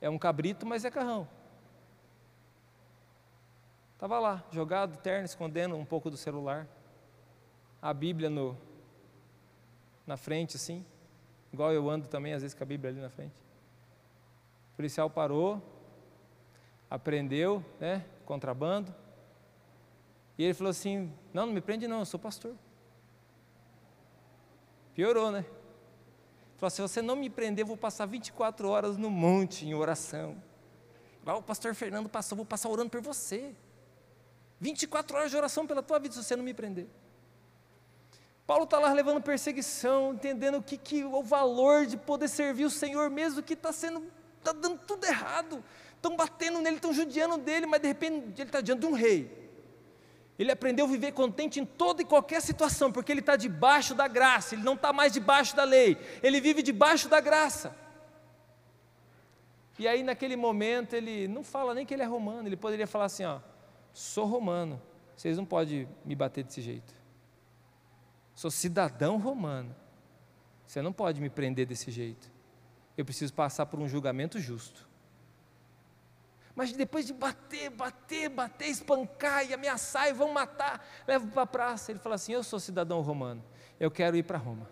É 0.00 0.08
um 0.08 0.18
cabrito, 0.18 0.64
mas 0.64 0.82
é 0.82 0.90
carrão. 0.90 1.28
Estava 3.92 4.18
lá, 4.18 4.42
jogado, 4.50 4.96
terno, 4.96 5.26
escondendo 5.26 5.76
um 5.76 5.84
pouco 5.84 6.08
do 6.08 6.16
celular. 6.16 6.66
A 7.82 7.92
Bíblia 7.92 8.30
no, 8.30 8.56
na 10.06 10.16
frente, 10.16 10.56
assim. 10.56 10.86
Igual 11.52 11.70
eu 11.70 11.90
ando 11.90 12.08
também, 12.08 12.32
às 12.32 12.40
vezes, 12.40 12.54
com 12.54 12.64
a 12.64 12.66
Bíblia 12.66 12.90
ali 12.90 13.00
na 13.02 13.10
frente. 13.10 13.49
Policial 14.80 15.10
parou. 15.10 15.62
aprendeu, 16.88 17.62
né, 17.78 18.02
contrabando. 18.24 18.94
E 20.38 20.42
ele 20.42 20.54
falou 20.54 20.70
assim: 20.70 21.12
Não, 21.34 21.44
não 21.44 21.52
me 21.52 21.60
prende, 21.60 21.86
não, 21.86 21.98
eu 21.98 22.06
sou 22.06 22.18
pastor. 22.18 22.54
Piorou, 24.94 25.30
né? 25.30 25.44
Falou: 26.56 26.70
Se 26.70 26.80
você 26.80 27.02
não 27.02 27.14
me 27.14 27.28
prender, 27.28 27.62
eu 27.62 27.66
vou 27.66 27.76
passar 27.76 28.06
24 28.06 28.70
horas 28.70 28.96
no 28.96 29.10
monte 29.10 29.66
em 29.66 29.74
oração. 29.74 30.42
Igual 31.20 31.40
o 31.40 31.42
pastor 31.42 31.74
Fernando 31.74 32.08
passou, 32.08 32.34
vou 32.34 32.46
passar 32.46 32.70
orando 32.70 32.88
por 32.88 33.02
você. 33.02 33.54
24 34.58 35.14
horas 35.14 35.30
de 35.30 35.36
oração 35.36 35.66
pela 35.66 35.82
tua 35.82 35.98
vida 35.98 36.14
se 36.14 36.24
você 36.24 36.34
não 36.34 36.42
me 36.42 36.54
prender. 36.54 36.88
Paulo 38.46 38.64
está 38.64 38.78
lá 38.78 38.90
levando 38.94 39.20
perseguição, 39.20 40.14
entendendo 40.14 40.56
o 40.56 40.62
que, 40.62 40.78
que 40.78 41.04
o 41.04 41.22
valor 41.22 41.84
de 41.84 41.98
poder 41.98 42.28
servir 42.28 42.64
o 42.64 42.70
Senhor, 42.70 43.10
mesmo 43.10 43.42
que 43.42 43.52
está 43.52 43.74
sendo, 43.74 44.10
está 44.40 44.52
dando 44.52 44.78
tudo 44.78 45.04
errado. 45.04 45.62
Estão 45.94 46.16
batendo 46.16 46.60
nele, 46.60 46.76
estão 46.76 46.92
judiando 46.92 47.38
dele, 47.38 47.66
mas 47.66 47.80
de 47.80 47.88
repente 47.88 48.40
ele 48.40 48.48
está 48.48 48.60
diante 48.60 48.80
de 48.80 48.86
um 48.86 48.94
rei. 48.94 49.38
Ele 50.38 50.50
aprendeu 50.50 50.86
a 50.86 50.88
viver 50.88 51.12
contente 51.12 51.60
em 51.60 51.66
toda 51.66 52.00
e 52.00 52.04
qualquer 52.04 52.40
situação, 52.40 52.90
porque 52.90 53.12
ele 53.12 53.20
está 53.20 53.36
debaixo 53.36 53.94
da 53.94 54.08
graça, 54.08 54.54
ele 54.54 54.62
não 54.62 54.72
está 54.72 54.90
mais 54.90 55.12
debaixo 55.12 55.54
da 55.54 55.64
lei, 55.64 55.98
ele 56.22 56.40
vive 56.40 56.62
debaixo 56.62 57.10
da 57.10 57.20
graça. 57.20 57.76
E 59.78 59.86
aí, 59.86 60.02
naquele 60.02 60.36
momento, 60.36 60.94
ele 60.94 61.28
não 61.28 61.44
fala 61.44 61.74
nem 61.74 61.84
que 61.84 61.92
ele 61.92 62.02
é 62.02 62.06
romano, 62.06 62.48
ele 62.48 62.56
poderia 62.56 62.86
falar 62.86 63.04
assim: 63.04 63.24
ó, 63.24 63.40
sou 63.92 64.24
romano, 64.24 64.80
vocês 65.14 65.36
não 65.36 65.44
podem 65.44 65.86
me 66.06 66.14
bater 66.14 66.42
desse 66.42 66.62
jeito. 66.62 66.94
Sou 68.34 68.50
cidadão 68.50 69.18
romano, 69.18 69.76
você 70.66 70.80
não 70.80 70.92
pode 70.92 71.20
me 71.20 71.28
prender 71.28 71.66
desse 71.66 71.90
jeito. 71.90 72.30
Eu 72.96 73.04
preciso 73.04 73.32
passar 73.32 73.66
por 73.66 73.80
um 73.80 73.88
julgamento 73.88 74.38
justo. 74.38 74.88
Mas 76.54 76.72
depois 76.72 77.06
de 77.06 77.12
bater, 77.12 77.70
bater, 77.70 78.28
bater, 78.28 78.68
espancar 78.68 79.48
e 79.48 79.54
ameaçar 79.54 80.08
e 80.08 80.12
vão 80.12 80.32
matar, 80.32 80.86
leva 81.06 81.26
para 81.26 81.42
a 81.42 81.46
praça. 81.46 81.92
Ele 81.92 81.98
fala 81.98 82.16
assim: 82.16 82.32
Eu 82.32 82.42
sou 82.42 82.60
cidadão 82.60 83.00
romano, 83.00 83.42
eu 83.78 83.90
quero 83.90 84.16
ir 84.16 84.24
para 84.24 84.36
Roma, 84.36 84.68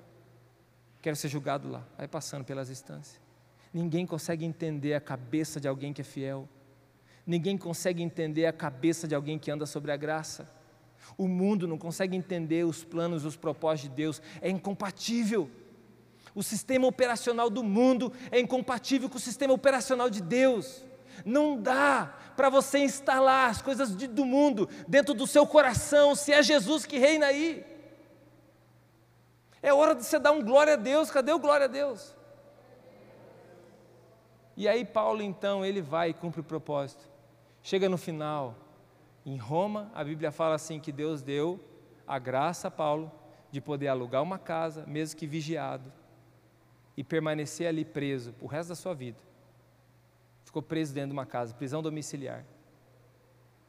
quero 1.01 1.16
ser 1.16 1.29
julgado 1.29 1.69
lá. 1.69 1.83
Vai 1.97 2.09
passando 2.09 2.45
pelas 2.45 2.69
instâncias. 2.69 3.21
Ninguém 3.73 4.07
consegue 4.07 4.45
entender 4.45 4.95
a 4.95 5.01
cabeça 5.01 5.61
de 5.61 5.69
alguém 5.69 5.93
que 5.93 6.01
é 6.01 6.05
fiel. 6.05 6.49
Ninguém 7.27 7.59
consegue 7.59 8.03
entender 8.03 8.47
a 8.47 8.53
cabeça 8.53 9.07
de 9.07 9.14
alguém 9.14 9.39
que 9.39 9.51
anda 9.51 9.66
sobre 9.66 9.93
a 9.93 9.97
graça. 9.97 10.51
O 11.16 11.29
mundo 11.29 11.69
não 11.69 11.79
consegue 11.79 12.16
entender 12.16 12.64
os 12.64 12.83
planos, 12.85 13.25
os 13.25 13.37
propósitos 13.37 13.91
de 13.91 13.97
Deus. 13.97 14.23
É 14.41 14.49
incompatível. 14.49 15.51
O 16.35 16.43
sistema 16.43 16.87
operacional 16.87 17.49
do 17.51 17.62
mundo 17.62 18.12
é 18.31 18.39
incompatível 18.39 19.09
com 19.09 19.16
o 19.16 19.20
sistema 19.20 19.53
operacional 19.53 20.11
de 20.11 20.20
Deus. 20.20 20.85
Não 21.24 21.61
dá 21.61 22.14
para 22.37 22.49
você 22.49 22.79
instalar 22.79 23.51
as 23.51 23.61
coisas 23.61 23.97
de, 23.97 24.07
do 24.07 24.24
mundo 24.24 24.68
dentro 24.87 25.14
do 25.14 25.26
seu 25.26 25.47
coração, 25.47 26.14
se 26.14 26.33
é 26.33 26.43
Jesus 26.43 26.87
que 26.87 26.99
reina 26.99 27.26
aí. 27.26 27.64
É 29.62 29.72
hora 29.72 29.95
de 29.95 30.05
você 30.05 30.18
dar 30.18 30.33
um 30.33 30.43
glória 30.43 30.74
a 30.74 30.76
Deus. 30.76 31.11
Cadê 31.11 31.33
o 31.33 31.39
glória 31.39 31.64
a 31.64 31.68
Deus? 31.68 32.14
E 34.57 34.68
aí 34.68 34.85
Paulo 34.85 35.22
então, 35.22 35.64
ele 35.64 35.81
vai 35.81 36.11
e 36.11 36.14
cumpre 36.14 36.41
o 36.41 36.45
propósito. 36.45 37.09
Chega 37.62 37.89
no 37.89 37.99
final, 37.99 38.55
em 39.26 39.37
Roma, 39.37 39.91
a 39.95 40.03
Bíblia 40.03 40.31
fala 40.31 40.55
assim 40.55 40.81
que 40.81 40.91
Deus 40.91 41.22
deu 41.22 41.61
a 42.07 42.18
graça 42.18 42.68
a 42.68 42.70
Paulo 42.70 43.12
de 43.51 43.61
poder 43.61 43.89
alugar 43.89 44.22
uma 44.22 44.39
casa, 44.39 44.85
mesmo 44.87 45.18
que 45.18 45.26
vigiado, 45.26 45.93
e 46.99 47.05
permanecer 47.05 47.68
ali 47.68 47.84
preso 47.84 48.34
o 48.40 48.49
resto 48.49 48.70
da 48.70 48.74
sua 48.74 48.92
vida. 48.92 49.16
Ficou 50.44 50.61
preso 50.61 50.92
dentro 50.92 51.11
de 51.11 51.12
uma 51.12 51.24
casa, 51.24 51.55
prisão 51.55 51.80
domiciliar. 51.80 52.44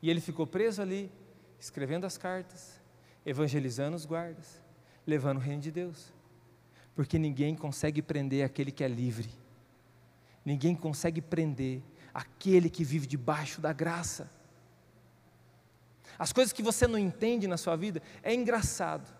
E 0.01 0.09
ele 0.09 0.19
ficou 0.19 0.47
preso 0.47 0.81
ali, 0.81 1.11
escrevendo 1.59 2.05
as 2.05 2.17
cartas, 2.17 2.81
evangelizando 3.23 3.95
os 3.95 4.03
guardas, 4.03 4.63
levando 5.05 5.37
o 5.37 5.39
reino 5.39 5.61
de 5.61 5.69
Deus. 5.69 6.11
Porque 6.95 7.19
ninguém 7.19 7.53
consegue 7.53 8.01
prender 8.01 8.43
aquele 8.43 8.71
que 8.71 8.83
é 8.83 8.87
livre. 8.87 9.29
Ninguém 10.43 10.75
consegue 10.75 11.21
prender 11.21 11.83
aquele 12.11 12.67
que 12.67 12.83
vive 12.83 13.05
debaixo 13.05 13.61
da 13.61 13.71
graça. 13.71 14.27
As 16.17 16.33
coisas 16.33 16.51
que 16.51 16.63
você 16.63 16.87
não 16.87 16.97
entende 16.97 17.47
na 17.47 17.57
sua 17.57 17.75
vida 17.75 18.01
é 18.23 18.33
engraçado. 18.33 19.18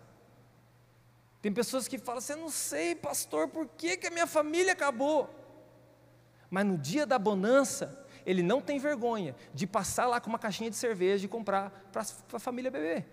Tem 1.40 1.52
pessoas 1.52 1.88
que 1.88 1.98
falam 1.98 2.18
assim: 2.18 2.32
Eu 2.34 2.38
não 2.38 2.50
sei, 2.50 2.94
pastor, 2.94 3.48
por 3.48 3.66
que, 3.66 3.96
que 3.96 4.06
a 4.06 4.10
minha 4.10 4.26
família 4.26 4.72
acabou? 4.72 5.28
Mas 6.50 6.66
no 6.66 6.76
dia 6.76 7.06
da 7.06 7.18
bonança, 7.18 8.06
ele 8.26 8.42
não 8.42 8.60
tem 8.60 8.78
vergonha 8.78 9.34
de 9.54 9.66
passar 9.66 10.06
lá 10.06 10.20
com 10.20 10.28
uma 10.28 10.38
caixinha 10.38 10.68
de 10.68 10.76
cerveja 10.76 11.24
e 11.24 11.28
comprar 11.28 11.70
para 11.92 12.02
a 12.32 12.38
família 12.38 12.70
beber. 12.70 13.06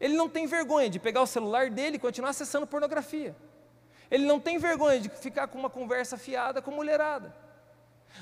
Ele 0.00 0.14
não 0.14 0.28
tem 0.28 0.46
vergonha 0.46 0.90
de 0.90 0.98
pegar 0.98 1.22
o 1.22 1.26
celular 1.26 1.70
dele 1.70 1.96
e 1.96 1.98
continuar 1.98 2.30
acessando 2.30 2.66
pornografia. 2.66 3.36
Ele 4.10 4.26
não 4.26 4.40
tem 4.40 4.58
vergonha 4.58 5.00
de 5.00 5.08
ficar 5.08 5.46
com 5.46 5.58
uma 5.58 5.70
conversa 5.70 6.18
fiada 6.18 6.60
com 6.60 6.70
mulherada. 6.70 7.34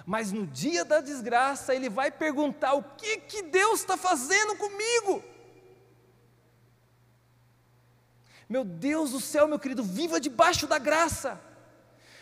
Mas 0.06 0.30
no 0.30 0.46
dia 0.46 0.84
da 0.84 1.00
desgraça, 1.00 1.74
ele 1.74 1.88
vai 1.88 2.10
perguntar: 2.10 2.74
o 2.74 2.82
que, 2.82 3.16
que 3.18 3.42
Deus 3.42 3.80
está 3.80 3.96
fazendo 3.96 4.56
comigo? 4.56 5.24
Meu 8.50 8.64
Deus 8.64 9.12
do 9.12 9.20
céu, 9.20 9.46
meu 9.46 9.60
querido, 9.60 9.84
viva 9.84 10.18
debaixo 10.18 10.66
da 10.66 10.76
graça. 10.76 11.40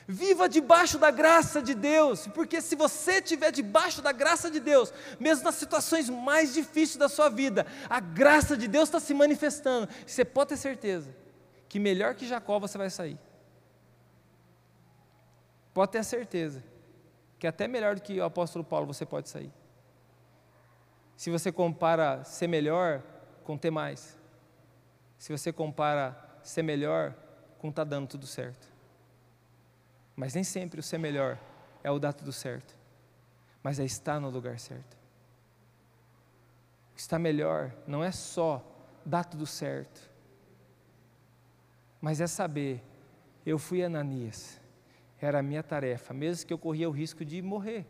Viva 0.06 0.46
debaixo 0.46 0.98
da 0.98 1.10
graça 1.10 1.60
de 1.62 1.74
Deus, 1.74 2.26
porque 2.28 2.60
se 2.60 2.76
você 2.76 3.12
estiver 3.12 3.50
debaixo 3.50 4.02
da 4.02 4.12
graça 4.12 4.50
de 4.50 4.60
Deus, 4.60 4.92
mesmo 5.18 5.44
nas 5.44 5.54
situações 5.54 6.08
mais 6.10 6.52
difíceis 6.52 6.96
da 6.96 7.08
sua 7.08 7.30
vida, 7.30 7.66
a 7.88 7.98
graça 7.98 8.56
de 8.58 8.68
Deus 8.68 8.88
está 8.88 9.00
se 9.00 9.14
manifestando. 9.14 9.88
Você 10.06 10.24
pode 10.24 10.50
ter 10.50 10.58
certeza 10.58 11.14
que 11.66 11.78
melhor 11.78 12.14
que 12.14 12.26
Jacó 12.26 12.58
você 12.58 12.76
vai 12.76 12.90
sair. 12.90 13.18
Pode 15.72 15.92
ter 15.92 16.04
certeza 16.04 16.62
que 17.38 17.46
até 17.46 17.66
melhor 17.66 17.94
do 17.94 18.02
que 18.02 18.20
o 18.20 18.24
apóstolo 18.24 18.64
Paulo 18.64 18.86
você 18.86 19.06
pode 19.06 19.30
sair. 19.30 19.52
Se 21.16 21.30
você 21.30 21.50
compara 21.50 22.22
ser 22.24 22.48
melhor 22.48 23.02
com 23.44 23.56
ter 23.56 23.70
mais. 23.70 24.17
Se 25.18 25.36
você 25.36 25.52
compara 25.52 26.16
ser 26.42 26.62
melhor 26.62 27.14
com 27.58 27.68
estar 27.68 27.84
tá 27.84 27.90
dando 27.90 28.06
tudo 28.08 28.26
certo. 28.26 28.68
Mas 30.16 30.34
nem 30.34 30.44
sempre 30.44 30.80
o 30.80 30.82
ser 30.82 30.98
melhor 30.98 31.38
é 31.82 31.90
o 31.90 31.98
dar 31.98 32.12
tudo 32.12 32.32
certo. 32.32 32.76
Mas 33.62 33.78
é 33.78 33.84
estar 33.84 34.20
no 34.20 34.30
lugar 34.30 34.58
certo. 34.58 34.96
Estar 36.96 37.18
melhor 37.18 37.74
não 37.86 38.02
é 38.02 38.10
só 38.10 38.64
dar 39.04 39.24
tudo 39.24 39.46
certo. 39.46 40.10
Mas 42.00 42.20
é 42.20 42.26
saber, 42.26 42.82
eu 43.44 43.58
fui 43.58 43.82
Ananias 43.82 44.60
era 45.20 45.40
a 45.40 45.42
minha 45.42 45.62
tarefa, 45.62 46.14
mesmo 46.14 46.46
que 46.46 46.52
eu 46.52 46.58
corria 46.58 46.88
o 46.88 46.92
risco 46.92 47.24
de 47.24 47.42
morrer, 47.42 47.84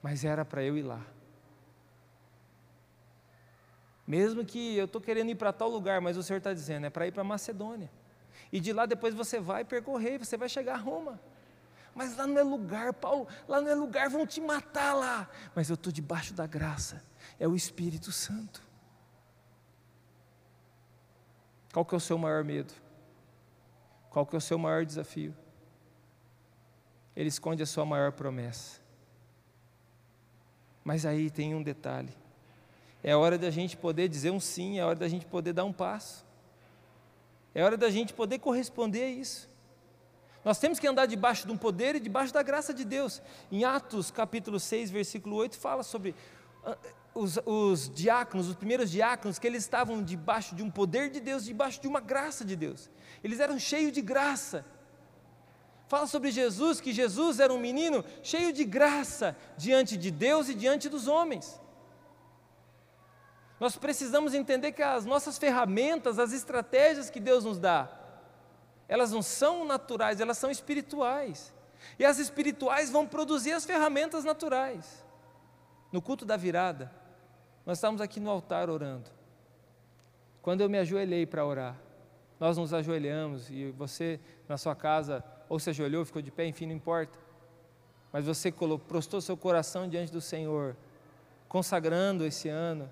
mas 0.00 0.24
era 0.24 0.44
para 0.44 0.62
eu 0.62 0.78
ir 0.78 0.82
lá. 0.82 1.04
Mesmo 4.06 4.44
que 4.44 4.76
eu 4.76 4.84
estou 4.84 5.00
querendo 5.00 5.30
ir 5.30 5.34
para 5.34 5.52
tal 5.52 5.68
lugar, 5.68 6.00
mas 6.00 6.16
o 6.16 6.22
Senhor 6.22 6.38
está 6.38 6.52
dizendo, 6.52 6.86
é 6.86 6.90
para 6.90 7.06
ir 7.06 7.12
para 7.12 7.24
Macedônia. 7.24 7.90
E 8.52 8.60
de 8.60 8.72
lá 8.72 8.86
depois 8.86 9.14
você 9.14 9.40
vai 9.40 9.64
percorrer, 9.64 10.18
você 10.18 10.36
vai 10.36 10.48
chegar 10.48 10.74
a 10.74 10.78
Roma. 10.78 11.20
Mas 11.94 12.16
lá 12.16 12.26
não 12.26 12.38
é 12.38 12.42
lugar, 12.42 12.92
Paulo, 12.92 13.26
lá 13.48 13.60
não 13.60 13.68
é 13.68 13.74
lugar, 13.74 14.08
vão 14.08 14.26
te 14.26 14.40
matar 14.40 14.94
lá. 14.94 15.28
Mas 15.54 15.68
eu 15.68 15.74
estou 15.74 15.92
debaixo 15.92 16.34
da 16.34 16.46
graça, 16.46 17.02
é 17.38 17.48
o 17.48 17.56
Espírito 17.56 18.12
Santo. 18.12 18.62
Qual 21.72 21.84
que 21.84 21.94
é 21.94 21.98
o 21.98 22.00
seu 22.00 22.16
maior 22.16 22.44
medo? 22.44 22.72
Qual 24.10 24.24
que 24.24 24.36
é 24.36 24.38
o 24.38 24.40
seu 24.40 24.58
maior 24.58 24.84
desafio? 24.84 25.34
ele 27.16 27.30
esconde 27.30 27.62
a 27.62 27.66
sua 27.66 27.86
maior 27.86 28.12
promessa. 28.12 28.78
Mas 30.84 31.06
aí 31.06 31.30
tem 31.30 31.54
um 31.54 31.62
detalhe: 31.62 32.14
é 33.06 33.14
hora 33.14 33.38
da 33.38 33.52
gente 33.52 33.76
poder 33.76 34.08
dizer 34.08 34.32
um 34.32 34.40
sim, 34.40 34.80
é 34.80 34.84
hora 34.84 34.98
da 34.98 35.06
gente 35.06 35.24
poder 35.24 35.52
dar 35.52 35.64
um 35.64 35.72
passo, 35.72 36.26
é 37.54 37.62
hora 37.62 37.76
da 37.76 37.88
gente 37.88 38.12
poder 38.12 38.40
corresponder 38.40 39.04
a 39.04 39.08
isso. 39.08 39.48
Nós 40.44 40.58
temos 40.58 40.80
que 40.80 40.88
andar 40.88 41.06
debaixo 41.06 41.46
de 41.46 41.52
um 41.52 41.56
poder 41.56 41.94
e 41.94 42.00
debaixo 42.00 42.34
da 42.34 42.42
graça 42.42 42.74
de 42.74 42.84
Deus. 42.84 43.22
Em 43.50 43.62
Atos 43.62 44.10
capítulo 44.10 44.58
6, 44.58 44.90
versículo 44.90 45.36
8, 45.36 45.56
fala 45.56 45.84
sobre 45.84 46.16
ah, 46.64 46.76
os, 47.14 47.38
os, 47.46 47.88
diáconos, 47.94 48.48
os 48.48 48.56
primeiros 48.56 48.90
diáconos, 48.90 49.38
que 49.38 49.46
eles 49.46 49.62
estavam 49.62 50.02
debaixo 50.02 50.56
de 50.56 50.64
um 50.64 50.70
poder 50.70 51.08
de 51.08 51.20
Deus, 51.20 51.44
debaixo 51.44 51.80
de 51.80 51.86
uma 51.86 52.00
graça 52.00 52.44
de 52.44 52.56
Deus. 52.56 52.90
Eles 53.22 53.38
eram 53.38 53.56
cheios 53.56 53.92
de 53.92 54.02
graça. 54.02 54.64
Fala 55.86 56.08
sobre 56.08 56.32
Jesus, 56.32 56.80
que 56.80 56.92
Jesus 56.92 57.38
era 57.38 57.54
um 57.54 57.58
menino 57.58 58.04
cheio 58.20 58.52
de 58.52 58.64
graça 58.64 59.36
diante 59.56 59.96
de 59.96 60.10
Deus 60.10 60.48
e 60.48 60.54
diante 60.54 60.88
dos 60.88 61.06
homens. 61.06 61.60
Nós 63.58 63.76
precisamos 63.76 64.34
entender 64.34 64.72
que 64.72 64.82
as 64.82 65.06
nossas 65.06 65.38
ferramentas, 65.38 66.18
as 66.18 66.32
estratégias 66.32 67.08
que 67.08 67.20
Deus 67.20 67.44
nos 67.44 67.58
dá, 67.58 67.88
elas 68.88 69.10
não 69.10 69.22
são 69.22 69.64
naturais, 69.64 70.20
elas 70.20 70.38
são 70.38 70.50
espirituais. 70.50 71.52
E 71.98 72.04
as 72.04 72.18
espirituais 72.18 72.90
vão 72.90 73.06
produzir 73.06 73.52
as 73.52 73.64
ferramentas 73.64 74.24
naturais. 74.24 75.04
No 75.90 76.02
culto 76.02 76.24
da 76.24 76.36
virada, 76.36 76.90
nós 77.64 77.78
estávamos 77.78 78.00
aqui 78.00 78.20
no 78.20 78.30
altar 78.30 78.68
orando. 78.68 79.10
Quando 80.42 80.60
eu 80.60 80.68
me 80.68 80.78
ajoelhei 80.78 81.26
para 81.26 81.44
orar, 81.44 81.76
nós 82.38 82.56
nos 82.56 82.72
ajoelhamos 82.74 83.50
e 83.50 83.70
você 83.72 84.20
na 84.48 84.58
sua 84.58 84.76
casa 84.76 85.24
ou 85.48 85.58
se 85.58 85.70
ajoelhou, 85.70 86.04
ficou 86.04 86.20
de 86.20 86.30
pé, 86.30 86.46
enfim, 86.46 86.66
não 86.66 86.74
importa. 86.74 87.18
Mas 88.12 88.26
você 88.26 88.52
prostou 88.86 89.20
seu 89.20 89.36
coração 89.36 89.88
diante 89.88 90.12
do 90.12 90.20
Senhor, 90.20 90.76
consagrando 91.48 92.24
esse 92.24 92.48
ano. 92.48 92.90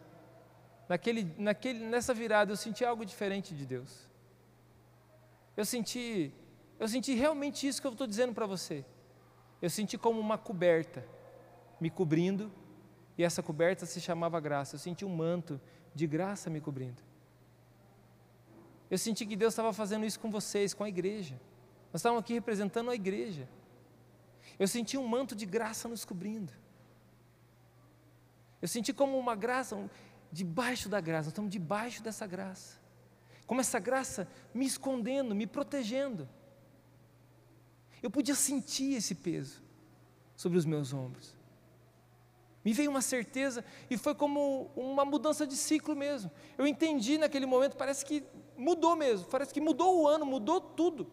Naquele, 0.88 1.34
naquele, 1.38 1.80
nessa 1.80 2.12
virada 2.12 2.52
eu 2.52 2.56
senti 2.56 2.84
algo 2.84 3.04
diferente 3.04 3.54
de 3.54 3.64
Deus. 3.64 4.08
Eu 5.56 5.64
senti, 5.64 6.32
eu 6.78 6.88
senti 6.88 7.14
realmente 7.14 7.66
isso 7.66 7.80
que 7.80 7.86
eu 7.86 7.92
estou 7.92 8.06
dizendo 8.06 8.34
para 8.34 8.46
você. 8.46 8.84
Eu 9.62 9.70
senti 9.70 9.96
como 9.96 10.20
uma 10.20 10.36
coberta 10.36 11.06
me 11.80 11.90
cobrindo 11.90 12.52
e 13.16 13.24
essa 13.24 13.42
coberta 13.42 13.86
se 13.86 14.00
chamava 14.00 14.38
graça. 14.40 14.74
Eu 14.74 14.78
senti 14.80 15.04
um 15.04 15.14
manto 15.14 15.60
de 15.94 16.06
graça 16.06 16.50
me 16.50 16.60
cobrindo. 16.60 17.02
Eu 18.90 18.98
senti 18.98 19.24
que 19.24 19.36
Deus 19.36 19.52
estava 19.52 19.72
fazendo 19.72 20.04
isso 20.04 20.20
com 20.20 20.30
vocês, 20.30 20.74
com 20.74 20.84
a 20.84 20.88
igreja. 20.88 21.40
Nós 21.92 22.00
estávamos 22.00 22.22
aqui 22.22 22.34
representando 22.34 22.90
a 22.90 22.94
igreja. 22.94 23.48
Eu 24.58 24.68
senti 24.68 24.98
um 24.98 25.06
manto 25.06 25.34
de 25.34 25.46
graça 25.46 25.88
nos 25.88 26.04
cobrindo. 26.04 26.52
Eu 28.60 28.68
senti 28.68 28.92
como 28.92 29.18
uma 29.18 29.34
graça, 29.34 29.76
debaixo 30.32 30.88
da 30.88 31.00
graça, 31.00 31.26
nós 31.26 31.32
estamos 31.32 31.50
debaixo 31.50 32.02
dessa 32.02 32.26
graça. 32.26 32.76
Como 33.46 33.60
essa 33.60 33.78
graça 33.78 34.26
me 34.52 34.66
escondendo, 34.66 35.34
me 35.34 35.46
protegendo. 35.46 36.28
Eu 38.02 38.10
podia 38.10 38.34
sentir 38.34 38.94
esse 38.94 39.14
peso 39.14 39.62
sobre 40.36 40.58
os 40.58 40.64
meus 40.64 40.92
ombros. 40.92 41.34
Me 42.64 42.72
veio 42.72 42.90
uma 42.90 43.02
certeza 43.02 43.62
e 43.90 43.98
foi 43.98 44.14
como 44.14 44.70
uma 44.74 45.04
mudança 45.04 45.46
de 45.46 45.54
ciclo 45.54 45.94
mesmo. 45.94 46.30
Eu 46.56 46.66
entendi 46.66 47.18
naquele 47.18 47.44
momento, 47.44 47.76
parece 47.76 48.04
que 48.04 48.24
mudou 48.56 48.96
mesmo, 48.96 49.26
parece 49.26 49.52
que 49.52 49.60
mudou 49.60 50.02
o 50.02 50.08
ano, 50.08 50.24
mudou 50.24 50.60
tudo. 50.60 51.06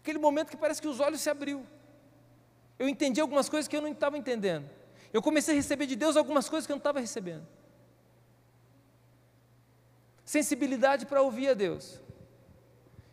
Aquele 0.00 0.18
momento 0.18 0.48
que 0.48 0.56
parece 0.56 0.80
que 0.80 0.88
os 0.88 1.00
olhos 1.00 1.20
se 1.20 1.28
abriu. 1.28 1.66
Eu 2.78 2.88
entendi 2.88 3.20
algumas 3.20 3.48
coisas 3.48 3.68
que 3.68 3.76
eu 3.76 3.82
não 3.82 3.90
estava 3.90 4.16
entendendo. 4.16 4.77
Eu 5.12 5.22
comecei 5.22 5.54
a 5.54 5.56
receber 5.56 5.86
de 5.86 5.96
Deus 5.96 6.16
algumas 6.16 6.48
coisas 6.48 6.66
que 6.66 6.72
eu 6.72 6.76
não 6.76 6.80
estava 6.80 7.00
recebendo. 7.00 7.46
Sensibilidade 10.24 11.06
para 11.06 11.22
ouvir 11.22 11.48
a 11.48 11.54
Deus. 11.54 12.00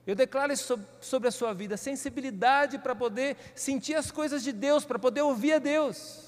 Eu 0.05 0.15
declaro 0.15 0.53
isso 0.53 0.79
sobre 1.01 1.29
a 1.29 1.31
sua 1.31 1.53
vida, 1.53 1.77
sensibilidade 1.77 2.77
para 2.77 2.93
poder 2.93 3.37
sentir 3.55 3.95
as 3.95 4.11
coisas 4.11 4.43
de 4.43 4.51
Deus, 4.51 4.85
para 4.85 4.99
poder 4.99 5.21
ouvir 5.21 5.53
a 5.53 5.59
Deus. 5.59 6.24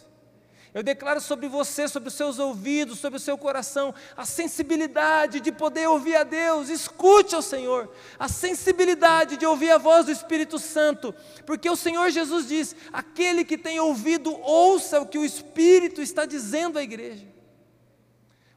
Eu 0.78 0.84
declaro 0.84 1.20
sobre 1.20 1.48
você, 1.48 1.88
sobre 1.88 2.10
os 2.10 2.14
seus 2.14 2.38
ouvidos, 2.38 3.00
sobre 3.00 3.18
o 3.18 3.20
seu 3.20 3.36
coração, 3.36 3.96
a 4.16 4.28
sensibilidade 4.28 5.40
de 5.40 5.52
poder 5.52 5.88
ouvir 5.88 6.16
a 6.16 6.24
Deus, 6.24 6.70
escute 6.70 7.34
ao 7.34 7.42
Senhor, 7.42 7.92
a 8.20 8.28
sensibilidade 8.28 9.38
de 9.38 9.46
ouvir 9.48 9.72
a 9.72 9.80
voz 9.80 10.06
do 10.06 10.12
Espírito 10.12 10.60
Santo, 10.60 11.16
porque 11.48 11.68
o 11.68 11.76
Senhor 11.76 12.12
Jesus 12.12 12.48
diz: 12.48 12.76
aquele 12.94 13.44
que 13.44 13.58
tem 13.58 13.80
ouvido, 13.80 14.40
ouça 14.40 15.02
o 15.02 15.08
que 15.08 15.18
o 15.18 15.26
Espírito 15.26 16.00
está 16.00 16.28
dizendo 16.28 16.78
à 16.78 16.84
igreja. 16.84 17.28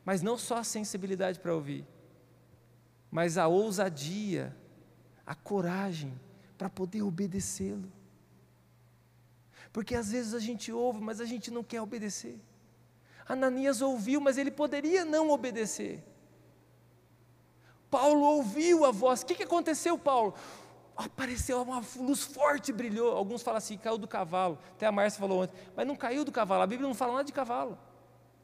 Mas 0.04 0.20
não 0.20 0.36
só 0.36 0.58
a 0.58 0.64
sensibilidade 0.64 1.40
para 1.40 1.54
ouvir, 1.54 1.86
mas 3.10 3.38
a 3.38 3.48
ousadia 3.48 4.54
a 5.24 5.34
coragem 5.34 6.20
para 6.58 6.68
poder 6.68 7.00
obedecê-lo. 7.00 7.90
Porque 9.72 9.94
às 9.94 10.10
vezes 10.10 10.34
a 10.34 10.38
gente 10.38 10.72
ouve, 10.72 11.00
mas 11.00 11.20
a 11.20 11.24
gente 11.24 11.50
não 11.50 11.62
quer 11.62 11.80
obedecer. 11.80 12.40
Ananias 13.28 13.80
ouviu, 13.80 14.20
mas 14.20 14.38
ele 14.38 14.50
poderia 14.50 15.04
não 15.04 15.30
obedecer. 15.30 16.02
Paulo 17.90 18.22
ouviu 18.22 18.84
a 18.84 18.90
voz. 18.90 19.22
O 19.22 19.26
que, 19.26 19.34
que 19.34 19.42
aconteceu, 19.44 19.96
Paulo? 19.96 20.34
Apareceu 20.96 21.62
uma 21.62 21.82
luz 21.96 22.22
forte, 22.24 22.72
brilhou. 22.72 23.16
Alguns 23.16 23.42
falam 23.42 23.58
assim, 23.58 23.78
caiu 23.78 23.96
do 23.96 24.08
cavalo. 24.08 24.58
Até 24.72 24.86
a 24.86 24.92
Márcia 24.92 25.20
falou 25.20 25.42
ontem, 25.42 25.56
mas 25.76 25.86
não 25.86 25.96
caiu 25.96 26.24
do 26.24 26.32
cavalo. 26.32 26.62
A 26.62 26.66
Bíblia 26.66 26.88
não 26.88 26.94
fala 26.94 27.12
nada 27.12 27.24
de 27.24 27.32
cavalo. 27.32 27.78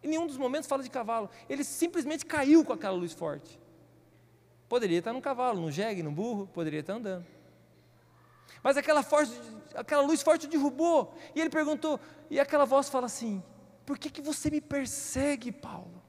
Em 0.02 0.08
nenhum 0.08 0.26
dos 0.26 0.36
momentos 0.36 0.68
fala 0.68 0.82
de 0.82 0.90
cavalo. 0.90 1.28
Ele 1.48 1.64
simplesmente 1.64 2.24
caiu 2.24 2.64
com 2.64 2.72
aquela 2.72 2.96
luz 2.96 3.12
forte. 3.12 3.58
Poderia 4.68 4.98
estar 4.98 5.12
no 5.12 5.20
cavalo, 5.20 5.60
no 5.60 5.70
jegue, 5.70 6.02
no 6.02 6.10
burro, 6.10 6.48
poderia 6.52 6.80
estar 6.80 6.94
andando. 6.94 7.26
Mas 8.62 8.76
aquela, 8.76 9.02
forte, 9.02 9.32
aquela 9.74 10.02
luz 10.02 10.22
forte 10.22 10.46
derrubou. 10.46 11.16
E 11.34 11.40
ele 11.40 11.50
perguntou, 11.50 12.00
e 12.30 12.40
aquela 12.40 12.64
voz 12.64 12.88
fala 12.88 13.06
assim: 13.06 13.42
Por 13.84 13.98
que, 13.98 14.10
que 14.10 14.22
você 14.22 14.50
me 14.50 14.60
persegue, 14.60 15.52
Paulo? 15.52 16.02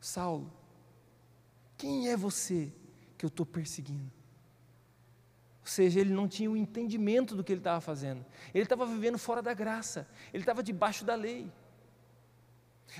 Saulo, 0.00 0.52
quem 1.76 2.08
é 2.08 2.16
você 2.16 2.72
que 3.18 3.24
eu 3.24 3.28
estou 3.28 3.44
perseguindo? 3.44 4.12
Ou 5.60 5.66
seja, 5.66 5.98
ele 5.98 6.14
não 6.14 6.28
tinha 6.28 6.48
o 6.48 6.56
entendimento 6.56 7.34
do 7.34 7.42
que 7.42 7.52
ele 7.52 7.60
estava 7.60 7.80
fazendo. 7.80 8.24
Ele 8.54 8.62
estava 8.62 8.86
vivendo 8.86 9.18
fora 9.18 9.42
da 9.42 9.52
graça, 9.52 10.08
ele 10.32 10.42
estava 10.42 10.62
debaixo 10.62 11.04
da 11.04 11.16
lei. 11.16 11.50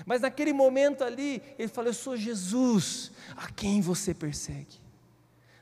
Mas 0.05 0.21
naquele 0.21 0.51
momento 0.51 1.03
ali, 1.03 1.41
ele 1.57 1.69
falou: 1.69 1.89
Eu 1.89 1.93
sou 1.93 2.17
Jesus, 2.17 3.11
a 3.37 3.49
quem 3.49 3.79
você 3.79 4.13
persegue. 4.13 4.86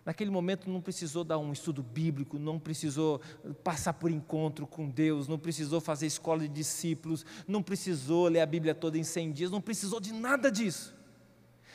Naquele 0.06 0.30
momento 0.30 0.70
não 0.70 0.80
precisou 0.80 1.24
dar 1.24 1.40
um 1.40 1.52
estudo 1.52 1.82
bíblico, 1.82 2.38
não 2.38 2.60
precisou 2.60 3.20
passar 3.64 3.94
por 3.94 4.12
encontro 4.12 4.68
com 4.68 4.88
Deus, 4.88 5.28
não 5.28 5.40
precisou 5.40 5.82
fazer 5.82 6.06
escola 6.06 6.42
de 6.42 6.48
discípulos, 6.48 7.26
não 7.48 7.64
precisou 7.64 8.28
ler 8.28 8.42
a 8.42 8.46
Bíblia 8.46 8.76
toda 8.76 9.00
em 9.00 9.04
100 9.04 9.32
dias, 9.32 9.52
não 9.52 9.60
precisou 9.60 10.00
de 10.00 10.14
nada 10.14 10.52
disso. 10.52 10.96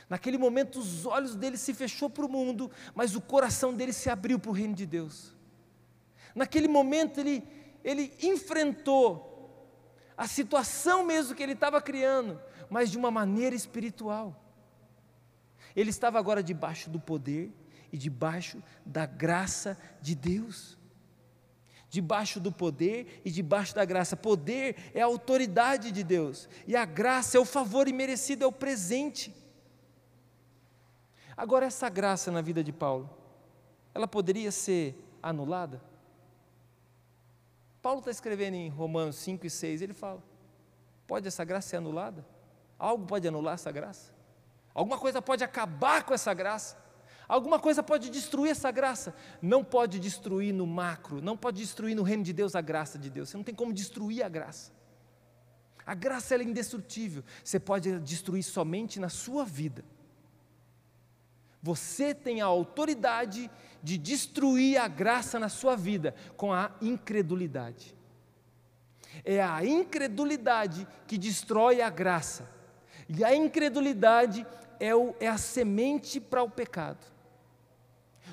Naquele 0.09 0.39
momento 0.39 0.79
os 0.79 1.07
olhos 1.07 1.35
dele 1.35 1.57
se 1.57 1.75
fechou 1.75 2.09
para 2.09 2.25
o 2.25 2.29
mundo, 2.29 2.71
mas 2.95 3.17
o 3.17 3.21
coração 3.21 3.75
dele 3.75 3.93
se 3.93 4.09
abriu 4.09 4.39
para 4.39 4.51
o 4.51 4.55
reino 4.55 4.75
de 4.75 4.87
Deus. 4.87 5.35
Naquele 6.33 6.69
momento 6.69 7.19
ele, 7.19 7.43
ele 7.83 8.13
enfrentou 8.23 9.27
a 10.17 10.29
situação 10.29 11.05
mesmo 11.05 11.35
que 11.35 11.43
ele 11.43 11.55
estava 11.55 11.83
criando, 11.83 12.41
mas 12.69 12.93
de 12.93 12.97
uma 12.97 13.11
maneira 13.11 13.57
espiritual. 13.57 14.41
Ele 15.75 15.91
estava 15.91 16.17
agora 16.17 16.45
debaixo 16.45 16.89
do 16.89 17.01
poder 17.01 17.53
e 17.93 17.99
debaixo 17.99 18.63
da 18.85 19.07
graça 19.07 19.79
de 20.01 20.15
Deus. 20.15 20.79
Debaixo 21.89 22.39
do 22.39 22.53
poder 22.53 23.21
e 23.25 23.31
debaixo 23.31 23.75
da 23.75 23.85
graça. 23.85 24.17
Poder 24.17 24.77
é 24.95 25.03
a 25.03 25.07
autoridade 25.07 25.91
de 25.91 26.05
Deus, 26.05 26.49
e 26.67 26.77
a 26.77 26.85
graça 26.85 27.37
é 27.37 27.41
o 27.41 27.45
favor 27.45 27.89
imerecido, 27.89 28.45
é 28.45 28.47
o 28.47 28.53
presente. 28.53 29.35
Agora, 31.37 31.67
essa 31.67 31.89
graça 31.89 32.31
na 32.31 32.41
vida 32.41 32.63
de 32.63 32.73
Paulo, 32.73 33.11
ela 33.95 34.07
poderia 34.07 34.53
ser 34.53 34.95
anulada? 35.23 35.83
Paulo 37.83 38.01
está 38.01 38.11
escrevendo 38.11 38.55
em 38.55 38.69
Romanos 38.69 39.17
5 39.17 39.47
e 39.47 39.51
6, 39.51 39.83
ele 39.83 39.95
fala: 39.95 40.23
pode 41.07 41.27
essa 41.27 41.45
graça 41.45 41.71
ser 41.71 41.77
anulada? 41.79 42.25
Algo 42.79 43.05
pode 43.07 43.27
anular 43.27 43.55
essa 43.55 43.73
graça? 43.73 44.13
Alguma 44.73 44.99
coisa 44.99 45.21
pode 45.21 45.43
acabar 45.43 46.05
com 46.05 46.15
essa 46.15 46.33
graça? 46.33 46.77
Alguma 47.31 47.61
coisa 47.61 47.81
pode 47.81 48.11
destruir 48.11 48.51
essa 48.51 48.73
graça? 48.73 49.15
Não 49.41 49.63
pode 49.63 50.01
destruir 50.01 50.53
no 50.53 50.67
macro, 50.67 51.23
não 51.23 51.37
pode 51.37 51.61
destruir 51.61 51.95
no 51.95 52.03
reino 52.03 52.25
de 52.25 52.33
Deus 52.33 52.57
a 52.57 52.61
graça 52.61 52.99
de 52.99 53.09
Deus. 53.09 53.29
Você 53.29 53.37
não 53.37 53.45
tem 53.45 53.55
como 53.55 53.73
destruir 53.73 54.25
a 54.25 54.29
graça. 54.29 54.73
A 55.87 55.95
graça 55.95 56.35
é 56.35 56.43
indestrutível. 56.43 57.23
Você 57.45 57.61
pode 57.61 58.01
destruir 58.01 58.43
somente 58.43 58.99
na 58.99 59.09
sua 59.09 59.45
vida. 59.45 59.85
Você 61.63 62.13
tem 62.13 62.41
a 62.41 62.47
autoridade 62.47 63.49
de 63.81 63.97
destruir 63.97 64.79
a 64.79 64.89
graça 64.89 65.39
na 65.39 65.49
sua 65.49 65.77
vida 65.77 66.17
com 66.37 66.53
a 66.53 66.73
incredulidade. 66.83 67.95
É 69.25 69.41
a 69.41 69.65
incredulidade 69.65 70.85
que 71.07 71.17
destrói 71.17 71.81
a 71.81 71.91
graça. 71.91 72.51
E 73.09 73.23
a 73.23 73.33
incredulidade 73.37 74.45
é, 74.81 74.93
o, 74.97 75.15
é 75.21 75.29
a 75.29 75.39
semente 75.39 76.19
para 76.19 76.43
o 76.43 76.51
pecado. 76.51 77.20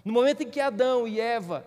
No 0.03 0.13
momento 0.13 0.43
em 0.43 0.49
que 0.49 0.59
Adão 0.59 1.07
e 1.07 1.19
Eva 1.19 1.65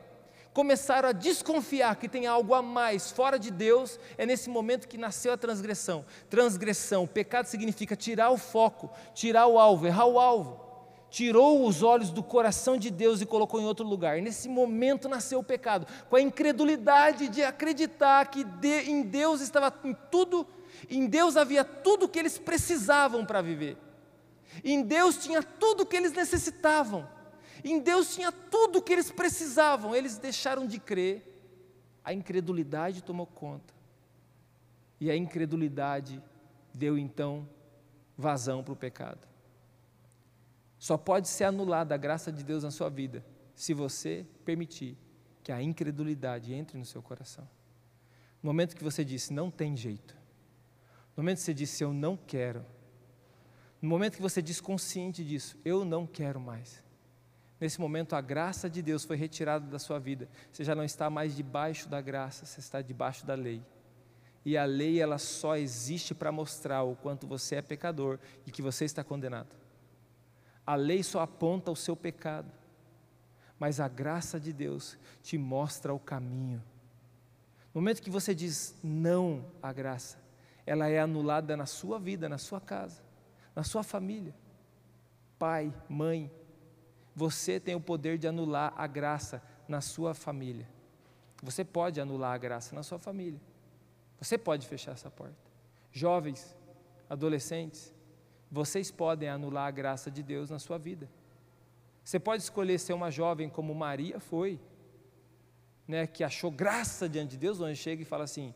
começaram 0.53 1.09
a 1.09 1.12
desconfiar 1.12 1.97
que 1.97 2.09
tem 2.09 2.26
algo 2.26 2.55
a 2.55 2.62
mais 2.62 3.11
fora 3.11 3.39
de 3.39 3.51
Deus, 3.51 3.99
é 4.18 4.26
nesse 4.26 4.51
momento 4.51 4.89
que 4.89 4.99
nasceu 4.99 5.33
a 5.33 5.37
transgressão. 5.37 6.05
Transgressão, 6.28 7.07
pecado 7.07 7.47
significa 7.47 7.95
tirar 7.95 8.31
o 8.31 8.37
foco, 8.37 8.91
tirar 9.14 9.47
o 9.47 9.59
alvo, 9.59 9.87
errar 9.87 10.07
o 10.07 10.18
alvo 10.18 10.70
tirou 11.11 11.66
os 11.66 11.83
olhos 11.83 12.11
do 12.11 12.22
coração 12.22 12.78
de 12.78 12.91
Deus 12.91 13.20
e 13.20 13.26
colocou 13.26 13.61
em 13.61 13.64
outro 13.64 13.85
lugar. 13.85 14.22
Nesse 14.22 14.49
momento 14.49 15.09
nasceu 15.09 15.41
o 15.41 15.45
pecado, 15.45 15.87
com 16.09 16.16
a 16.16 16.20
incredulidade 16.20 17.28
de 17.28 17.43
acreditar 17.43 18.31
que 18.31 18.45
de, 18.45 18.91
em 18.91 19.03
Deus 19.03 19.41
estava 19.41 19.74
em 19.85 19.95
tudo, 20.11 20.47
em 20.89 21.07
Deus 21.07 21.37
havia 21.37 21.64
tudo 21.64 22.05
o 22.05 22.09
que 22.09 22.18
eles 22.18 22.39
precisavam 22.39 23.26
para 23.26 23.43
viver. 23.43 23.76
Em 24.64 24.83
Deus 24.83 25.16
tinha 25.16 25.43
tudo 25.43 25.83
o 25.83 25.87
que 25.87 25.97
eles 25.97 26.12
necessitavam. 26.12 27.07
Em 27.64 27.80
Deus 27.80 28.14
tinha 28.14 28.30
tudo 28.30 28.78
o 28.78 28.82
que 28.82 28.92
eles 28.92 29.11
precisavam. 29.11 29.94
Eles 29.94 30.18
deixaram 30.18 30.66
de 30.66 30.78
crer. 30.78 31.26
A 32.04 32.12
incredulidade 32.12 33.02
tomou 33.02 33.26
conta. 33.26 33.74
E 35.00 35.11
a 35.11 35.16
incredulidade 35.16 36.22
deu 36.74 36.98
então 36.98 37.48
vazão 38.16 38.62
para 38.62 38.72
o 38.72 38.76
pecado. 38.76 39.26
Só 40.78 40.96
pode 40.96 41.28
ser 41.28 41.44
anulada 41.44 41.94
a 41.94 41.98
graça 41.98 42.32
de 42.32 42.42
Deus 42.42 42.62
na 42.62 42.70
sua 42.70 42.88
vida 42.88 43.24
se 43.54 43.74
você 43.74 44.26
permitir 44.44 44.96
que 45.42 45.52
a 45.52 45.62
incredulidade 45.62 46.54
entre 46.54 46.78
no 46.78 46.84
seu 46.84 47.02
coração. 47.02 47.48
No 48.42 48.48
momento 48.48 48.74
que 48.74 48.82
você 48.82 49.04
disse, 49.04 49.32
não 49.32 49.50
tem 49.50 49.76
jeito. 49.76 50.16
No 51.14 51.22
momento 51.22 51.38
que 51.38 51.44
você 51.44 51.54
disse, 51.54 51.84
eu 51.84 51.92
não 51.92 52.16
quero. 52.16 52.64
No 53.80 53.88
momento 53.88 54.16
que 54.16 54.22
você 54.22 54.40
diz 54.40 54.61
consciente 54.61 55.24
disso, 55.24 55.58
eu 55.64 55.84
não 55.84 56.06
quero 56.06 56.40
mais. 56.40 56.82
Nesse 57.61 57.78
momento, 57.78 58.16
a 58.16 58.20
graça 58.22 58.70
de 58.70 58.80
Deus 58.80 59.04
foi 59.04 59.16
retirada 59.16 59.66
da 59.66 59.78
sua 59.78 59.98
vida. 59.98 60.28
Você 60.50 60.64
já 60.64 60.74
não 60.74 60.82
está 60.82 61.11
mais 61.11 61.36
debaixo 61.36 61.88
da 61.88 62.00
graça, 62.00 62.46
você 62.46 62.58
está 62.58 62.80
debaixo 62.80 63.26
da 63.26 63.34
lei. 63.34 63.62
E 64.44 64.56
a 64.56 64.64
lei, 64.64 64.98
ela 64.98 65.18
só 65.18 65.56
existe 65.56 66.14
para 66.14 66.32
mostrar 66.32 66.82
o 66.82 66.96
quanto 66.96 67.26
você 67.26 67.56
é 67.56 67.62
pecador 67.62 68.18
e 68.46 68.50
que 68.50 68.62
você 68.62 68.86
está 68.86 69.04
condenado. 69.04 69.54
A 70.66 70.74
lei 70.74 71.02
só 71.02 71.20
aponta 71.20 71.70
o 71.70 71.76
seu 71.76 71.94
pecado, 71.94 72.50
mas 73.58 73.78
a 73.78 73.88
graça 73.88 74.40
de 74.40 74.52
Deus 74.52 74.96
te 75.22 75.36
mostra 75.36 75.92
o 75.92 75.98
caminho. 75.98 76.62
No 77.74 77.82
momento 77.82 78.00
que 78.00 78.08
você 78.11 78.34
diz 78.34 78.74
não 78.82 79.44
à 79.62 79.70
graça, 79.70 80.18
ela 80.64 80.88
é 80.88 80.98
anulada 80.98 81.56
na 81.56 81.66
sua 81.66 81.98
vida, 81.98 82.26
na 82.26 82.38
sua 82.38 82.61
casa, 82.61 83.02
na 83.54 83.62
sua 83.62 83.82
família. 83.82 84.34
Pai, 85.38 85.74
mãe, 85.88 86.30
você 87.14 87.58
tem 87.58 87.74
o 87.74 87.80
poder 87.80 88.18
de 88.18 88.26
anular 88.28 88.72
a 88.76 88.86
graça 88.86 89.42
na 89.68 89.80
sua 89.80 90.14
família. 90.14 90.68
Você 91.42 91.64
pode 91.64 92.00
anular 92.00 92.34
a 92.34 92.38
graça 92.38 92.74
na 92.74 92.82
sua 92.82 92.98
família. 92.98 93.40
Você 94.20 94.36
pode 94.36 94.66
fechar 94.66 94.92
essa 94.92 95.11
porta. 95.11 95.36
Jovens, 95.90 96.56
adolescentes, 97.08 97.92
vocês 98.50 98.90
podem 98.90 99.28
anular 99.28 99.66
a 99.66 99.70
graça 99.70 100.11
de 100.11 100.22
Deus 100.22 100.50
na 100.50 100.58
sua 100.58 100.78
vida. 100.78 101.08
Você 102.04 102.18
pode 102.18 102.42
escolher 102.42 102.78
ser 102.78 102.92
uma 102.92 103.11
jovem 103.11 103.48
como 103.48 103.74
Maria 103.74 104.18
foi, 104.20 104.61
né, 105.86 106.06
que 106.06 106.22
achou 106.22 106.50
graça 106.50 107.08
diante 107.08 107.32
de 107.32 107.38
Deus, 107.38 107.61
onde 107.61 107.76
chega 107.76 108.02
e 108.02 108.04
fala 108.04 108.24
assim: 108.24 108.54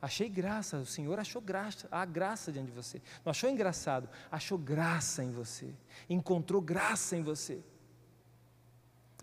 Achei 0.00 0.28
graça, 0.28 0.78
o 0.78 0.86
Senhor 0.86 1.18
achou 1.18 1.40
graça, 1.40 1.88
há 1.90 2.04
graça 2.04 2.52
diante 2.52 2.66
de 2.66 2.72
você. 2.72 3.00
Não 3.24 3.30
achou 3.30 3.48
engraçado, 3.48 4.08
achou 4.30 4.58
graça 4.58 5.24
em 5.24 5.30
você, 5.30 5.74
encontrou 6.08 6.60
graça 6.60 7.16
em 7.16 7.22
você. 7.22 7.62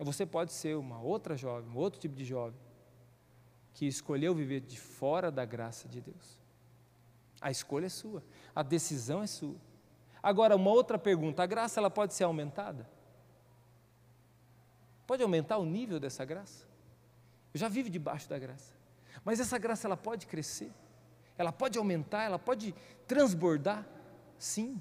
Você 0.04 0.26
pode 0.26 0.52
ser 0.52 0.76
uma 0.76 1.00
outra 1.00 1.36
jovem, 1.36 1.70
um 1.70 1.76
outro 1.76 2.00
tipo 2.00 2.14
de 2.14 2.24
jovem, 2.24 2.58
que 3.74 3.86
escolheu 3.86 4.34
viver 4.34 4.60
de 4.60 4.78
fora 4.78 5.30
da 5.30 5.44
graça 5.44 5.88
de 5.88 6.00
Deus. 6.00 6.40
A 7.40 7.50
escolha 7.50 7.86
é 7.86 7.88
sua, 7.88 8.22
a 8.54 8.62
decisão 8.62 9.22
é 9.22 9.26
sua. 9.26 9.56
Agora, 10.22 10.56
uma 10.56 10.70
outra 10.70 10.98
pergunta: 10.98 11.42
a 11.42 11.46
graça 11.46 11.80
ela 11.80 11.90
pode 11.90 12.14
ser 12.14 12.24
aumentada? 12.24 12.88
Pode 15.06 15.22
aumentar 15.22 15.58
o 15.58 15.64
nível 15.64 15.98
dessa 15.98 16.24
graça? 16.24 16.66
Eu 17.52 17.60
já 17.60 17.68
vivo 17.68 17.90
debaixo 17.90 18.28
da 18.28 18.38
graça. 18.38 18.74
Mas 19.24 19.40
essa 19.40 19.58
graça 19.58 19.86
ela 19.86 19.96
pode 19.96 20.26
crescer? 20.26 20.72
Ela 21.36 21.52
pode 21.52 21.78
aumentar? 21.78 22.22
Ela 22.22 22.38
pode 22.38 22.74
transbordar? 23.06 23.86
Sim, 24.38 24.80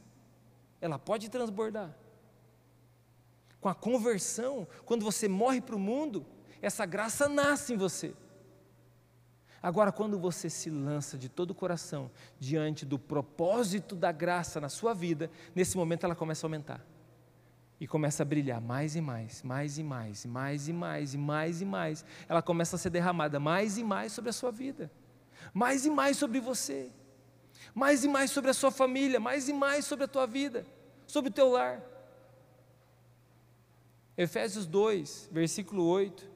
ela 0.79 0.97
pode 0.97 1.29
transbordar. 1.29 1.93
Com 3.61 3.69
a 3.69 3.75
conversão, 3.75 4.67
quando 4.83 5.05
você 5.05 5.27
morre 5.27 5.61
para 5.61 5.75
o 5.75 5.79
mundo, 5.79 6.25
essa 6.61 6.85
graça 6.85 7.29
nasce 7.29 7.73
em 7.73 7.77
você. 7.77 8.13
Agora, 9.61 9.91
quando 9.91 10.17
você 10.17 10.49
se 10.49 10.71
lança 10.71 11.15
de 11.15 11.29
todo 11.29 11.51
o 11.51 11.55
coração 11.55 12.09
diante 12.39 12.83
do 12.83 12.97
propósito 12.97 13.95
da 13.95 14.11
graça 14.11 14.59
na 14.59 14.69
sua 14.69 14.93
vida, 14.95 15.29
nesse 15.53 15.77
momento 15.77 16.03
ela 16.03 16.15
começa 16.15 16.45
a 16.45 16.47
aumentar. 16.47 16.83
E 17.79 17.87
começa 17.87 18.23
a 18.23 18.25
brilhar 18.25 18.59
mais 18.59 18.95
e 18.95 19.01
mais, 19.01 19.43
mais 19.43 19.77
e 19.77 19.83
mais, 19.83 20.25
mais 20.25 20.67
e 20.67 20.73
mais, 20.73 21.13
e 21.13 21.17
mais 21.17 21.61
e 21.61 21.65
mais. 21.65 22.05
Ela 22.27 22.41
começa 22.41 22.75
a 22.75 22.79
ser 22.79 22.89
derramada 22.89 23.39
mais 23.39 23.77
e 23.77 23.83
mais 23.83 24.11
sobre 24.11 24.31
a 24.31 24.33
sua 24.33 24.51
vida, 24.51 24.91
mais 25.53 25.85
e 25.85 25.91
mais 25.91 26.17
sobre 26.17 26.39
você, 26.39 26.91
mais 27.75 28.03
e 28.03 28.07
mais 28.07 28.31
sobre 28.31 28.49
a 28.49 28.53
sua 28.55 28.71
família, 28.71 29.19
mais 29.19 29.47
e 29.47 29.53
mais 29.53 29.85
sobre 29.85 30.05
a 30.05 30.07
tua 30.07 30.25
vida, 30.25 30.65
sobre 31.05 31.29
o 31.29 31.33
teu 31.33 31.49
lar. 31.49 31.90
Efésios 34.21 34.67
2, 34.67 35.29
versículo 35.31 35.83
8, 35.83 36.29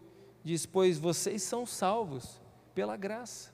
diz: 0.43 0.65
Pois 0.65 0.97
vocês 0.97 1.43
são 1.43 1.67
salvos 1.67 2.41
pela 2.73 2.97
graça. 2.97 3.53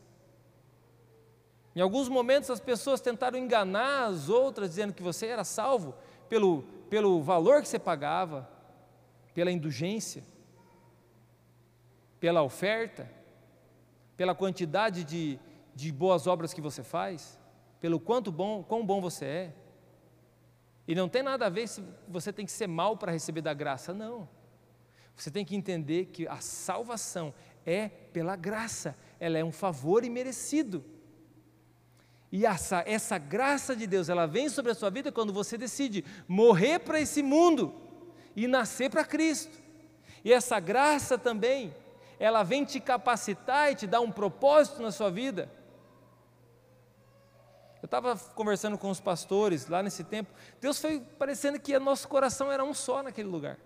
Em 1.76 1.82
alguns 1.82 2.08
momentos 2.08 2.50
as 2.50 2.62
pessoas 2.62 3.02
tentaram 3.02 3.38
enganar 3.38 4.06
as 4.06 4.30
outras, 4.30 4.70
dizendo 4.70 4.94
que 4.94 5.04
você 5.04 5.28
era 5.28 5.44
salvo 5.44 5.94
pelo, 6.30 6.64
pelo 6.90 7.22
valor 7.22 7.62
que 7.62 7.68
você 7.68 7.78
pagava, 7.78 8.50
pela 9.34 9.52
indulgência, 9.52 10.24
pela 12.18 12.42
oferta, 12.42 13.12
pela 14.16 14.34
quantidade 14.34 15.04
de, 15.04 15.38
de 15.76 15.92
boas 15.92 16.26
obras 16.26 16.54
que 16.54 16.62
você 16.62 16.84
faz, 16.84 17.38
pelo 17.82 18.00
quanto 18.00 18.32
bom, 18.32 18.64
quão 18.64 18.86
bom 18.86 19.02
você 19.02 19.26
é. 19.26 19.54
E 20.92 20.96
não 20.96 21.08
tem 21.08 21.24
nada 21.24 21.46
a 21.46 21.50
ver 21.50 21.70
se 21.70 21.82
você 22.06 22.34
tem 22.34 22.46
que 22.46 22.52
ser 22.52 22.68
mal 22.68 22.98
para 22.98 23.14
receber 23.14 23.40
da 23.40 23.54
graça, 23.54 23.94
não. 23.94 24.28
Você 25.16 25.32
tem 25.32 25.46
que 25.46 25.56
entender 25.56 26.08
que 26.08 26.28
a 26.28 26.42
salvação 26.42 27.34
é 27.66 27.88
pela 27.88 28.36
graça, 28.36 28.94
ela 29.18 29.38
é 29.38 29.42
um 29.44 29.54
favor 29.54 30.04
imerecido. 30.04 30.84
E 32.30 32.46
essa, 32.46 32.84
essa 32.86 33.18
graça 33.18 33.74
de 33.74 33.88
Deus, 33.88 34.10
ela 34.10 34.26
vem 34.26 34.50
sobre 34.50 34.74
a 34.74 34.76
sua 34.76 34.90
vida 34.90 35.14
quando 35.14 35.32
você 35.32 35.58
decide 35.58 36.04
morrer 36.28 36.80
para 36.80 37.00
esse 37.00 37.24
mundo 37.24 37.74
e 38.36 38.46
nascer 38.46 38.90
para 38.90 39.06
Cristo. 39.06 39.62
E 40.26 40.34
essa 40.34 40.60
graça 40.60 41.18
também, 41.18 41.74
ela 42.20 42.44
vem 42.44 42.66
te 42.66 42.82
capacitar 42.82 43.72
e 43.72 43.76
te 43.76 43.88
dar 43.88 44.02
um 44.02 44.12
propósito 44.12 44.82
na 44.82 44.92
sua 44.92 45.10
vida. 45.10 45.50
Eu 47.82 47.88
estava 47.88 48.16
conversando 48.36 48.78
com 48.78 48.90
os 48.90 49.00
pastores 49.00 49.68
lá 49.68 49.82
nesse 49.82 50.04
tempo, 50.04 50.32
Deus 50.60 50.80
foi 50.80 51.00
parecendo 51.18 51.60
que 51.60 51.78
nosso 51.80 52.08
coração 52.08 52.52
era 52.52 52.64
um 52.64 52.74
só 52.74 53.02
naquele 53.02 53.28
lugar. 53.28 53.58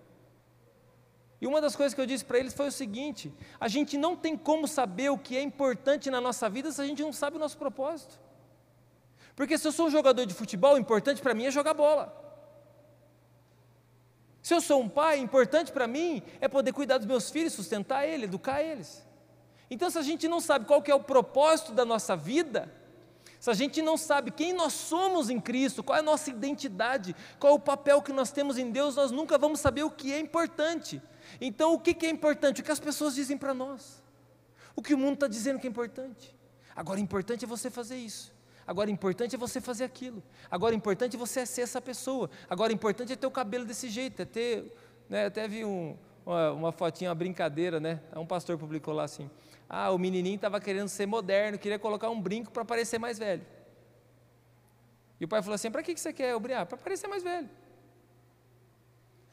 E 1.40 1.46
uma 1.46 1.60
das 1.60 1.76
coisas 1.76 1.92
que 1.92 2.00
eu 2.00 2.06
disse 2.06 2.24
para 2.24 2.38
eles 2.38 2.54
foi 2.54 2.68
o 2.68 2.72
seguinte: 2.72 3.32
a 3.60 3.68
gente 3.68 3.98
não 3.98 4.16
tem 4.16 4.36
como 4.36 4.66
saber 4.66 5.10
o 5.10 5.18
que 5.18 5.36
é 5.36 5.42
importante 5.42 6.10
na 6.10 6.20
nossa 6.20 6.48
vida 6.48 6.72
se 6.72 6.80
a 6.80 6.86
gente 6.86 7.02
não 7.02 7.12
sabe 7.12 7.36
o 7.36 7.38
nosso 7.38 7.58
propósito. 7.58 8.18
Porque 9.34 9.58
se 9.58 9.68
eu 9.68 9.72
sou 9.72 9.88
um 9.88 9.90
jogador 9.90 10.24
de 10.24 10.32
futebol, 10.32 10.74
o 10.74 10.78
importante 10.78 11.20
para 11.20 11.34
mim 11.34 11.44
é 11.44 11.50
jogar 11.50 11.74
bola. 11.74 12.24
Se 14.42 14.54
eu 14.54 14.62
sou 14.62 14.80
um 14.80 14.88
pai, 14.88 15.18
importante 15.18 15.72
para 15.72 15.86
mim 15.86 16.22
é 16.40 16.48
poder 16.48 16.72
cuidar 16.72 16.96
dos 16.96 17.06
meus 17.06 17.28
filhos, 17.28 17.52
sustentar 17.52 18.06
eles, 18.06 18.24
educar 18.24 18.62
eles. 18.62 19.04
Então, 19.70 19.90
se 19.90 19.98
a 19.98 20.02
gente 20.02 20.26
não 20.28 20.40
sabe 20.40 20.64
qual 20.64 20.80
que 20.80 20.90
é 20.90 20.94
o 20.94 21.02
propósito 21.02 21.72
da 21.72 21.84
nossa 21.84 22.16
vida, 22.16 22.72
se 23.38 23.50
a 23.50 23.54
gente 23.54 23.82
não 23.82 23.96
sabe 23.96 24.30
quem 24.30 24.52
nós 24.52 24.72
somos 24.72 25.30
em 25.30 25.40
Cristo, 25.40 25.82
qual 25.82 25.96
é 25.96 26.00
a 26.00 26.02
nossa 26.02 26.30
identidade, 26.30 27.14
qual 27.38 27.52
é 27.52 27.56
o 27.56 27.60
papel 27.60 28.00
que 28.02 28.12
nós 28.12 28.30
temos 28.30 28.58
em 28.58 28.70
Deus, 28.70 28.96
nós 28.96 29.10
nunca 29.10 29.38
vamos 29.38 29.60
saber 29.60 29.82
o 29.82 29.90
que 29.90 30.12
é 30.12 30.18
importante. 30.18 31.00
Então, 31.40 31.74
o 31.74 31.78
que 31.78 32.06
é 32.06 32.10
importante? 32.10 32.60
O 32.60 32.64
que 32.64 32.72
as 32.72 32.80
pessoas 32.80 33.14
dizem 33.14 33.36
para 33.36 33.52
nós. 33.52 34.02
O 34.74 34.82
que 34.82 34.94
o 34.94 34.98
mundo 34.98 35.14
está 35.14 35.28
dizendo 35.28 35.58
que 35.58 35.66
é 35.66 35.70
importante. 35.70 36.34
Agora, 36.74 37.00
importante 37.00 37.44
é 37.44 37.48
você 37.48 37.70
fazer 37.70 37.96
isso. 37.96 38.34
Agora, 38.66 38.90
importante 38.90 39.34
é 39.34 39.38
você 39.38 39.60
fazer 39.60 39.84
aquilo. 39.84 40.22
Agora, 40.50 40.74
importante 40.74 41.16
é 41.16 41.18
você 41.18 41.46
ser 41.46 41.62
essa 41.62 41.80
pessoa. 41.80 42.28
Agora, 42.50 42.72
importante 42.72 43.12
é 43.12 43.16
ter 43.16 43.26
o 43.26 43.30
cabelo 43.30 43.64
desse 43.64 43.88
jeito, 43.88 44.20
é 44.22 44.24
ter. 44.24 44.72
Né, 45.08 45.26
até 45.26 45.46
vi 45.46 45.64
um, 45.64 45.96
uma, 46.24 46.52
uma 46.52 46.72
fotinha, 46.72 47.10
uma 47.10 47.14
brincadeira, 47.14 47.78
né? 47.78 48.00
Um 48.14 48.26
pastor 48.26 48.58
publicou 48.58 48.92
lá 48.92 49.04
assim: 49.04 49.30
ah, 49.68 49.90
o 49.90 49.98
menininho 49.98 50.36
estava 50.36 50.60
querendo 50.60 50.88
ser 50.88 51.06
moderno, 51.06 51.58
queria 51.58 51.78
colocar 51.78 52.08
um 52.10 52.20
brinco 52.20 52.50
para 52.50 52.64
parecer 52.64 52.98
mais 52.98 53.18
velho. 53.18 53.44
E 55.20 55.24
o 55.24 55.28
pai 55.28 55.42
falou 55.42 55.54
assim: 55.54 55.70
para 55.70 55.82
que, 55.82 55.94
que 55.94 56.00
você 56.00 56.12
quer 56.12 56.34
o 56.34 56.40
brinco? 56.40 56.66
Para 56.66 56.78
parecer 56.78 57.08
mais 57.08 57.22
velho. 57.22 57.48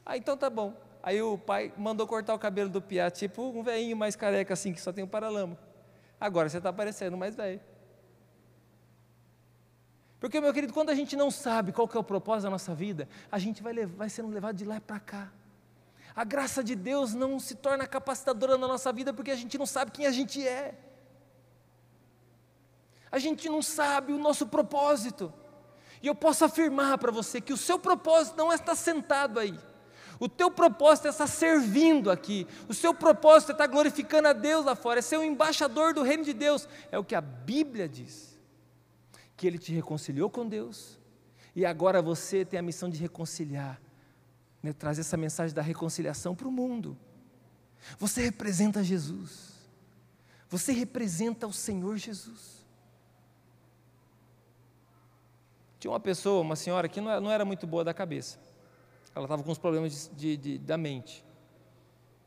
Ah, 0.04 0.16
então 0.16 0.36
tá 0.36 0.50
bom. 0.50 0.74
Aí 1.02 1.20
o 1.20 1.36
pai 1.36 1.72
mandou 1.76 2.06
cortar 2.06 2.34
o 2.34 2.38
cabelo 2.38 2.70
do 2.70 2.80
Piá, 2.80 3.10
tipo 3.10 3.42
um 3.42 3.62
velhinho 3.62 3.96
mais 3.96 4.16
careca 4.16 4.54
assim, 4.54 4.72
que 4.72 4.80
só 4.80 4.92
tem 4.92 5.04
um 5.04 5.08
paralama. 5.08 5.58
Agora 6.18 6.48
você 6.48 6.58
está 6.58 6.72
parecendo 6.72 7.16
mais 7.16 7.34
velho. 7.34 7.60
Porque, 10.18 10.40
meu 10.40 10.54
querido, 10.54 10.72
quando 10.72 10.88
a 10.88 10.94
gente 10.94 11.14
não 11.16 11.30
sabe 11.30 11.70
qual 11.70 11.86
que 11.86 11.94
é 11.94 12.00
o 12.00 12.04
propósito 12.04 12.44
da 12.44 12.50
nossa 12.50 12.74
vida, 12.74 13.06
a 13.30 13.38
gente 13.38 13.62
vai, 13.62 13.74
levar, 13.74 13.94
vai 13.94 14.08
sendo 14.08 14.30
levado 14.30 14.56
de 14.56 14.64
lá 14.64 14.80
para 14.80 14.98
cá. 14.98 15.30
A 16.14 16.24
graça 16.24 16.62
de 16.62 16.74
Deus 16.76 17.12
não 17.12 17.40
se 17.40 17.54
torna 17.54 17.86
capacitadora 17.86 18.56
na 18.56 18.68
nossa 18.68 18.92
vida 18.92 19.12
porque 19.12 19.30
a 19.30 19.36
gente 19.36 19.58
não 19.58 19.66
sabe 19.66 19.90
quem 19.90 20.06
a 20.06 20.12
gente 20.12 20.46
é. 20.46 20.78
A 23.10 23.18
gente 23.18 23.48
não 23.48 23.62
sabe 23.62 24.12
o 24.12 24.18
nosso 24.18 24.46
propósito. 24.46 25.32
E 26.02 26.06
eu 26.06 26.14
posso 26.14 26.44
afirmar 26.44 26.98
para 26.98 27.10
você 27.10 27.40
que 27.40 27.52
o 27.52 27.56
seu 27.56 27.78
propósito 27.78 28.36
não 28.36 28.52
é 28.52 28.56
estar 28.56 28.74
sentado 28.74 29.40
aí. 29.40 29.58
O 30.20 30.28
teu 30.28 30.50
propósito 30.50 31.06
é 31.06 31.10
estar 31.10 31.26
servindo 31.26 32.10
aqui. 32.10 32.46
O 32.68 32.74
seu 32.74 32.94
propósito 32.94 33.50
é 33.50 33.52
estar 33.52 33.66
glorificando 33.66 34.28
a 34.28 34.32
Deus 34.32 34.64
lá 34.64 34.76
fora, 34.76 35.00
é 35.00 35.02
ser 35.02 35.18
um 35.18 35.24
embaixador 35.24 35.92
do 35.92 36.02
reino 36.02 36.22
de 36.22 36.32
Deus. 36.32 36.68
É 36.92 36.98
o 36.98 37.04
que 37.04 37.14
a 37.14 37.20
Bíblia 37.20 37.88
diz. 37.88 38.38
que 39.36 39.46
Ele 39.46 39.58
te 39.58 39.72
reconciliou 39.72 40.30
com 40.30 40.46
Deus, 40.46 40.98
e 41.54 41.64
agora 41.66 42.00
você 42.00 42.44
tem 42.44 42.58
a 42.58 42.62
missão 42.62 42.88
de 42.88 42.98
reconciliar, 42.98 43.80
né, 44.64 44.72
trazer 44.72 45.02
essa 45.02 45.18
mensagem 45.18 45.54
da 45.54 45.60
reconciliação 45.60 46.34
para 46.34 46.48
o 46.48 46.50
mundo. 46.50 46.96
Você 47.98 48.22
representa 48.22 48.82
Jesus, 48.82 49.52
você 50.48 50.72
representa 50.72 51.46
o 51.46 51.52
Senhor 51.52 51.98
Jesus. 51.98 52.64
Tinha 55.78 55.92
uma 55.92 56.00
pessoa, 56.00 56.40
uma 56.40 56.56
senhora, 56.56 56.88
que 56.88 56.98
não 56.98 57.30
era 57.30 57.44
muito 57.44 57.66
boa 57.66 57.84
da 57.84 57.92
cabeça, 57.92 58.38
ela 59.14 59.26
estava 59.26 59.42
com 59.42 59.50
uns 59.50 59.58
problemas 59.58 60.10
de, 60.16 60.34
de, 60.38 60.58
da 60.58 60.78
mente. 60.78 61.22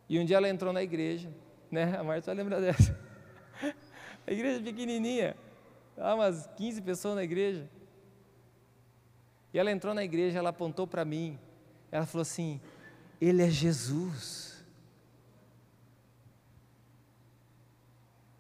E 0.08 0.20
um 0.20 0.24
dia 0.24 0.38
ela 0.38 0.48
entrou 0.48 0.72
na 0.72 0.84
igreja, 0.84 1.34
né? 1.72 1.98
A 1.98 2.04
Marta 2.04 2.28
vai 2.28 2.36
lembrar 2.36 2.60
dessa. 2.62 2.96
A 4.28 4.32
igreja 4.32 4.62
pequenininha, 4.62 5.36
há 5.98 6.14
umas 6.14 6.46
15 6.56 6.84
pessoas 6.84 7.16
na 7.16 7.24
igreja. 7.24 7.68
E 9.52 9.58
ela 9.58 9.72
entrou 9.72 9.94
na 9.96 10.04
igreja, 10.04 10.38
ela 10.38 10.50
apontou 10.50 10.86
para 10.86 11.04
mim, 11.04 11.40
ela 11.92 12.06
falou 12.06 12.22
assim: 12.22 12.60
Ele 13.20 13.42
é 13.42 13.50
Jesus. 13.50 14.64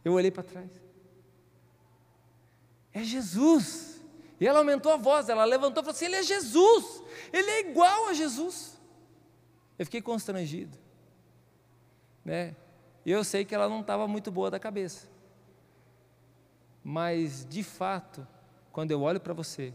Eu 0.03 0.13
olhei 0.13 0.31
para 0.31 0.43
trás. 0.43 0.71
É 2.93 3.03
Jesus. 3.03 4.01
E 4.39 4.47
ela 4.47 4.59
aumentou 4.59 4.91
a 4.91 4.97
voz, 4.97 5.29
ela 5.29 5.45
levantou 5.45 5.81
e 5.81 5.85
falou 5.85 5.95
assim: 5.95 6.05
Ele 6.05 6.15
é 6.15 6.23
Jesus. 6.23 7.03
Ele 7.31 7.49
é 7.49 7.69
igual 7.69 8.07
a 8.07 8.13
Jesus. 8.13 8.77
Eu 9.77 9.85
fiquei 9.85 10.01
constrangido. 10.01 10.77
Né? 12.23 12.55
E 13.05 13.11
eu 13.11 13.23
sei 13.23 13.45
que 13.45 13.55
ela 13.55 13.69
não 13.69 13.81
estava 13.81 14.07
muito 14.07 14.31
boa 14.31 14.51
da 14.51 14.59
cabeça. 14.59 15.07
Mas, 16.83 17.45
de 17.45 17.63
fato, 17.63 18.27
quando 18.71 18.91
eu 18.91 19.01
olho 19.01 19.19
para 19.19 19.33
você, 19.33 19.73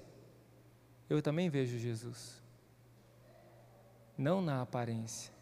eu 1.08 1.20
também 1.20 1.48
vejo 1.48 1.78
Jesus. 1.78 2.41
Não 4.22 4.40
na 4.40 4.62
aparência. 4.62 5.34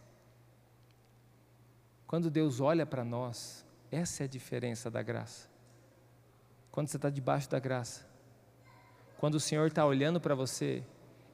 Quando 2.06 2.30
Deus 2.30 2.60
olha 2.60 2.86
para 2.86 3.04
nós, 3.04 3.62
essa 3.92 4.22
é 4.22 4.24
a 4.24 4.26
diferença 4.26 4.90
da 4.90 5.02
graça. 5.02 5.50
Quando 6.72 6.88
você 6.88 6.96
está 6.96 7.10
debaixo 7.10 7.50
da 7.50 7.58
graça, 7.58 8.08
quando 9.18 9.34
o 9.34 9.40
Senhor 9.40 9.66
está 9.66 9.84
olhando 9.84 10.18
para 10.18 10.34
você, 10.34 10.82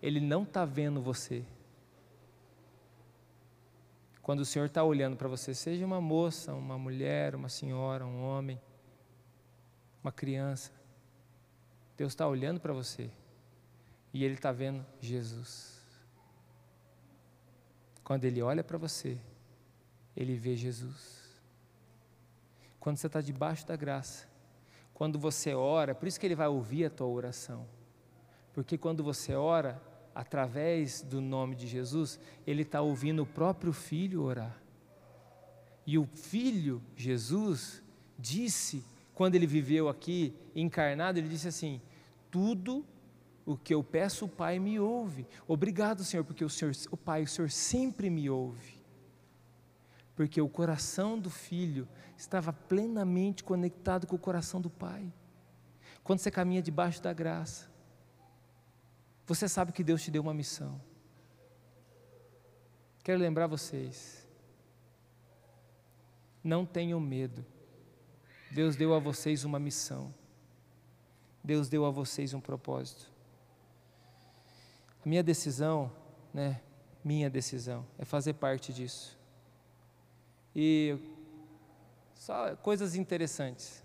Ele 0.02 0.18
não 0.18 0.42
está 0.42 0.64
vendo 0.64 1.00
você. 1.00 1.44
Quando 4.20 4.40
o 4.40 4.44
Senhor 4.44 4.64
está 4.64 4.82
olhando 4.82 5.16
para 5.16 5.28
você, 5.28 5.54
seja 5.54 5.86
uma 5.86 6.00
moça, 6.00 6.52
uma 6.52 6.76
mulher, 6.76 7.36
uma 7.36 7.48
senhora, 7.48 8.04
um 8.04 8.24
homem, 8.24 8.60
uma 10.02 10.10
criança. 10.10 10.72
Deus 11.96 12.10
está 12.10 12.26
olhando 12.26 12.58
para 12.58 12.72
você 12.72 13.08
e 14.12 14.24
Ele 14.24 14.34
está 14.34 14.50
vendo 14.50 14.84
Jesus. 15.00 15.75
Quando 18.06 18.24
Ele 18.24 18.40
olha 18.40 18.62
para 18.62 18.78
você, 18.78 19.18
Ele 20.16 20.36
vê 20.36 20.54
Jesus. 20.54 21.28
Quando 22.78 22.98
você 22.98 23.08
está 23.08 23.20
debaixo 23.20 23.66
da 23.66 23.74
graça, 23.74 24.28
quando 24.94 25.18
você 25.18 25.54
ora, 25.54 25.92
por 25.92 26.06
isso 26.06 26.20
que 26.20 26.24
Ele 26.24 26.36
vai 26.36 26.46
ouvir 26.46 26.84
a 26.84 26.90
tua 26.90 27.08
oração. 27.08 27.66
Porque 28.52 28.78
quando 28.78 29.02
você 29.02 29.34
ora, 29.34 29.82
através 30.14 31.02
do 31.02 31.20
nome 31.20 31.56
de 31.56 31.66
Jesus, 31.66 32.20
Ele 32.46 32.62
está 32.62 32.80
ouvindo 32.80 33.24
o 33.24 33.26
próprio 33.26 33.72
Filho 33.72 34.22
orar. 34.22 34.56
E 35.84 35.98
o 35.98 36.06
Filho, 36.06 36.80
Jesus, 36.94 37.82
disse 38.16 38.84
quando 39.16 39.34
ele 39.34 39.48
viveu 39.48 39.88
aqui 39.88 40.32
encarnado, 40.54 41.18
ele 41.18 41.28
disse 41.28 41.48
assim: 41.48 41.80
Tudo 42.30 42.84
o 43.46 43.56
que 43.56 43.72
eu 43.72 43.82
peço, 43.82 44.26
o 44.26 44.28
Pai 44.28 44.58
me 44.58 44.78
ouve. 44.78 45.26
Obrigado, 45.48 46.04
Senhor, 46.04 46.24
porque 46.24 46.44
o 46.44 46.50
Senhor, 46.50 46.74
o 46.90 46.96
Pai, 46.96 47.22
o 47.22 47.26
Senhor 47.26 47.50
sempre 47.50 48.10
me 48.10 48.28
ouve. 48.28 48.76
Porque 50.14 50.40
o 50.40 50.48
coração 50.48 51.18
do 51.18 51.30
filho 51.30 51.88
estava 52.16 52.52
plenamente 52.52 53.42
conectado 53.42 54.06
com 54.06 54.16
o 54.16 54.18
coração 54.18 54.60
do 54.60 54.68
Pai. 54.68 55.10
Quando 56.02 56.18
você 56.18 56.30
caminha 56.30 56.60
debaixo 56.60 57.02
da 57.02 57.12
graça, 57.12 57.70
você 59.24 59.48
sabe 59.48 59.72
que 59.72 59.82
Deus 59.82 60.02
te 60.02 60.10
deu 60.10 60.22
uma 60.22 60.34
missão. 60.34 60.80
Quero 63.02 63.20
lembrar 63.20 63.46
vocês, 63.46 64.26
não 66.42 66.66
tenham 66.66 66.98
medo 66.98 67.44
Deus 68.50 68.76
deu 68.76 68.94
a 68.94 68.98
vocês 68.98 69.44
uma 69.44 69.58
missão. 69.58 70.14
Deus 71.42 71.68
deu 71.68 71.84
a 71.84 71.90
vocês 71.90 72.32
um 72.34 72.40
propósito. 72.40 73.12
Minha 75.06 75.22
decisão, 75.22 75.92
né, 76.34 76.60
minha 77.04 77.30
decisão 77.30 77.86
é 77.96 78.04
fazer 78.04 78.32
parte 78.32 78.72
disso. 78.72 79.16
E 80.52 80.98
só 82.16 82.56
coisas 82.56 82.96
interessantes. 82.96 83.84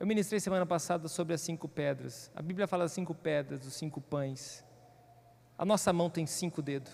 Eu 0.00 0.08
ministrei 0.08 0.40
semana 0.40 0.66
passada 0.66 1.06
sobre 1.06 1.32
as 1.32 1.40
cinco 1.40 1.68
pedras. 1.68 2.28
A 2.34 2.42
Bíblia 2.42 2.66
fala 2.66 2.86
das 2.86 2.92
cinco 2.92 3.14
pedras, 3.14 3.60
dos 3.60 3.74
cinco 3.74 4.00
pães. 4.00 4.64
A 5.56 5.64
nossa 5.64 5.92
mão 5.92 6.10
tem 6.10 6.26
cinco 6.26 6.60
dedos. 6.60 6.90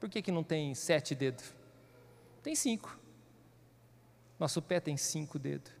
Por 0.00 0.08
que, 0.08 0.22
que 0.22 0.32
não 0.32 0.42
tem 0.42 0.74
sete 0.74 1.14
dedos? 1.14 1.54
Tem 2.42 2.54
cinco. 2.54 2.98
Nosso 4.38 4.62
pé 4.62 4.80
tem 4.80 4.96
cinco 4.96 5.38
dedos. 5.38 5.72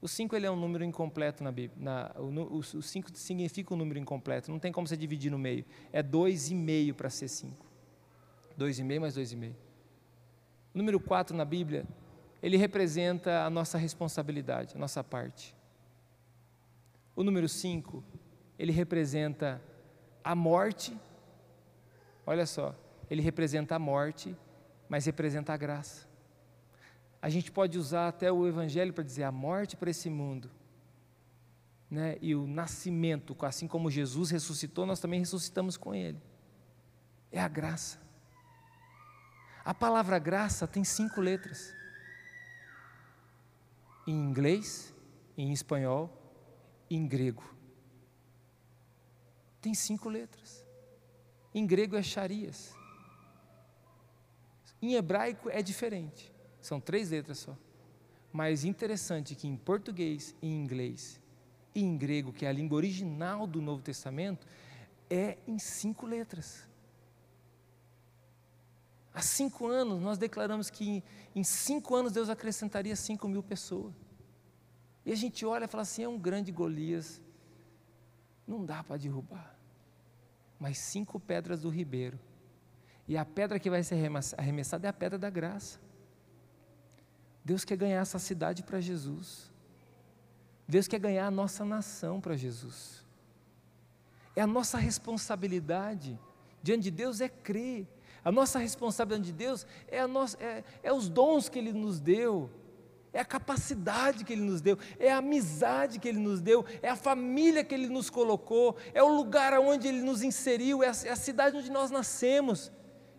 O 0.00 0.06
5 0.06 0.36
ele 0.36 0.46
é 0.46 0.50
um 0.50 0.56
número 0.56 0.84
incompleto 0.84 1.42
na 1.42 1.50
Bíblia. 1.50 1.82
Na, 1.82 2.12
o 2.18 2.62
5 2.62 3.10
significa 3.14 3.74
um 3.74 3.76
número 3.76 3.98
incompleto, 3.98 4.50
não 4.50 4.58
tem 4.58 4.70
como 4.70 4.86
você 4.86 4.96
dividir 4.96 5.30
no 5.30 5.38
meio. 5.38 5.64
É 5.92 6.02
2,5 6.02 6.94
para 6.94 7.10
ser 7.10 7.28
5. 7.28 7.66
2,5 8.58 9.00
mais 9.00 9.16
2,5. 9.16 9.54
O 10.74 10.78
número 10.78 11.00
4 11.00 11.36
na 11.36 11.44
Bíblia, 11.44 11.84
ele 12.42 12.56
representa 12.56 13.44
a 13.44 13.50
nossa 13.50 13.76
responsabilidade, 13.76 14.76
a 14.76 14.78
nossa 14.78 15.02
parte. 15.02 15.54
O 17.16 17.24
número 17.24 17.48
5, 17.48 18.02
ele 18.56 18.70
representa 18.70 19.60
a 20.22 20.36
morte. 20.36 20.96
Olha 22.24 22.46
só, 22.46 22.74
ele 23.10 23.22
representa 23.22 23.74
a 23.74 23.78
morte, 23.78 24.36
mas 24.88 25.06
representa 25.06 25.52
a 25.52 25.56
graça. 25.56 26.07
A 27.20 27.28
gente 27.28 27.50
pode 27.50 27.78
usar 27.78 28.08
até 28.08 28.30
o 28.30 28.46
Evangelho 28.46 28.92
para 28.92 29.04
dizer 29.04 29.24
a 29.24 29.32
morte 29.32 29.76
para 29.76 29.90
esse 29.90 30.08
mundo. 30.08 30.50
Né? 31.90 32.16
E 32.20 32.34
o 32.34 32.46
nascimento, 32.46 33.36
assim 33.42 33.66
como 33.66 33.90
Jesus 33.90 34.30
ressuscitou, 34.30 34.86
nós 34.86 35.00
também 35.00 35.20
ressuscitamos 35.20 35.76
com 35.76 35.94
Ele. 35.94 36.20
É 37.32 37.40
a 37.40 37.48
graça. 37.48 37.98
A 39.64 39.74
palavra 39.74 40.18
graça 40.18 40.66
tem 40.66 40.84
cinco 40.84 41.20
letras. 41.20 41.74
Em 44.06 44.14
inglês, 44.14 44.94
em 45.36 45.52
espanhol 45.52 46.18
em 46.90 47.06
grego. 47.06 47.44
Tem 49.60 49.74
cinco 49.74 50.08
letras. 50.08 50.64
Em 51.54 51.66
grego 51.66 51.96
é 51.96 52.02
charias. 52.02 52.74
Em 54.80 54.94
hebraico 54.94 55.50
é 55.50 55.62
diferente. 55.62 56.32
São 56.68 56.78
três 56.78 57.08
letras 57.08 57.38
só. 57.38 57.56
Mas 58.30 58.62
interessante 58.62 59.34
que 59.34 59.48
em 59.48 59.56
português, 59.56 60.36
em 60.42 60.52
inglês 60.54 61.18
e 61.74 61.82
em 61.82 61.96
grego, 61.96 62.30
que 62.30 62.44
é 62.44 62.48
a 62.50 62.52
língua 62.52 62.76
original 62.76 63.46
do 63.46 63.62
Novo 63.62 63.80
Testamento, 63.80 64.46
é 65.08 65.38
em 65.46 65.58
cinco 65.58 66.04
letras. 66.04 66.68
Há 69.14 69.22
cinco 69.22 69.66
anos 69.66 70.02
nós 70.02 70.18
declaramos 70.18 70.68
que 70.68 71.02
em 71.34 71.42
cinco 71.42 71.94
anos 71.94 72.12
Deus 72.12 72.28
acrescentaria 72.28 72.94
cinco 72.94 73.26
mil 73.26 73.42
pessoas. 73.42 73.94
E 75.06 75.10
a 75.10 75.16
gente 75.16 75.46
olha 75.46 75.64
e 75.64 75.68
fala 75.68 75.84
assim: 75.84 76.02
é 76.02 76.08
um 76.08 76.18
grande 76.18 76.52
Golias, 76.52 77.18
não 78.46 78.62
dá 78.62 78.84
para 78.84 78.98
derrubar. 78.98 79.58
Mas 80.60 80.76
cinco 80.76 81.18
pedras 81.18 81.62
do 81.62 81.70
ribeiro. 81.70 82.20
E 83.06 83.16
a 83.16 83.24
pedra 83.24 83.58
que 83.58 83.70
vai 83.70 83.82
ser 83.82 83.94
arremessada 84.36 84.86
é 84.86 84.90
a 84.90 84.92
pedra 84.92 85.18
da 85.18 85.30
graça. 85.30 85.87
Deus 87.48 87.64
quer 87.64 87.78
ganhar 87.78 88.02
essa 88.02 88.18
cidade 88.18 88.62
para 88.62 88.78
Jesus. 88.78 89.50
Deus 90.68 90.86
quer 90.86 90.98
ganhar 91.00 91.26
a 91.26 91.30
nossa 91.30 91.64
nação 91.64 92.20
para 92.20 92.36
Jesus. 92.36 93.02
É 94.36 94.42
a 94.42 94.46
nossa 94.46 94.76
responsabilidade 94.76 96.20
diante 96.62 96.82
de 96.82 96.90
Deus 96.90 97.22
é 97.22 97.28
crer. 97.30 97.88
A 98.22 98.30
nossa 98.30 98.58
responsabilidade 98.58 99.32
de 99.32 99.32
Deus 99.32 99.66
é, 99.86 100.06
nossa, 100.06 100.36
é, 100.44 100.62
é 100.82 100.92
os 100.92 101.08
dons 101.08 101.48
que 101.48 101.58
Ele 101.58 101.72
nos 101.72 101.98
deu, 101.98 102.50
é 103.14 103.20
a 103.20 103.24
capacidade 103.24 104.24
que 104.26 104.34
Ele 104.34 104.42
nos 104.42 104.60
deu, 104.60 104.78
é 104.98 105.10
a 105.10 105.16
amizade 105.16 105.98
que 105.98 106.06
Ele 106.06 106.18
nos 106.18 106.42
deu, 106.42 106.66
é 106.82 106.90
a 106.90 106.96
família 106.96 107.64
que 107.64 107.74
Ele 107.74 107.88
nos 107.88 108.10
colocou, 108.10 108.76
é 108.92 109.02
o 109.02 109.08
lugar 109.08 109.58
onde 109.58 109.88
Ele 109.88 110.02
nos 110.02 110.20
inseriu, 110.20 110.82
é 110.82 110.88
a, 110.88 110.92
é 111.06 111.10
a 111.12 111.16
cidade 111.16 111.56
onde 111.56 111.70
nós 111.70 111.90
nascemos, 111.90 112.70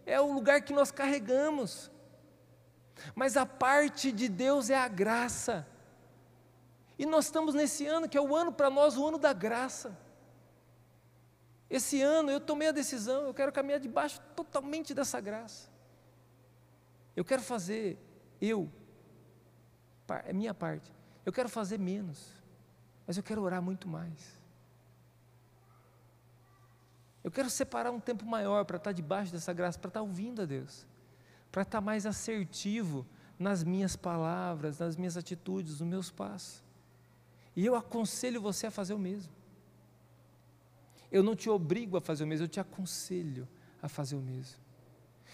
é 0.06 0.22
o 0.22 0.32
lugar 0.32 0.62
que 0.62 0.72
nós 0.72 0.92
carregamos. 0.92 1.90
Mas 3.16 3.38
a 3.38 3.45
parte 3.45 4.12
de 4.12 4.28
Deus 4.28 4.70
é 4.70 4.78
a 4.78 4.88
graça. 4.88 5.68
E 6.97 7.06
nós 7.06 7.26
estamos 7.26 7.54
nesse 7.54 7.86
ano 7.88 8.10
que 8.10 8.18
é 8.18 8.22
o 8.22 8.36
ano 8.36 8.52
para 8.52 8.70
nós, 8.70 8.97
o 8.97 9.08
ano 9.08 9.18
da 9.18 9.32
graça. 9.32 9.97
Esse 11.70 12.02
ano 12.02 12.32
eu 12.32 12.39
tomei 12.39 12.68
a 12.68 12.72
decisão, 12.72 13.28
eu 13.28 13.34
quero 13.34 13.52
caminhar 13.52 13.80
debaixo 13.80 14.20
totalmente 14.36 14.93
dessa 14.93 15.22
graça. 15.22 15.70
Eu 17.16 17.24
quero 17.24 17.41
fazer, 17.41 17.97
eu, 18.41 18.72
é 20.26 20.34
minha 20.34 20.54
parte, 20.54 20.91
eu 21.26 21.32
quero 21.32 21.47
fazer 21.47 21.78
menos, 21.78 22.34
mas 23.06 23.18
eu 23.18 23.24
quero 23.24 23.41
orar 23.41 23.62
muito 23.62 23.88
mais. 23.88 24.39
Eu 27.24 27.30
quero 27.30 27.50
separar 27.50 27.91
um 27.91 28.00
tempo 28.00 28.26
maior 28.26 28.66
para 28.66 28.78
estar 28.78 28.91
debaixo 28.91 29.32
dessa 29.32 29.54
graça, 29.54 29.78
para 29.78 29.89
estar 29.89 30.02
ouvindo 30.02 30.41
a 30.41 30.45
Deus, 30.45 30.88
para 31.52 31.64
estar 31.64 31.82
mais 31.82 32.06
assertivo 32.06 33.06
nas 33.38 33.64
minhas 33.64 33.95
palavras, 33.95 34.80
nas 34.80 34.95
minhas 34.95 35.18
atitudes, 35.18 35.80
nos 35.80 35.89
meus 35.89 36.12
passos. 36.12 36.64
E 37.56 37.66
eu 37.66 37.76
aconselho 37.76 38.41
você 38.41 38.68
a 38.68 38.72
fazer 38.72 38.93
o 38.93 39.00
mesmo. 39.00 39.34
Eu 41.12 41.24
não 41.24 41.36
te 41.36 41.50
obrigo 41.50 41.97
a 41.97 42.02
fazer 42.02 42.24
o 42.24 42.28
mesmo, 42.28 42.45
eu 42.45 42.50
te 42.50 42.60
aconselho 42.60 43.47
a 43.82 43.89
fazer 43.89 44.16
o 44.16 44.22
mesmo. 44.22 44.60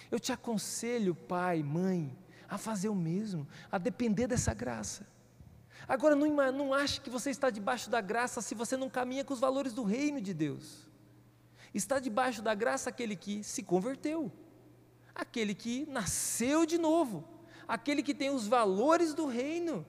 Eu 0.09 0.19
te 0.19 0.31
aconselho, 0.31 1.15
pai, 1.15 1.63
mãe, 1.63 2.17
a 2.47 2.57
fazer 2.57 2.89
o 2.89 2.95
mesmo, 2.95 3.47
a 3.71 3.77
depender 3.77 4.27
dessa 4.27 4.53
graça. 4.53 5.05
Agora, 5.87 6.15
não, 6.15 6.35
não 6.51 6.73
ache 6.73 7.01
que 7.01 7.09
você 7.09 7.29
está 7.29 7.49
debaixo 7.49 7.89
da 7.89 8.01
graça 8.01 8.41
se 8.41 8.55
você 8.55 8.77
não 8.77 8.89
caminha 8.89 9.23
com 9.23 9.33
os 9.33 9.39
valores 9.39 9.73
do 9.73 9.83
reino 9.83 10.21
de 10.21 10.33
Deus. 10.33 10.87
Está 11.73 11.99
debaixo 11.99 12.41
da 12.41 12.55
graça 12.55 12.89
aquele 12.89 13.15
que 13.15 13.43
se 13.43 13.61
converteu, 13.61 14.31
aquele 15.15 15.55
que 15.55 15.85
nasceu 15.85 16.65
de 16.65 16.77
novo, 16.77 17.23
aquele 17.65 18.03
que 18.03 18.13
tem 18.13 18.29
os 18.29 18.45
valores 18.45 19.13
do 19.13 19.25
reino, 19.25 19.85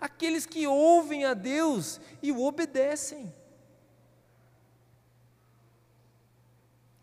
aqueles 0.00 0.46
que 0.46 0.66
ouvem 0.66 1.24
a 1.24 1.34
Deus 1.34 2.00
e 2.22 2.30
o 2.30 2.42
obedecem. 2.42 3.34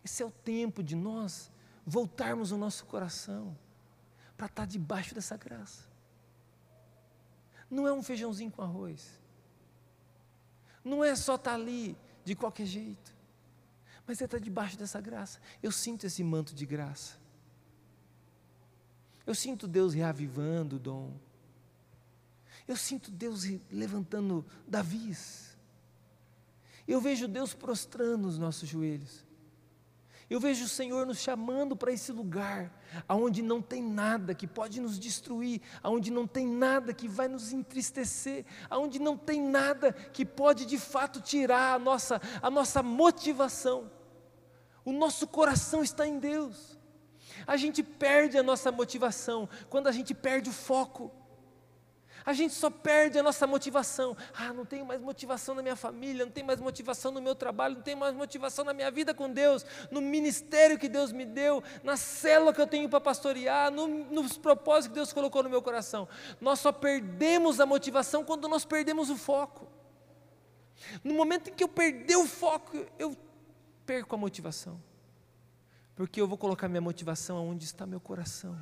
Esse 0.02 0.22
é 0.22 0.26
o 0.26 0.30
tempo 0.30 0.82
de 0.82 0.96
nós 0.96 1.52
voltarmos 1.86 2.50
o 2.50 2.56
nosso 2.56 2.86
coração 2.86 3.56
para 4.36 4.46
estar 4.46 4.66
debaixo 4.66 5.14
dessa 5.14 5.36
graça. 5.36 5.88
Não 7.70 7.86
é 7.86 7.92
um 7.92 8.02
feijãozinho 8.02 8.50
com 8.50 8.62
arroz. 8.62 9.20
Não 10.82 11.04
é 11.04 11.14
só 11.14 11.34
estar 11.34 11.54
ali 11.54 11.96
de 12.24 12.34
qualquer 12.34 12.66
jeito. 12.66 13.14
Mas 14.06 14.20
é 14.20 14.24
estar 14.24 14.40
debaixo 14.40 14.76
dessa 14.76 15.00
graça. 15.00 15.38
Eu 15.62 15.70
sinto 15.70 16.06
esse 16.06 16.24
manto 16.24 16.54
de 16.54 16.66
graça. 16.66 17.19
Eu 19.30 19.34
sinto 19.36 19.68
Deus 19.68 19.94
reavivando 19.94 20.74
o 20.74 20.78
dom. 20.80 21.12
Eu 22.66 22.74
sinto 22.76 23.12
Deus 23.12 23.44
levantando 23.70 24.44
Davis. 24.66 25.56
Eu 26.86 27.00
vejo 27.00 27.28
Deus 27.28 27.54
prostrando 27.54 28.26
os 28.26 28.38
nossos 28.38 28.68
joelhos. 28.68 29.24
Eu 30.28 30.40
vejo 30.40 30.64
o 30.64 30.68
Senhor 30.68 31.06
nos 31.06 31.18
chamando 31.18 31.76
para 31.76 31.92
esse 31.92 32.10
lugar, 32.10 32.76
aonde 33.06 33.40
não 33.40 33.62
tem 33.62 33.80
nada 33.80 34.34
que 34.34 34.48
pode 34.48 34.80
nos 34.80 34.98
destruir, 34.98 35.62
aonde 35.80 36.10
não 36.10 36.26
tem 36.26 36.44
nada 36.44 36.92
que 36.92 37.06
vai 37.06 37.28
nos 37.28 37.52
entristecer, 37.52 38.44
aonde 38.68 38.98
não 38.98 39.16
tem 39.16 39.40
nada 39.40 39.92
que 39.92 40.26
pode 40.26 40.66
de 40.66 40.76
fato 40.76 41.20
tirar 41.20 41.74
a 41.74 41.78
nossa, 41.78 42.20
a 42.42 42.50
nossa 42.50 42.82
motivação. 42.82 43.92
O 44.84 44.90
nosso 44.90 45.28
coração 45.28 45.84
está 45.84 46.04
em 46.04 46.18
Deus. 46.18 46.79
A 47.46 47.56
gente 47.56 47.82
perde 47.82 48.38
a 48.38 48.42
nossa 48.42 48.70
motivação 48.70 49.48
quando 49.68 49.86
a 49.86 49.92
gente 49.92 50.14
perde 50.14 50.50
o 50.50 50.52
foco. 50.52 51.12
A 52.24 52.32
gente 52.32 52.54
só 52.54 52.70
perde 52.70 53.18
a 53.18 53.22
nossa 53.22 53.46
motivação. 53.46 54.16
Ah, 54.34 54.52
não 54.52 54.64
tenho 54.64 54.84
mais 54.84 55.00
motivação 55.00 55.54
na 55.54 55.62
minha 55.62 55.76
família, 55.76 56.24
não 56.24 56.32
tenho 56.32 56.46
mais 56.46 56.60
motivação 56.60 57.10
no 57.10 57.20
meu 57.20 57.34
trabalho, 57.34 57.76
não 57.76 57.82
tenho 57.82 57.96
mais 57.96 58.14
motivação 58.14 58.64
na 58.64 58.72
minha 58.74 58.90
vida 58.90 59.14
com 59.14 59.30
Deus, 59.30 59.64
no 59.90 60.00
ministério 60.00 60.78
que 60.78 60.88
Deus 60.88 61.12
me 61.12 61.24
deu, 61.24 61.62
na 61.82 61.96
célula 61.96 62.52
que 62.52 62.60
eu 62.60 62.66
tenho 62.66 62.88
para 62.88 63.00
pastorear, 63.00 63.70
no, 63.70 63.86
nos 63.86 64.36
propósitos 64.36 64.88
que 64.88 64.94
Deus 64.94 65.12
colocou 65.12 65.42
no 65.42 65.50
meu 65.50 65.62
coração. 65.62 66.08
Nós 66.40 66.60
só 66.60 66.72
perdemos 66.72 67.58
a 67.58 67.66
motivação 67.66 68.24
quando 68.24 68.48
nós 68.48 68.64
perdemos 68.64 69.08
o 69.08 69.16
foco. 69.16 69.66
No 71.02 71.14
momento 71.14 71.50
em 71.50 71.54
que 71.54 71.64
eu 71.64 71.68
perder 71.68 72.16
o 72.16 72.26
foco, 72.26 72.86
eu 72.98 73.16
perco 73.86 74.14
a 74.14 74.18
motivação. 74.18 74.80
Porque 76.00 76.18
eu 76.18 76.26
vou 76.26 76.38
colocar 76.38 76.66
minha 76.66 76.80
motivação 76.80 77.36
aonde 77.36 77.66
está 77.66 77.84
meu 77.84 78.00
coração. 78.00 78.58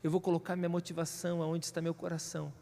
Eu 0.00 0.12
vou 0.12 0.20
colocar 0.20 0.54
minha 0.54 0.68
motivação 0.68 1.42
aonde 1.42 1.64
está 1.64 1.82
meu 1.82 1.92
coração. 1.92 2.52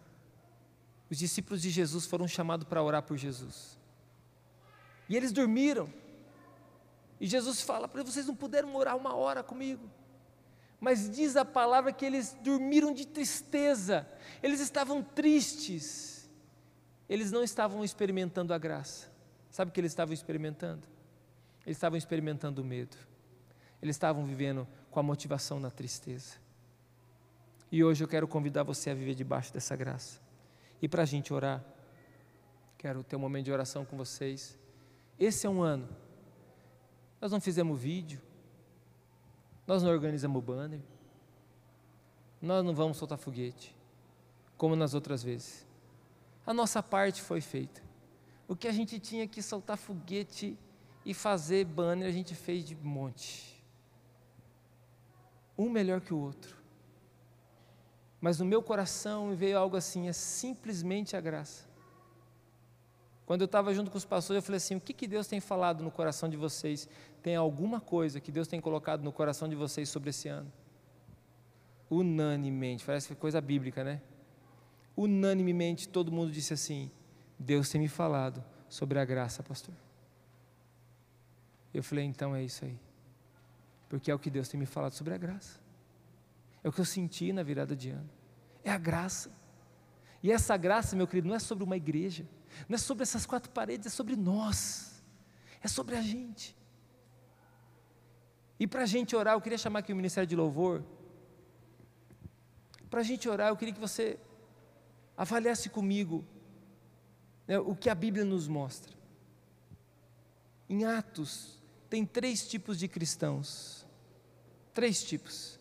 Os 1.11 1.19
discípulos 1.19 1.61
de 1.61 1.69
Jesus 1.69 2.07
foram 2.07 2.27
chamados 2.27 2.67
para 2.67 2.83
orar 2.83 3.03
por 3.03 3.19
Jesus. 3.19 3.79
E 5.07 5.19
eles 5.19 5.33
dormiram. 5.33 5.93
E 7.21 7.27
Jesus 7.27 7.61
fala 7.61 7.87
para 7.87 8.03
vocês 8.03 8.27
não 8.27 8.35
puderam 8.35 8.75
orar 8.75 8.97
uma 8.97 9.15
hora 9.15 9.43
comigo. 9.43 9.87
Mas 10.81 11.11
diz 11.11 11.37
a 11.37 11.45
palavra 11.45 11.93
que 11.93 12.07
eles 12.07 12.35
dormiram 12.43 12.95
de 12.95 13.07
tristeza. 13.07 14.09
Eles 14.43 14.61
estavam 14.61 15.03
tristes. 15.03 16.27
Eles 17.07 17.31
não 17.31 17.45
estavam 17.45 17.85
experimentando 17.85 18.55
a 18.55 18.57
graça. 18.57 19.13
Sabe 19.51 19.71
o 19.71 19.75
que 19.75 19.81
eles 19.81 19.93
estavam 19.93 20.15
experimentando? 20.15 20.89
Eles 21.69 21.77
estavam 21.77 21.99
experimentando 21.99 22.63
o 22.63 22.65
medo. 22.65 22.97
Eles 23.83 23.95
estavam 23.95 24.25
vivendo 24.25 24.67
com 24.91 24.99
a 25.01 25.03
motivação 25.03 25.61
na 25.61 25.71
tristeza. 25.71 26.37
E 27.71 27.85
hoje 27.85 28.03
eu 28.03 28.09
quero 28.09 28.27
convidar 28.27 28.63
você 28.63 28.89
a 28.89 28.95
viver 28.95 29.15
debaixo 29.15 29.53
dessa 29.53 29.77
graça. 29.77 30.19
E 30.81 30.89
para 30.89 31.03
a 31.03 31.05
gente 31.05 31.31
orar, 31.31 31.63
quero 32.79 33.05
ter 33.05 33.17
um 33.17 33.19
momento 33.19 33.45
de 33.45 33.53
oração 33.53 33.85
com 33.85 33.99
vocês. 33.99 34.59
Esse 35.21 35.47
é 35.47 35.51
um 35.51 35.61
ano. 35.61 35.87
Nós 37.21 37.33
não 37.33 37.39
fizemos 37.39 37.79
vídeo, 37.79 38.23
nós 39.67 39.83
não 39.83 39.91
organizamos 39.91 40.43
banner, 40.43 40.81
nós 42.41 42.65
não 42.65 42.75
vamos 42.75 42.97
soltar 42.97 43.19
foguete, 43.19 43.77
como 44.57 44.75
nas 44.75 44.95
outras 44.95 45.23
vezes. 45.23 45.67
A 46.47 46.55
nossa 46.55 46.83
parte 46.83 47.21
foi 47.21 47.43
feita. 47.43 47.83
O 48.49 48.57
que 48.57 48.67
a 48.67 48.73
gente 48.73 48.99
tinha 48.99 49.29
que 49.29 49.43
soltar 49.43 49.77
foguete 49.77 50.59
e 51.09 51.15
fazer 51.15 51.65
banner, 51.65 52.07
a 52.07 52.13
gente 52.13 52.35
fez 52.35 52.63
de 52.63 52.77
monte. 52.77 53.65
Um 55.57 55.71
melhor 55.71 56.03
que 56.03 56.13
o 56.13 56.19
outro. 56.19 56.55
Mas 58.21 58.39
no 58.39 58.45
meu 58.45 58.63
coração 58.63 59.35
veio 59.35 59.57
algo 59.57 59.75
assim, 59.75 60.07
é 60.07 60.13
simplesmente 60.13 61.17
a 61.17 61.21
graça. 61.23 61.67
Quando 63.25 63.41
eu 63.41 63.47
estava 63.47 63.73
junto 63.73 63.91
com 63.91 63.97
os 63.97 64.05
pastores, 64.05 64.43
eu 64.43 64.45
falei 64.45 64.59
assim: 64.59 64.77
o 64.77 64.81
que, 64.83 64.93
que 64.93 65.07
Deus 65.07 65.27
tem 65.27 65.41
falado 65.41 65.83
no 65.83 65.91
coração 65.91 66.29
de 66.29 66.37
vocês? 66.37 66.87
Tem 67.23 67.37
alguma 67.37 67.81
coisa 67.81 68.21
que 68.21 68.31
Deus 68.31 68.47
tem 68.47 68.61
colocado 68.61 69.03
no 69.03 69.11
coração 69.11 69.49
de 69.49 69.57
vocês 69.57 69.89
sobre 69.89 70.11
esse 70.11 70.29
ano? 70.29 70.53
Unanimemente, 71.91 72.85
parece 72.85 73.11
é 73.11 73.17
coisa 73.17 73.41
bíblica, 73.41 73.83
né? 73.83 74.03
Unanimemente 74.95 75.89
todo 75.89 76.13
mundo 76.13 76.31
disse 76.31 76.53
assim: 76.53 76.91
Deus 77.39 77.71
tem 77.71 77.81
me 77.81 77.89
falado 77.89 78.45
sobre 78.69 78.99
a 78.99 79.07
graça, 79.07 79.43
pastor. 79.43 79.75
Eu 81.73 81.83
falei: 81.83 82.05
então 82.05 82.35
é 82.35 82.43
isso 82.43 82.65
aí, 82.65 82.79
porque 83.89 84.11
é 84.11 84.15
o 84.15 84.19
que 84.19 84.31
Deus 84.31 84.49
tem 84.49 84.59
me 84.59 84.67
falado 84.67 84.93
sobre 84.93 85.15
a 85.15 85.19
graça. 85.19 85.61
É 86.63 86.69
o 86.69 86.73
que 86.73 86.81
eu 86.81 86.85
senti 86.85 87.33
na 87.33 87.43
virada 87.43 87.77
de 87.77 87.91
ano. 87.91 88.11
É 88.65 88.71
a 88.71 88.79
graça. 88.79 89.31
E 90.23 90.33
essa 90.33 90.57
graça, 90.57 90.97
meu 90.97 91.07
querido, 91.07 91.29
não 91.29 91.35
é 91.35 91.39
sobre 91.39 91.63
uma 91.63 91.77
igreja, 91.77 92.27
não 92.69 92.75
é 92.75 92.79
sobre 92.79 93.03
essas 93.03 93.25
quatro 93.25 93.51
paredes, 93.51 93.87
é 93.87 93.91
sobre 93.91 94.17
nós, 94.17 95.03
é 95.63 95.69
sobre 95.69 95.97
a 95.97 96.03
gente. 96.03 96.57
E 98.59 98.67
para 98.67 98.83
a 98.83 98.87
gente 98.87 99.15
orar, 99.15 99.35
eu 99.35 99.41
queria 99.41 99.59
chamar 99.59 99.81
aqui 99.81 99.93
o 99.93 99.97
Ministério 99.97 100.27
de 100.27 100.35
Louvor. 100.35 100.83
Para 102.91 103.01
a 103.01 103.05
gente 103.05 103.29
orar, 103.29 103.49
eu 103.49 103.57
queria 103.57 103.73
que 103.73 103.81
você 103.81 104.19
avaliasse 105.17 105.69
comigo 105.69 106.25
né, 107.47 107.59
o 107.59 107.75
que 107.77 107.89
a 107.89 107.95
Bíblia 107.95 108.25
nos 108.25 108.49
mostra. 108.49 108.97
Em 110.69 110.85
Atos, 110.85 111.58
tem 111.89 112.05
três 112.05 112.47
tipos 112.47 112.79
de 112.79 112.89
cristãos. 112.89 113.87
Três 114.75 115.03
tipos. 115.03 115.59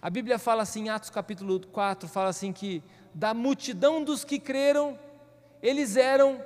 A 0.00 0.08
Bíblia 0.08 0.38
fala 0.38 0.62
assim, 0.62 0.84
em 0.84 0.88
Atos 0.88 1.10
capítulo 1.10 1.60
4, 1.66 2.08
fala 2.08 2.30
assim 2.30 2.52
que 2.52 2.82
da 3.12 3.34
multidão 3.34 4.02
dos 4.02 4.24
que 4.24 4.38
creram, 4.38 4.98
eles 5.60 5.96
eram 5.96 6.42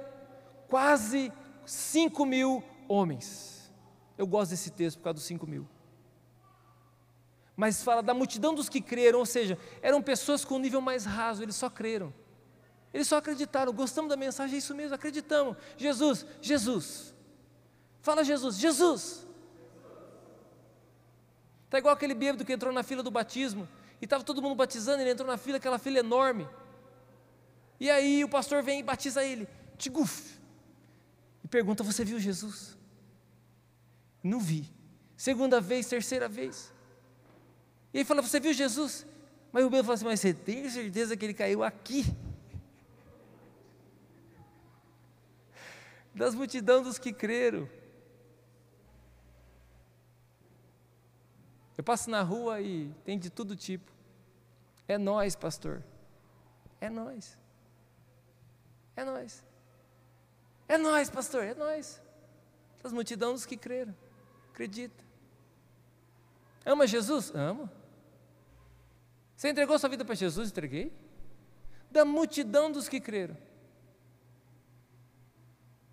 quase 0.67 1.33
5 1.65 2.27
mil 2.27 2.65
homens. 2.89 3.73
Eu 4.19 4.27
gosto 4.27 4.51
desse 4.51 4.71
texto 4.71 4.99
por 4.99 5.05
causa 5.05 5.15
dos 5.15 5.25
5 5.25 5.47
mil. 5.47 5.69
Mas 7.57 7.83
fala 7.83 8.03
da 8.03 8.13
multidão 8.13 8.55
dos 8.55 8.69
que 8.69 8.81
creram, 8.81 9.21
ou 9.21 9.27
seja, 9.27 9.57
eram 9.81 10.03
pessoas 10.03 10.45
com 10.45 10.57
um 10.57 10.59
nível 10.59 10.81
mais 10.81 11.05
raso, 11.05 11.43
eles 11.43 11.55
só 11.55 11.71
creram. 11.71 12.13
Eles 12.93 13.07
só 13.07 13.19
acreditaram, 13.19 13.73
gostamos 13.73 14.09
da 14.09 14.17
mensagem, 14.17 14.57
é 14.57 14.59
isso 14.59 14.75
mesmo, 14.75 14.95
acreditamos. 14.95 15.57
Jesus, 15.77 16.27
Jesus. 16.41 17.14
Fala 18.05 18.23
Jesus, 18.23 18.59
Jesus. 18.59 19.27
Está 21.65 21.79
igual 21.79 21.95
aquele 21.95 22.13
bêbado 22.13 22.45
que 22.45 22.53
entrou 22.53 22.71
na 22.71 22.83
fila 22.83 23.03
do 23.03 23.11
batismo. 23.11 23.67
E 23.99 24.05
estava 24.05 24.23
todo 24.23 24.43
mundo 24.43 24.55
batizando, 24.55 25.01
ele 25.01 25.13
entrou 25.13 25.27
na 25.27 25.39
fila, 25.39 25.57
aquela 25.57 25.79
fila 25.79 26.01
enorme. 26.01 26.47
E 27.81 27.89
aí 27.91 28.23
o 28.23 28.29
pastor 28.29 28.63
vem 28.63 28.81
e 28.81 28.83
batiza 28.83 29.25
ele, 29.25 29.49
tiguf, 29.79 30.39
e 31.43 31.49
pergunta: 31.49 31.83
Você 31.83 32.05
viu 32.05 32.21
Jesus? 32.21 32.77
Não 34.23 34.39
vi. 34.39 34.71
Segunda 35.17 35.59
vez, 35.59 35.87
terceira 35.87 36.29
vez. 36.29 36.75
E 37.91 37.99
ele 37.99 38.05
fala: 38.05 38.21
Você 38.21 38.39
viu 38.39 38.53
Jesus? 38.53 39.07
Mas 39.51 39.65
o 39.65 39.71
Pedro 39.71 39.85
fala 39.85 39.95
assim: 39.95 40.05
Mas 40.05 40.21
você 40.21 40.35
tem 40.35 40.69
certeza 40.69 41.17
que 41.17 41.25
ele 41.25 41.33
caiu 41.33 41.65
aqui? 41.65 42.05
Das 46.15 46.35
multidão 46.35 46.83
dos 46.83 46.99
que 46.99 47.11
creram. 47.11 47.67
Eu 51.85 51.93
passo 51.93 52.09
na 52.09 52.23
rua 52.23 52.63
e 52.63 52.91
tem 53.05 53.19
de 53.19 53.29
todo 53.29 53.55
tipo. 53.55 53.93
É 54.89 54.97
nós, 54.97 55.37
pastor. 55.37 55.85
É 56.81 56.89
nós. 56.89 57.39
É 58.97 59.05
nós. 59.05 59.45
É 60.67 60.79
nós, 60.79 61.11
pastor, 61.11 61.45
é 61.45 61.53
nós. 61.53 62.01
Das 62.83 62.91
multidão 62.91 63.35
dos 63.35 63.45
que 63.45 63.55
creram. 63.55 63.95
Acredita. 64.51 65.05
Ama 66.65 66.87
Jesus? 66.87 67.31
Amo. 67.35 67.69
Você 69.37 69.51
entregou 69.51 69.79
sua 69.79 69.91
vida 69.91 70.07
para 70.07 70.15
Jesus? 70.15 70.49
Entreguei. 70.49 70.91
Da 71.91 72.03
multidão 72.03 72.73
dos 72.73 72.89
que 72.89 72.99
creram. 72.99 73.37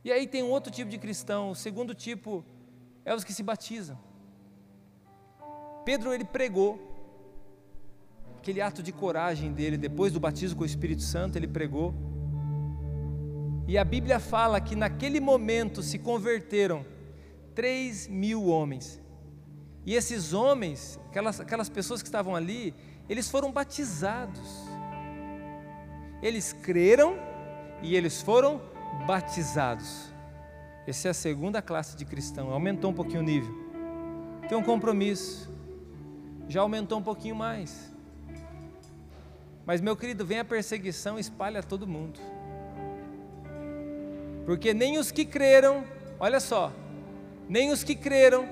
E 0.06 0.12
aí 0.14 0.26
tem 0.26 0.42
um 0.42 0.52
outro 0.52 0.72
tipo 0.72 0.90
de 0.90 0.98
cristão, 0.98 1.50
o 1.50 1.56
segundo 1.56 1.94
tipo 1.94 2.46
é 3.04 3.14
os 3.14 3.26
que 3.26 3.34
se 3.34 3.44
batizam. 3.44 4.11
Pedro 5.84 6.14
ele 6.14 6.26
pregou 6.26 6.92
aquele 8.42 8.60
ato 8.60 8.82
de 8.82 8.92
coragem 8.92 9.54
dele 9.54 9.78
depois 9.78 10.12
do 10.12 10.20
batismo 10.20 10.58
com 10.58 10.64
o 10.64 10.66
Espírito 10.66 11.04
Santo, 11.04 11.38
ele 11.38 11.48
pregou. 11.48 11.94
E 13.68 13.78
a 13.78 13.84
Bíblia 13.84 14.20
fala 14.20 14.60
que 14.60 14.76
naquele 14.76 15.20
momento 15.20 15.84
se 15.84 16.00
converteram 16.00 16.84
três 17.54 18.08
mil 18.08 18.48
homens. 18.48 19.00
E 19.86 19.94
esses 19.94 20.34
homens, 20.34 21.00
aquelas, 21.08 21.40
aquelas 21.40 21.70
pessoas 21.70 22.02
que 22.02 22.08
estavam 22.08 22.36
ali, 22.36 22.74
eles 23.08 23.30
foram 23.30 23.52
batizados. 23.52 24.66
Eles 26.22 26.52
creram 26.52 27.16
e 27.82 27.96
eles 27.96 28.22
foram 28.22 28.60
batizados. 29.06 30.12
Essa 30.88 31.10
é 31.10 31.12
a 31.12 31.14
segunda 31.14 31.62
classe 31.62 31.96
de 31.96 32.06
cristão, 32.06 32.52
aumentou 32.52 32.90
um 32.90 32.94
pouquinho 32.94 33.22
o 33.22 33.24
nível. 33.24 33.54
Tem 34.50 34.58
um 34.58 34.64
compromisso, 34.64 35.52
já 36.52 36.62
aumentou 36.62 37.00
um 37.00 37.04
pouquinho 37.04 37.36
mais. 37.36 37.92
Mas, 39.66 39.80
meu 39.80 39.96
querido, 39.96 40.26
vem 40.26 40.40
a 40.40 40.46
perseguição 40.46 41.18
e 41.18 41.22
espalha 41.22 41.64
todo 41.64 41.88
mundo. 41.88 42.20
Porque 44.46 44.74
nem 44.74 44.98
os 44.98 45.12
que 45.12 45.24
creram, 45.24 45.84
olha 46.20 46.40
só, 46.40 46.74
nem 47.48 47.72
os 47.72 47.84
que 47.84 47.96
creram 47.96 48.46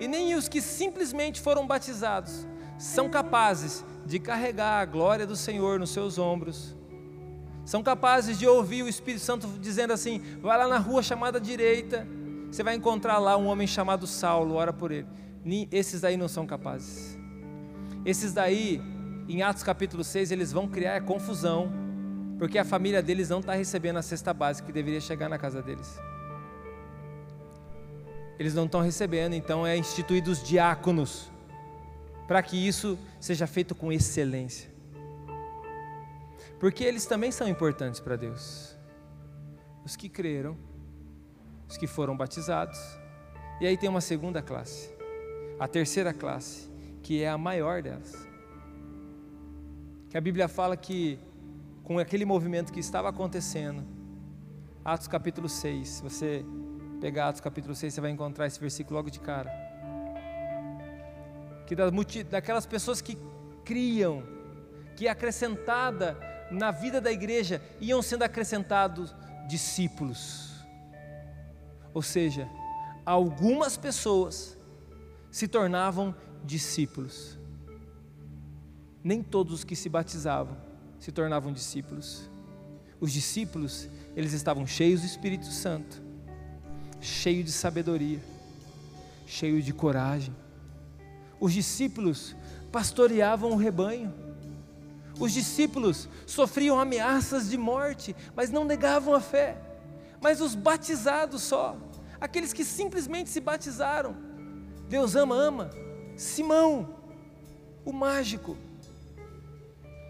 e 0.00 0.08
nem 0.08 0.34
os 0.34 0.48
que 0.48 0.62
simplesmente 0.62 1.40
foram 1.40 1.66
batizados 1.66 2.46
são 2.78 3.08
capazes 3.08 3.84
de 4.06 4.18
carregar 4.18 4.80
a 4.80 4.84
glória 4.84 5.26
do 5.26 5.36
Senhor 5.36 5.78
nos 5.78 5.90
seus 5.90 6.16
ombros. 6.16 6.76
São 7.64 7.82
capazes 7.82 8.38
de 8.38 8.46
ouvir 8.46 8.82
o 8.82 8.88
Espírito 8.88 9.22
Santo 9.22 9.46
dizendo 9.60 9.92
assim: 9.92 10.22
vai 10.40 10.56
lá 10.56 10.68
na 10.68 10.78
rua 10.78 11.02
chamada 11.02 11.40
direita, 11.40 12.06
você 12.50 12.62
vai 12.62 12.74
encontrar 12.74 13.18
lá 13.18 13.36
um 13.36 13.46
homem 13.46 13.66
chamado 13.66 14.06
Saulo, 14.06 14.54
ora 14.54 14.72
por 14.72 14.92
ele. 14.92 15.06
Esses 15.70 16.00
daí 16.00 16.16
não 16.16 16.28
são 16.28 16.46
capazes. 16.46 17.17
Esses 18.04 18.32
daí, 18.32 18.80
em 19.28 19.42
Atos 19.42 19.62
capítulo 19.62 20.02
6, 20.02 20.30
eles 20.30 20.52
vão 20.52 20.68
criar 20.68 21.00
confusão, 21.02 21.70
porque 22.38 22.58
a 22.58 22.64
família 22.64 23.02
deles 23.02 23.28
não 23.28 23.40
está 23.40 23.54
recebendo 23.54 23.96
a 23.96 24.02
cesta 24.02 24.32
básica 24.32 24.66
que 24.66 24.72
deveria 24.72 25.00
chegar 25.00 25.28
na 25.28 25.38
casa 25.38 25.60
deles. 25.60 25.98
Eles 28.38 28.54
não 28.54 28.66
estão 28.66 28.80
recebendo, 28.80 29.34
então 29.34 29.66
é 29.66 29.76
instituído 29.76 30.30
os 30.30 30.42
diáconos, 30.42 31.30
para 32.26 32.42
que 32.42 32.56
isso 32.56 32.98
seja 33.20 33.46
feito 33.46 33.74
com 33.74 33.90
excelência. 33.90 34.70
Porque 36.60 36.84
eles 36.84 37.04
também 37.06 37.32
são 37.32 37.48
importantes 37.48 38.00
para 38.00 38.16
Deus. 38.16 38.76
Os 39.84 39.96
que 39.96 40.08
creram, 40.08 40.56
os 41.68 41.76
que 41.76 41.86
foram 41.86 42.16
batizados. 42.16 42.78
E 43.60 43.66
aí 43.66 43.76
tem 43.76 43.88
uma 43.88 44.00
segunda 44.00 44.40
classe, 44.40 44.88
a 45.58 45.66
terceira 45.66 46.12
classe, 46.12 46.67
que 47.02 47.22
é 47.22 47.28
a 47.28 47.38
maior 47.38 47.82
delas. 47.82 48.28
Que 50.10 50.16
a 50.16 50.20
Bíblia 50.20 50.48
fala 50.48 50.76
que 50.76 51.18
com 51.84 51.98
aquele 51.98 52.24
movimento 52.24 52.72
que 52.72 52.80
estava 52.80 53.08
acontecendo, 53.08 53.82
Atos 54.84 55.08
capítulo 55.08 55.48
6, 55.48 55.88
se 55.88 56.02
você 56.02 56.44
pegar 57.00 57.28
Atos 57.28 57.40
capítulo 57.40 57.74
6, 57.74 57.94
você 57.94 58.00
vai 58.00 58.10
encontrar 58.10 58.46
esse 58.46 58.60
versículo 58.60 58.96
logo 58.96 59.10
de 59.10 59.20
cara. 59.20 59.50
Que 61.66 61.74
daquelas 62.24 62.66
pessoas 62.66 63.00
que 63.00 63.18
criam, 63.64 64.22
que 64.96 65.06
é 65.06 65.10
acrescentada 65.10 66.16
na 66.50 66.70
vida 66.70 67.00
da 67.00 67.12
igreja, 67.12 67.62
iam 67.80 68.00
sendo 68.00 68.22
acrescentados 68.22 69.14
discípulos. 69.46 70.64
Ou 71.92 72.02
seja, 72.02 72.48
algumas 73.04 73.76
pessoas 73.76 74.56
se 75.30 75.46
tornavam 75.46 76.14
discípulos. 76.44 77.38
Nem 79.02 79.22
todos 79.22 79.52
os 79.54 79.64
que 79.64 79.76
se 79.76 79.88
batizavam 79.88 80.56
se 80.98 81.12
tornavam 81.12 81.52
discípulos. 81.52 82.28
Os 83.00 83.12
discípulos, 83.12 83.88
eles 84.16 84.32
estavam 84.32 84.66
cheios 84.66 85.00
do 85.02 85.06
Espírito 85.06 85.46
Santo 85.46 86.08
cheio 87.00 87.44
de 87.44 87.52
sabedoria, 87.52 88.20
cheio 89.26 89.62
de 89.62 89.72
coragem. 89.72 90.34
Os 91.40 91.52
discípulos 91.52 92.34
pastoreavam 92.72 93.52
o 93.52 93.56
rebanho. 93.56 94.12
Os 95.18 95.32
discípulos 95.32 96.08
sofriam 96.26 96.78
ameaças 96.78 97.48
de 97.50 97.56
morte, 97.56 98.14
mas 98.34 98.50
não 98.50 98.64
negavam 98.64 99.14
a 99.14 99.20
fé. 99.20 99.56
Mas 100.20 100.40
os 100.40 100.54
batizados 100.54 101.42
só, 101.42 101.76
aqueles 102.20 102.52
que 102.52 102.64
simplesmente 102.64 103.30
se 103.30 103.40
batizaram. 103.40 104.16
Deus 104.88 105.14
ama, 105.14 105.34
ama. 105.34 105.70
Simão, 106.18 106.96
o 107.84 107.92
mágico, 107.92 108.56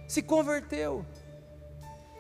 se 0.09 0.23
converteu 0.23 1.05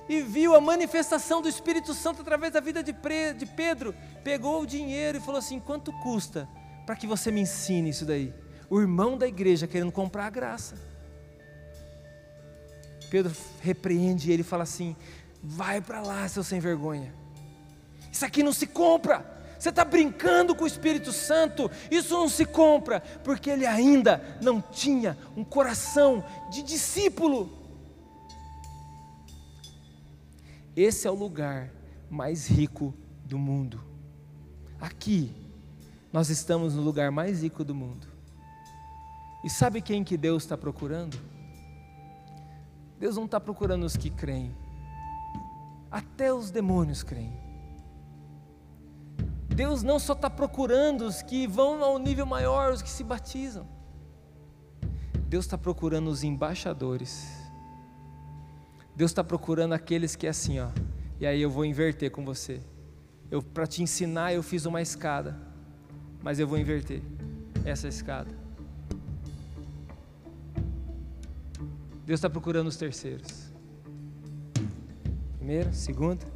e 0.07 0.21
viu 0.21 0.55
a 0.55 0.61
manifestação 0.61 1.41
do 1.41 1.49
Espírito 1.49 1.95
Santo 1.95 2.21
através 2.21 2.53
da 2.53 2.61
vida 2.61 2.83
de 2.83 2.93
Pedro, 2.93 3.95
pegou 4.23 4.61
o 4.61 4.67
dinheiro 4.67 5.17
e 5.17 5.21
falou 5.23 5.39
assim: 5.39 5.59
quanto 5.59 5.91
custa 6.01 6.47
para 6.85 6.97
que 6.97 7.07
você 7.07 7.31
me 7.31 7.41
ensine 7.41 7.89
isso 7.89 8.05
daí? 8.05 8.33
O 8.69 8.79
irmão 8.79 9.17
da 9.17 9.27
igreja 9.27 9.67
querendo 9.67 9.91
comprar 9.91 10.27
a 10.27 10.31
graça. 10.31 10.77
Pedro 13.11 13.35
repreende 13.63 14.31
ele 14.31 14.43
e 14.43 14.45
fala 14.45 14.65
assim: 14.65 14.95
vai 15.43 15.81
para 15.81 16.03
lá, 16.03 16.29
seu 16.29 16.45
sem 16.45 16.61
vergonha. 16.61 17.15
Isso 18.13 18.25
aqui 18.25 18.43
não 18.43 18.53
se 18.53 18.67
compra. 18.67 19.38
Você 19.59 19.71
está 19.71 19.85
brincando 19.85 20.55
com 20.55 20.65
o 20.65 20.69
Espírito 20.69 21.13
Santo, 21.13 21.71
isso 21.91 22.15
não 22.15 22.29
se 22.29 22.45
compra, 22.45 23.01
porque 23.25 23.51
ele 23.51 23.67
ainda 23.67 24.39
não 24.41 24.61
tinha 24.61 25.19
um 25.37 25.43
coração 25.43 26.25
de 26.51 26.63
discípulo. 26.63 27.59
Esse 30.77 31.09
é 31.09 31.11
o 31.11 31.15
lugar 31.15 31.73
mais 32.09 32.47
rico 32.47 32.95
do 33.25 33.37
mundo. 33.37 33.81
Aqui, 34.81 35.35
nós 36.13 36.31
estamos 36.31 36.75
no 36.75 36.83
lugar 36.83 37.11
mais 37.11 37.43
rico 37.43 37.65
do 37.65 37.75
mundo. 37.75 38.07
E 39.45 39.51
sabe 39.51 39.83
quem 39.83 40.05
que 40.05 40.17
Deus 40.17 40.45
está 40.45 40.57
procurando? 40.57 41.19
Deus 42.99 43.17
não 43.17 43.25
está 43.25 43.41
procurando 43.41 43.85
os 43.85 43.97
que 43.97 44.09
creem. 44.09 44.55
Até 45.91 46.33
os 46.33 46.51
demônios 46.51 47.03
creem. 47.03 47.48
Deus 49.61 49.83
não 49.83 49.99
só 49.99 50.13
está 50.13 50.31
procurando 50.31 51.03
os 51.03 51.21
que 51.21 51.47
vão 51.49 51.83
ao 51.83 51.99
nível 51.99 52.25
maior, 52.25 52.73
os 52.73 52.81
que 52.81 52.89
se 52.89 53.03
batizam. 53.03 53.67
Deus 55.27 55.45
está 55.45 55.59
procurando 55.59 56.09
os 56.09 56.23
embaixadores 56.23 57.37
Deus 58.99 59.13
está 59.13 59.23
procurando 59.23 59.75
aqueles 59.75 60.17
que 60.17 60.27
é 60.27 60.31
assim, 60.31 60.59
ó. 60.59 60.71
E 61.21 61.27
aí 61.27 61.41
eu 61.41 61.49
vou 61.49 61.65
inverter 61.65 62.11
com 62.11 62.25
você. 62.25 62.61
Eu 63.31 63.41
para 63.41 63.65
te 63.65 63.81
ensinar 63.81 64.33
eu 64.33 64.43
fiz 64.43 64.65
uma 64.65 64.83
escada, 64.83 65.37
mas 66.21 66.41
eu 66.41 66.49
vou 66.49 66.59
inverter 66.59 67.01
essa 67.65 67.87
escada. 67.87 68.31
Deus 72.05 72.19
está 72.19 72.29
procurando 72.29 72.67
os 72.67 72.77
terceiros. 72.77 73.53
Primeiro, 75.39 75.73
segundo, 75.73 76.27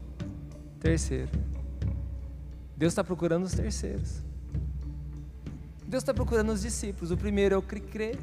terceiro. 0.79 1.52
Deus 2.83 2.91
está 2.91 3.05
procurando 3.05 3.45
os 3.45 3.53
terceiros. 3.53 4.15
Deus 5.87 6.03
está 6.03 6.13
procurando 6.13 6.51
os 6.51 6.63
discípulos. 6.63 7.13
O 7.13 7.17
primeiro 7.17 7.55
é 7.55 7.57
o 7.57 7.63
crer, 7.63 8.19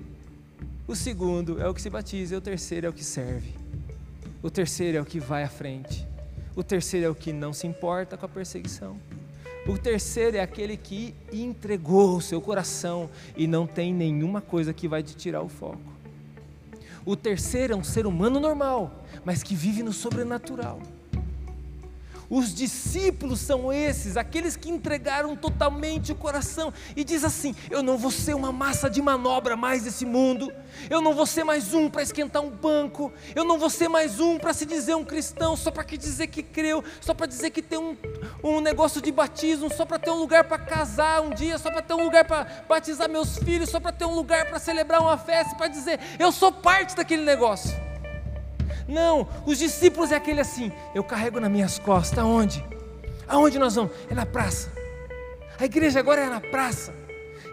O 0.85 0.93
segundo 0.97 1.61
é 1.61 1.69
o 1.69 1.73
que 1.73 1.81
se 1.81 1.89
batiza, 1.89 2.35
e 2.35 2.37
o 2.37 2.41
terceiro 2.41 2.85
é 2.85 2.89
o 2.89 2.91
que 2.91 3.01
serve. 3.01 3.55
O 4.43 4.49
terceiro 4.49 4.97
é 4.97 5.01
o 5.01 5.05
que 5.05 5.17
vai 5.17 5.43
à 5.43 5.47
frente. 5.47 6.05
O 6.57 6.61
terceiro 6.61 7.05
é 7.05 7.09
o 7.09 7.15
que 7.15 7.31
não 7.31 7.53
se 7.53 7.67
importa 7.67 8.17
com 8.17 8.25
a 8.25 8.27
perseguição. 8.27 8.97
O 9.65 9.77
terceiro 9.77 10.35
é 10.35 10.41
aquele 10.41 10.75
que 10.75 11.15
entregou 11.31 12.17
o 12.17 12.21
seu 12.21 12.41
coração 12.41 13.09
e 13.37 13.47
não 13.47 13.65
tem 13.65 13.93
nenhuma 13.93 14.41
coisa 14.41 14.73
que 14.73 14.89
vai 14.89 15.01
te 15.01 15.15
tirar 15.15 15.41
o 15.41 15.47
foco. 15.47 15.79
O 17.05 17.15
terceiro 17.15 17.71
é 17.71 17.77
um 17.77 17.83
ser 17.85 18.05
humano 18.05 18.41
normal, 18.41 19.05
mas 19.23 19.41
que 19.41 19.55
vive 19.55 19.81
no 19.83 19.93
sobrenatural. 19.93 20.81
Os 22.29 22.53
discípulos 22.53 23.39
são 23.39 23.73
esses, 23.73 24.15
aqueles 24.15 24.55
que 24.55 24.69
entregaram 24.69 25.35
totalmente 25.35 26.11
o 26.11 26.15
coração. 26.15 26.71
E 26.95 27.03
diz 27.03 27.23
assim: 27.23 27.55
Eu 27.71 27.81
não 27.81 27.97
vou 27.97 28.11
ser 28.11 28.35
uma 28.35 28.51
massa 28.51 28.87
de 28.87 29.01
manobra 29.01 29.55
mais 29.55 29.83
desse 29.83 30.05
mundo, 30.05 30.53
eu 30.89 31.01
não 31.01 31.15
vou 31.15 31.25
ser 31.25 31.43
mais 31.43 31.73
um 31.73 31.89
para 31.89 32.03
esquentar 32.03 32.43
um 32.43 32.51
banco, 32.51 33.11
eu 33.35 33.43
não 33.43 33.57
vou 33.57 33.69
ser 33.69 33.87
mais 33.87 34.19
um 34.19 34.37
para 34.37 34.53
se 34.53 34.65
dizer 34.65 34.93
um 34.93 35.03
cristão, 35.03 35.55
só 35.55 35.71
para 35.71 35.83
dizer 35.83 36.27
que 36.27 36.43
creu, 36.43 36.83
só 37.01 37.15
para 37.15 37.25
dizer 37.25 37.49
que 37.49 37.63
tem 37.63 37.79
um, 37.79 37.97
um 38.43 38.61
negócio 38.61 39.01
de 39.01 39.11
batismo, 39.11 39.73
só 39.73 39.83
para 39.83 39.97
ter 39.97 40.11
um 40.11 40.19
lugar 40.19 40.43
para 40.43 40.59
casar 40.59 41.21
um 41.21 41.31
dia, 41.31 41.57
só 41.57 41.71
para 41.71 41.81
ter 41.81 41.95
um 41.95 42.03
lugar 42.03 42.25
para 42.25 42.63
batizar 42.69 43.09
meus 43.09 43.39
filhos, 43.39 43.69
só 43.69 43.79
para 43.79 43.91
ter 43.91 44.05
um 44.05 44.13
lugar 44.13 44.45
para 44.47 44.59
celebrar 44.59 45.01
uma 45.01 45.17
festa, 45.17 45.55
para 45.55 45.67
dizer: 45.67 45.99
Eu 46.19 46.31
sou 46.31 46.51
parte 46.51 46.95
daquele 46.95 47.23
negócio. 47.23 47.88
Não, 48.89 49.27
os 49.45 49.59
discípulos 49.59 50.11
é 50.11 50.15
aquele 50.15 50.41
assim, 50.41 50.71
eu 50.95 51.03
carrego 51.03 51.39
nas 51.39 51.51
minhas 51.51 51.77
costas, 51.77 52.17
aonde? 52.17 52.65
Aonde 53.27 53.59
nós 53.59 53.75
vamos? 53.75 53.91
É 54.09 54.15
na 54.15 54.25
praça. 54.25 54.71
A 55.59 55.65
igreja 55.65 55.99
agora 55.99 56.21
é 56.21 56.29
na 56.29 56.41
praça. 56.41 56.91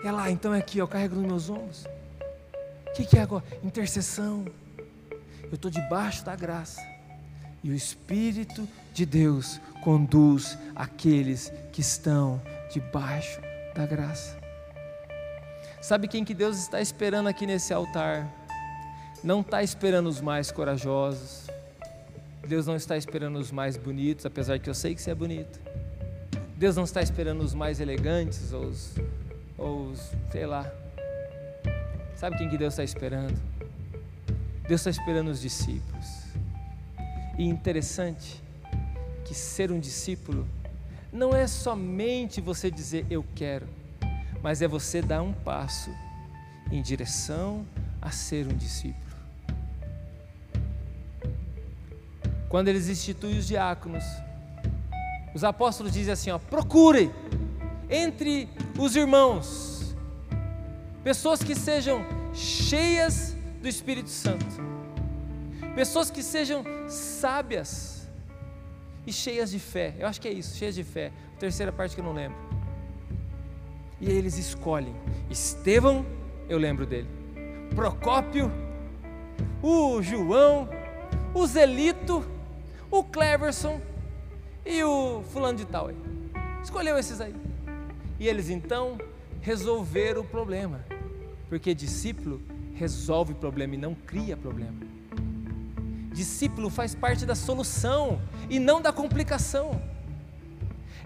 É 0.03 0.11
lá, 0.11 0.30
então 0.30 0.55
é 0.55 0.59
aqui, 0.59 0.78
eu 0.78 0.89
carrego 0.89 1.14
nos 1.16 1.26
meus 1.26 1.51
ombros. 1.51 1.84
O 2.87 2.93
que, 2.95 3.05
que 3.05 3.18
é 3.18 3.22
agora? 3.22 3.45
Intercessão. 3.62 4.47
Eu 5.43 5.55
estou 5.55 5.70
debaixo 5.70 6.24
da 6.24 6.34
graça. 6.34 6.80
E 7.62 7.70
o 7.70 7.74
Espírito 7.74 8.66
de 8.95 9.05
Deus 9.05 9.61
conduz 9.84 10.57
aqueles 10.74 11.53
que 11.70 11.82
estão 11.82 12.41
debaixo 12.72 13.41
da 13.74 13.84
graça. 13.84 14.39
Sabe 15.82 16.09
quem 16.09 16.24
que 16.24 16.32
Deus 16.32 16.57
está 16.57 16.80
esperando 16.80 17.28
aqui 17.28 17.47
nesse 17.47 17.74
altar? 17.74 18.26
Não 19.27 19.41
está 19.41 19.61
esperando 19.61 20.07
os 20.09 20.20
mais 20.20 20.53
corajosos. 20.53 21.49
Deus 22.47 22.64
não 22.64 22.77
está 22.77 22.97
esperando 22.97 23.41
os 23.41 23.51
mais 23.51 23.77
bonitos, 23.77 24.24
apesar 24.24 24.61
que 24.61 24.70
eu 24.70 24.74
sei 24.74 24.95
que 24.95 25.03
você 25.03 25.11
é 25.11 25.14
bonito. 25.16 25.61
Deus 26.57 26.77
não 26.77 26.85
está 26.85 27.03
esperando 27.03 27.43
os 27.43 27.53
mais 27.53 27.81
elegantes 27.81 28.53
ou 28.53 28.66
os, 28.66 28.95
ou 29.59 29.87
os 29.89 30.12
sei 30.31 30.47
lá. 30.47 30.72
Sabe 32.14 32.39
quem 32.39 32.49
que 32.49 32.57
Deus 32.57 32.74
está 32.74 32.85
esperando? 32.85 33.37
Deus 34.68 34.81
está 34.87 34.91
esperando 34.91 35.29
os 35.29 35.41
discípulos. 35.41 36.07
E 37.37 37.45
interessante 37.45 38.41
que 39.24 39.35
ser 39.35 39.72
um 39.72 39.81
discípulo 39.81 40.47
não 41.12 41.35
é 41.35 41.49
somente 41.49 42.41
você 42.41 42.70
dizer 42.70 43.05
eu 43.11 43.24
quero, 43.35 43.66
mas 44.41 44.62
é 44.62 44.68
você 44.68 45.03
dar 45.03 45.20
um 45.20 45.33
passo 45.33 45.91
em 46.70 46.81
direção 46.81 47.66
a 48.01 48.12
ser 48.12 48.47
um 48.47 48.57
discípulo. 48.57 49.05
Quando 52.49 52.68
eles 52.68 52.88
instituem 52.88 53.38
os 53.38 53.47
diáconos, 53.47 54.05
os 55.34 55.44
apóstolos 55.44 55.92
dizem 55.92 56.12
assim: 56.12 56.30
ó, 56.30 56.38
procure 56.38 57.11
entre 57.90 58.49
os 58.78 58.97
irmãos 58.97 59.94
pessoas 61.05 61.42
que 61.42 61.55
sejam 61.55 62.05
cheias 62.32 63.36
do 63.61 63.68
Espírito 63.68 64.11
Santo, 64.11 64.47
pessoas 65.74 66.11
que 66.11 66.22
sejam 66.22 66.64
sábias 66.88 68.09
e 69.07 69.12
cheias 69.12 69.51
de 69.51 69.59
fé. 69.59 69.94
Eu 69.99 70.07
acho 70.07 70.20
que 70.20 70.28
é 70.28 70.32
isso, 70.32 70.57
cheias 70.57 70.74
de 70.74 70.82
fé. 70.82 71.12
A 71.36 71.38
terceira 71.38 71.70
parte 71.70 71.94
que 71.94 72.01
eu 72.01 72.05
não 72.05 72.12
lembro. 72.12 72.38
E 74.01 74.11
eles 74.11 74.36
escolhem 74.36 74.94
Estevão, 75.30 76.05
eu 76.49 76.59
lembro 76.59 76.86
dele. 76.86 77.09
Procópio, 77.74 78.51
o 79.62 80.03
João, 80.03 80.68
o 81.34 81.47
Zelito 81.47 82.36
o 82.91 83.03
Cleverson 83.03 83.80
e 84.64 84.82
o 84.82 85.22
fulano 85.32 85.59
de 85.59 85.64
tal 85.64 85.89
aí. 85.89 85.97
Escolheu 86.62 86.99
esses 86.99 87.20
aí. 87.20 87.34
E 88.18 88.26
eles 88.28 88.49
então 88.51 88.99
resolveram 89.41 90.22
o 90.22 90.24
problema. 90.24 90.84
Porque 91.49 91.74
discípulo 91.74 92.43
resolve 92.74 93.34
problema 93.34 93.74
e 93.74 93.78
não 93.78 93.95
cria 93.95 94.37
problema. 94.37 94.80
Discípulo 96.12 96.70
faz 96.70 96.95
parte 96.95 97.24
da 97.24 97.34
solução 97.34 98.20
e 98.49 98.59
não 98.59 98.80
da 98.80 98.93
complicação. 98.93 99.80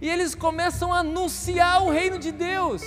E 0.01 0.09
eles 0.09 0.35
começam 0.35 0.93
a 0.93 1.01
anunciar 1.01 1.83
o 1.83 1.91
reino 1.91 2.19
de 2.19 2.33
Deus. 2.33 2.83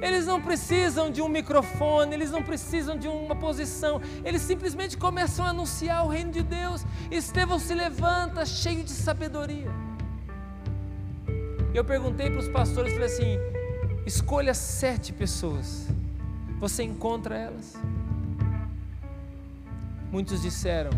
Eles 0.00 0.26
não 0.26 0.40
precisam 0.40 1.10
de 1.10 1.22
um 1.22 1.28
microfone, 1.28 2.14
eles 2.14 2.30
não 2.30 2.42
precisam 2.42 2.98
de 2.98 3.08
uma 3.08 3.34
posição, 3.34 4.00
eles 4.24 4.42
simplesmente 4.42 4.96
começam 4.96 5.44
a 5.44 5.50
anunciar 5.50 6.04
o 6.04 6.08
reino 6.08 6.30
de 6.30 6.42
Deus. 6.42 6.84
Estevão 7.10 7.58
se 7.58 7.74
levanta 7.74 8.44
cheio 8.44 8.84
de 8.84 8.90
sabedoria. 8.90 9.70
Eu 11.74 11.84
perguntei 11.84 12.30
para 12.30 12.40
os 12.40 12.48
pastores, 12.48 12.92
falei 12.92 13.06
assim: 13.06 13.38
escolha 14.06 14.54
sete 14.54 15.12
pessoas, 15.12 15.86
você 16.58 16.82
encontra 16.82 17.36
elas? 17.36 17.74
Muitos 20.10 20.42
disseram: 20.42 20.90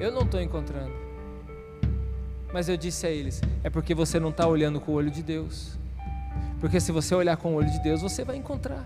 eu 0.00 0.12
não 0.12 0.22
estou 0.22 0.40
encontrando. 0.40 0.92
Mas 2.52 2.68
eu 2.68 2.76
disse 2.76 3.06
a 3.06 3.10
eles: 3.10 3.40
é 3.62 3.70
porque 3.70 3.94
você 3.94 4.20
não 4.20 4.30
está 4.30 4.46
olhando 4.46 4.80
com 4.80 4.92
o 4.92 4.94
olho 4.94 5.10
de 5.10 5.22
Deus. 5.22 5.76
Porque 6.60 6.80
se 6.80 6.92
você 6.92 7.14
olhar 7.14 7.36
com 7.36 7.52
o 7.52 7.54
olho 7.56 7.70
de 7.70 7.78
Deus, 7.80 8.00
você 8.00 8.24
vai 8.24 8.36
encontrar. 8.36 8.84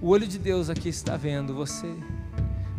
O 0.00 0.08
olho 0.08 0.26
de 0.26 0.38
Deus 0.38 0.70
aqui 0.70 0.88
está 0.88 1.16
vendo 1.16 1.54
você. 1.54 1.94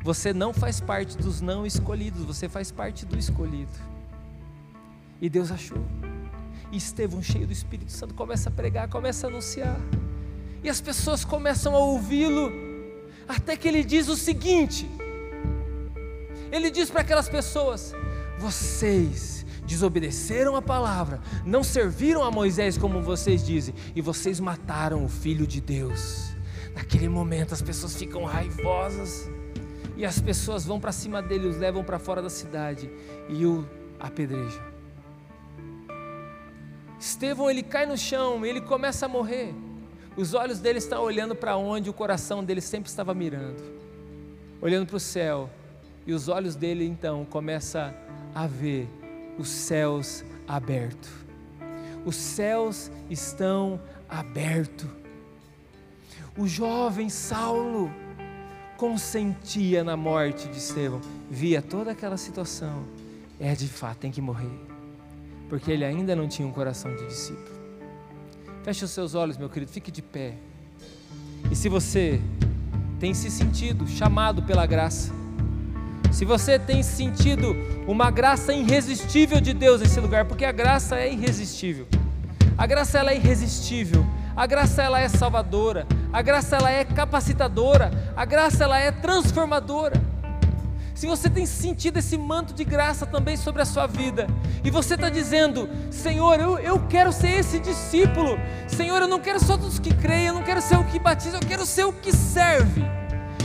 Você 0.03 0.33
não 0.33 0.53
faz 0.53 0.79
parte 0.79 1.17
dos 1.17 1.41
não 1.41 1.65
escolhidos, 1.65 2.23
você 2.23 2.49
faz 2.49 2.71
parte 2.71 3.05
do 3.05 3.17
escolhido. 3.17 3.71
E 5.21 5.29
Deus 5.29 5.51
achou. 5.51 5.83
E 6.71 6.77
Estevão, 6.77 7.21
cheio 7.21 7.45
do 7.45 7.53
Espírito 7.53 7.91
Santo, 7.91 8.13
começa 8.13 8.49
a 8.49 8.51
pregar, 8.51 8.87
começa 8.89 9.27
a 9.27 9.29
anunciar. 9.29 9.79
E 10.63 10.69
as 10.69 10.81
pessoas 10.81 11.23
começam 11.23 11.75
a 11.75 11.79
ouvi-lo, 11.79 12.51
até 13.27 13.55
que 13.55 13.67
ele 13.67 13.83
diz 13.83 14.07
o 14.07 14.15
seguinte: 14.15 14.89
ele 16.51 16.71
diz 16.71 16.89
para 16.89 17.01
aquelas 17.01 17.29
pessoas: 17.29 17.93
vocês 18.39 19.40
desobedeceram 19.71 20.57
a 20.57 20.61
palavra, 20.61 21.21
não 21.45 21.63
serviram 21.63 22.23
a 22.23 22.29
Moisés 22.29 22.77
como 22.77 23.01
vocês 23.01 23.45
dizem, 23.45 23.73
e 23.95 24.01
vocês 24.01 24.37
mataram 24.37 25.05
o 25.05 25.07
filho 25.07 25.47
de 25.47 25.61
Deus. 25.61 26.35
Naquele 26.75 27.07
momento 27.07 27.53
as 27.53 27.61
pessoas 27.61 27.95
ficam 27.95 28.25
raivosas 28.25 29.29
e 29.95 30.05
as 30.05 30.19
pessoas 30.19 30.65
vão 30.65 30.77
para 30.79 30.91
cima 30.91 31.21
dele, 31.21 31.47
os 31.47 31.57
levam 31.57 31.85
para 31.85 31.97
fora 31.97 32.21
da 32.21 32.29
cidade 32.29 32.89
e 33.29 33.45
o 33.45 33.65
apedrejam. 33.97 34.61
Estevão 36.99 37.49
ele 37.49 37.63
cai 37.63 37.85
no 37.85 37.97
chão, 37.97 38.45
ele 38.45 38.59
começa 38.59 39.05
a 39.05 39.09
morrer. 39.09 39.55
Os 40.17 40.33
olhos 40.33 40.59
dele 40.59 40.79
estão 40.79 41.01
olhando 41.01 41.33
para 41.33 41.55
onde 41.55 41.89
o 41.89 41.93
coração 41.93 42.43
dele 42.43 42.61
sempre 42.61 42.89
estava 42.89 43.13
mirando, 43.13 43.63
olhando 44.61 44.85
para 44.85 44.97
o 44.97 44.99
céu. 44.99 45.49
E 46.05 46.13
os 46.13 46.27
olhos 46.27 46.55
dele 46.55 46.85
então 46.85 47.23
começam 47.25 47.93
a 48.35 48.47
ver 48.47 48.89
os 49.37 49.49
céus 49.49 50.23
abertos. 50.47 51.09
Os 52.05 52.15
céus 52.15 52.91
estão 53.09 53.79
abertos. 54.09 54.89
O 56.37 56.47
jovem 56.47 57.09
Saulo 57.09 57.91
consentia 58.77 59.83
na 59.83 59.95
morte 59.95 60.47
de 60.47 60.57
Estevão, 60.57 60.99
via 61.29 61.61
toda 61.61 61.91
aquela 61.91 62.17
situação. 62.17 62.83
É 63.39 63.53
de 63.53 63.67
fato, 63.67 63.99
tem 63.99 64.11
que 64.11 64.21
morrer, 64.21 64.51
porque 65.49 65.71
ele 65.71 65.85
ainda 65.85 66.15
não 66.15 66.27
tinha 66.27 66.47
um 66.47 66.51
coração 66.51 66.95
de 66.95 67.05
discípulo. 67.07 67.51
Feche 68.63 68.85
os 68.85 68.91
seus 68.91 69.15
olhos, 69.15 69.37
meu 69.37 69.49
querido, 69.49 69.71
fique 69.71 69.91
de 69.91 70.01
pé. 70.01 70.35
E 71.51 71.55
se 71.55 71.67
você 71.69 72.21
tem 72.99 73.13
se 73.13 73.29
sentido 73.29 73.87
chamado 73.87 74.43
pela 74.43 74.65
graça, 74.65 75.11
se 76.11 76.25
você 76.25 76.59
tem 76.59 76.83
sentido 76.83 77.55
uma 77.87 78.11
graça 78.11 78.53
irresistível 78.53 79.39
de 79.39 79.53
Deus 79.53 79.81
nesse 79.81 79.99
lugar, 79.99 80.25
porque 80.25 80.45
a 80.45 80.51
graça 80.51 80.97
é 80.97 81.11
irresistível. 81.11 81.87
A 82.57 82.67
graça 82.67 82.99
ela 82.99 83.11
é 83.11 83.15
irresistível. 83.15 84.05
A 84.35 84.45
graça 84.45 84.83
ela 84.83 84.99
é 84.99 85.07
salvadora. 85.07 85.87
A 86.11 86.21
graça 86.21 86.57
ela 86.57 86.69
é 86.69 86.85
capacitadora. 86.85 87.91
A 88.15 88.25
graça 88.25 88.63
ela 88.63 88.77
é 88.77 88.91
transformadora. 88.91 89.99
Se 90.93 91.07
você 91.07 91.29
tem 91.29 91.45
sentido 91.45 91.97
esse 91.97 92.17
manto 92.17 92.53
de 92.53 92.63
graça 92.63 93.05
também 93.05 93.35
sobre 93.35 93.61
a 93.61 93.65
sua 93.65 93.87
vida, 93.87 94.27
e 94.63 94.69
você 94.69 94.93
está 94.93 95.09
dizendo, 95.09 95.67
Senhor, 95.89 96.39
eu, 96.39 96.59
eu 96.59 96.79
quero 96.87 97.11
ser 97.11 97.39
esse 97.39 97.57
discípulo, 97.57 98.37
Senhor, 98.67 99.01
eu 99.01 99.07
não 99.07 99.19
quero 99.19 99.39
só 99.39 99.57
dos 99.57 99.79
que 99.79 99.91
creem, 99.95 100.27
eu 100.27 100.33
não 100.35 100.43
quero 100.43 100.61
ser 100.61 100.77
o 100.77 100.83
que 100.83 100.99
batiza, 100.99 101.37
eu 101.37 101.47
quero 101.47 101.65
ser 101.65 101.85
o 101.85 101.93
que 101.93 102.15
serve. 102.15 103.00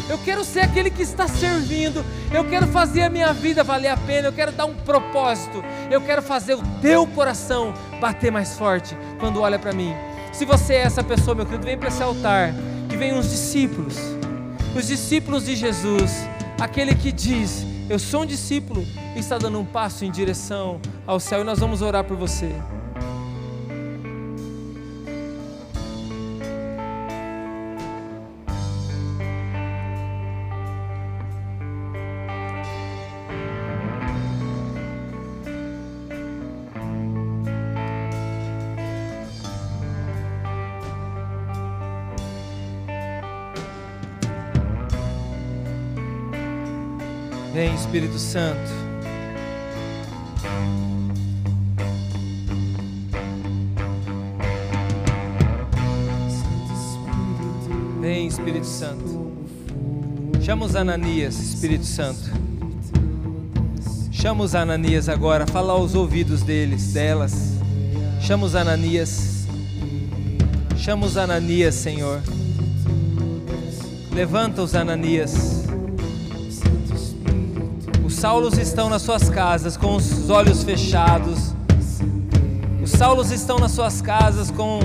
Eu 0.08 0.18
quero 0.18 0.44
ser 0.44 0.60
aquele 0.60 0.90
que 0.90 1.02
está 1.02 1.26
servindo. 1.26 2.04
Eu 2.32 2.48
quero 2.48 2.66
fazer 2.68 3.02
a 3.02 3.10
minha 3.10 3.32
vida 3.32 3.64
valer 3.64 3.88
a 3.88 3.96
pena. 3.96 4.28
Eu 4.28 4.32
quero 4.32 4.52
dar 4.52 4.64
um 4.64 4.74
propósito. 4.74 5.62
Eu 5.90 6.00
quero 6.00 6.22
fazer 6.22 6.54
o 6.54 6.62
teu 6.80 7.06
coração 7.06 7.74
bater 8.00 8.30
mais 8.30 8.56
forte 8.56 8.96
quando 9.18 9.40
olha 9.40 9.58
para 9.58 9.72
mim. 9.72 9.92
Se 10.32 10.44
você 10.44 10.74
é 10.74 10.82
essa 10.82 11.02
pessoa, 11.02 11.34
meu 11.34 11.46
querido, 11.46 11.64
vem 11.64 11.76
para 11.76 11.88
esse 11.88 12.02
altar. 12.02 12.52
Que 12.88 12.96
vem 12.96 13.18
os 13.18 13.30
discípulos. 13.30 13.96
Os 14.76 14.86
discípulos 14.86 15.44
de 15.44 15.56
Jesus. 15.56 16.12
Aquele 16.60 16.94
que 16.94 17.10
diz: 17.10 17.66
Eu 17.90 17.98
sou 17.98 18.22
um 18.22 18.26
discípulo. 18.26 18.86
E 19.16 19.18
está 19.18 19.38
dando 19.38 19.58
um 19.58 19.64
passo 19.64 20.04
em 20.04 20.10
direção 20.10 20.80
ao 21.06 21.18
céu. 21.18 21.40
E 21.40 21.44
nós 21.44 21.58
vamos 21.58 21.82
orar 21.82 22.04
por 22.04 22.16
você. 22.16 22.54
Espírito 47.76 48.18
Santo. 48.18 48.70
Vem, 58.00 58.26
Espírito 58.26 58.66
Santo. 58.66 59.30
Chama 60.40 60.64
os 60.64 60.74
Ananias, 60.74 61.38
Espírito 61.38 61.84
Santo. 61.84 62.30
Chama 64.10 64.44
os 64.44 64.54
Ananias 64.54 65.08
agora, 65.10 65.46
fala 65.46 65.74
aos 65.74 65.94
ouvidos 65.94 66.42
deles, 66.42 66.94
delas. 66.94 67.58
Chama 68.22 68.46
os 68.46 68.54
Ananias. 68.54 69.46
Chama 70.78 71.06
os 71.06 71.18
Ananias, 71.18 71.74
Senhor. 71.74 72.22
Levanta 74.12 74.62
os 74.62 74.74
Ananias. 74.74 75.65
Saulos 78.26 78.58
estão 78.58 78.88
nas 78.90 79.02
suas 79.02 79.30
casas 79.30 79.76
com 79.76 79.94
os 79.94 80.28
olhos 80.30 80.64
fechados. 80.64 81.54
Os 82.82 82.90
Saulos 82.90 83.30
estão 83.30 83.56
nas 83.56 83.70
suas 83.70 84.02
casas 84.02 84.50
com 84.50 84.80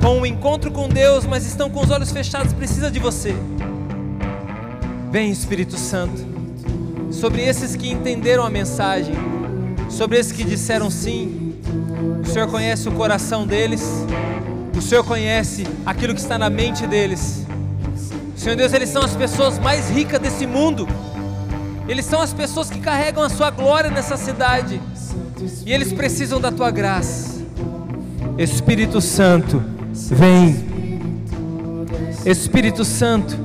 com 0.00 0.20
um 0.20 0.24
encontro 0.24 0.70
com 0.70 0.88
Deus, 0.88 1.26
mas 1.26 1.44
estão 1.44 1.68
com 1.68 1.82
os 1.82 1.90
olhos 1.90 2.10
fechados, 2.10 2.54
precisa 2.54 2.90
de 2.90 2.98
você. 2.98 3.36
Vem, 5.12 5.30
Espírito 5.30 5.76
Santo, 5.76 6.24
sobre 7.10 7.42
esses 7.42 7.76
que 7.76 7.90
entenderam 7.90 8.42
a 8.42 8.48
mensagem, 8.48 9.14
sobre 9.90 10.18
esses 10.18 10.32
que 10.32 10.44
disseram 10.44 10.90
sim. 10.90 11.58
O 12.22 12.26
Senhor 12.26 12.48
conhece 12.48 12.88
o 12.88 12.92
coração 12.92 13.46
deles, 13.46 13.86
o 14.74 14.80
Senhor 14.80 15.04
conhece 15.04 15.66
aquilo 15.84 16.14
que 16.14 16.20
está 16.20 16.38
na 16.38 16.48
mente 16.48 16.86
deles. 16.86 17.44
Senhor 18.34 18.56
Deus, 18.56 18.72
eles 18.72 18.88
são 18.88 19.02
as 19.02 19.14
pessoas 19.14 19.58
mais 19.58 19.90
ricas 19.90 20.18
desse 20.18 20.46
mundo. 20.46 20.88
Eles 21.86 22.04
são 22.06 22.20
as 22.20 22.32
pessoas 22.32 22.70
que 22.70 22.78
carregam 22.80 23.22
a 23.22 23.28
sua 23.28 23.50
glória 23.50 23.90
nessa 23.90 24.16
cidade. 24.16 24.80
E 25.66 25.72
eles 25.72 25.92
precisam 25.92 26.40
da 26.40 26.50
tua 26.50 26.70
graça. 26.70 27.42
Espírito 28.38 29.00
Santo, 29.00 29.62
vem. 29.92 31.00
Espírito 32.24 32.84
Santo, 32.84 33.36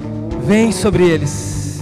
vem 0.44 0.72
sobre 0.72 1.04
eles. 1.04 1.82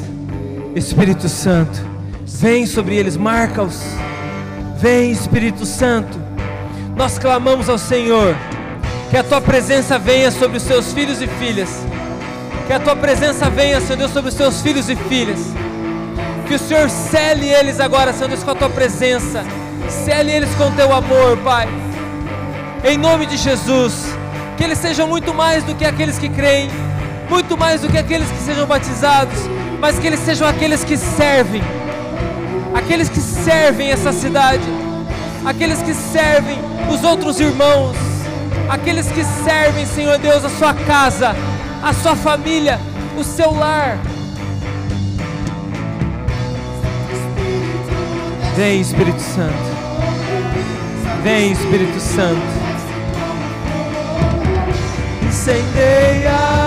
Espírito 0.76 1.30
Santo, 1.30 1.80
vem 2.26 2.66
sobre 2.66 2.96
eles, 2.96 3.16
marca-os. 3.16 3.82
Vem, 4.80 5.12
Espírito 5.12 5.66
Santo. 5.66 6.20
Nós 6.96 7.20
clamamos 7.20 7.70
ao 7.70 7.78
Senhor 7.78 8.36
que 9.10 9.18
a 9.18 9.24
tua 9.24 9.40
presença 9.40 9.98
venha 10.00 10.32
sobre 10.32 10.58
os 10.58 10.64
seus 10.64 10.92
filhos 10.92 11.22
e 11.22 11.28
filhas. 11.28 11.70
Que 12.66 12.74
a 12.74 12.80
tua 12.80 12.96
presença 12.96 13.50
venha, 13.50 13.80
Senhor 13.80 13.98
Deus, 13.98 14.12
sobre 14.12 14.30
os 14.30 14.36
seus 14.36 14.62
filhos 14.62 14.90
e 14.90 14.96
filhas. 14.96 15.40
Que 16.48 16.56
o 16.56 16.60
Senhor 16.60 16.90
cele 16.90 17.50
eles 17.50 17.78
agora, 17.78 18.14
Senhor 18.14 18.30
Deus, 18.30 18.42
com 18.42 18.52
a 18.52 18.56
tua 18.56 18.70
presença. 18.70 19.44
Cele 19.90 20.32
eles 20.32 20.50
com 20.56 20.68
o 20.68 20.72
teu 20.72 20.94
amor, 20.94 21.38
Pai. 21.44 21.68
Em 22.86 22.98
nome 22.98 23.26
de 23.26 23.36
Jesus. 23.36 24.06
Que 24.56 24.64
eles 24.64 24.78
sejam 24.78 25.08
muito 25.08 25.34
mais 25.34 25.66
do 25.66 25.76
que 25.76 25.84
aqueles 25.84 26.18
que 26.18 26.30
creem, 26.30 26.70
muito 27.30 27.58
mais 27.58 27.82
do 27.82 27.90
que 27.90 27.98
aqueles 27.98 28.30
que 28.30 28.38
sejam 28.38 28.66
batizados, 28.66 29.38
mas 29.80 30.00
que 30.00 30.08
eles 30.08 30.22
sejam 30.22 30.48
aqueles 30.48 30.84
que 30.86 30.96
servem, 30.96 31.62
aqueles 32.74 33.10
que 33.10 33.20
servem 33.20 33.92
essa 33.92 34.12
cidade, 34.14 34.64
aqueles 35.46 35.82
que 35.82 35.94
servem 35.94 36.58
os 36.90 37.04
outros 37.04 37.40
irmãos, 37.40 37.96
aqueles 38.70 39.12
que 39.12 39.24
servem, 39.44 39.86
Senhor 39.86 40.18
Deus, 40.18 40.44
a 40.46 40.50
sua 40.50 40.74
casa, 40.74 41.36
a 41.84 41.94
sua 41.94 42.16
família, 42.16 42.80
o 43.18 43.24
seu 43.24 43.52
lar. 43.54 44.00
Vem 48.58 48.82
Espírito 48.82 49.22
Santo. 49.22 49.54
Vem 51.22 51.52
Espírito 51.52 52.00
Santo. 52.00 52.42
Incendeia. 55.28 56.67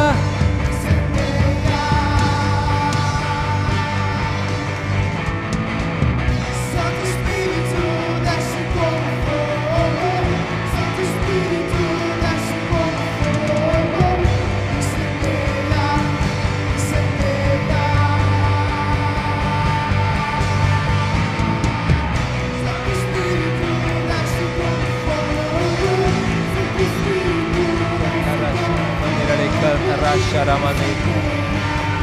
Sharamane. 30.30 30.90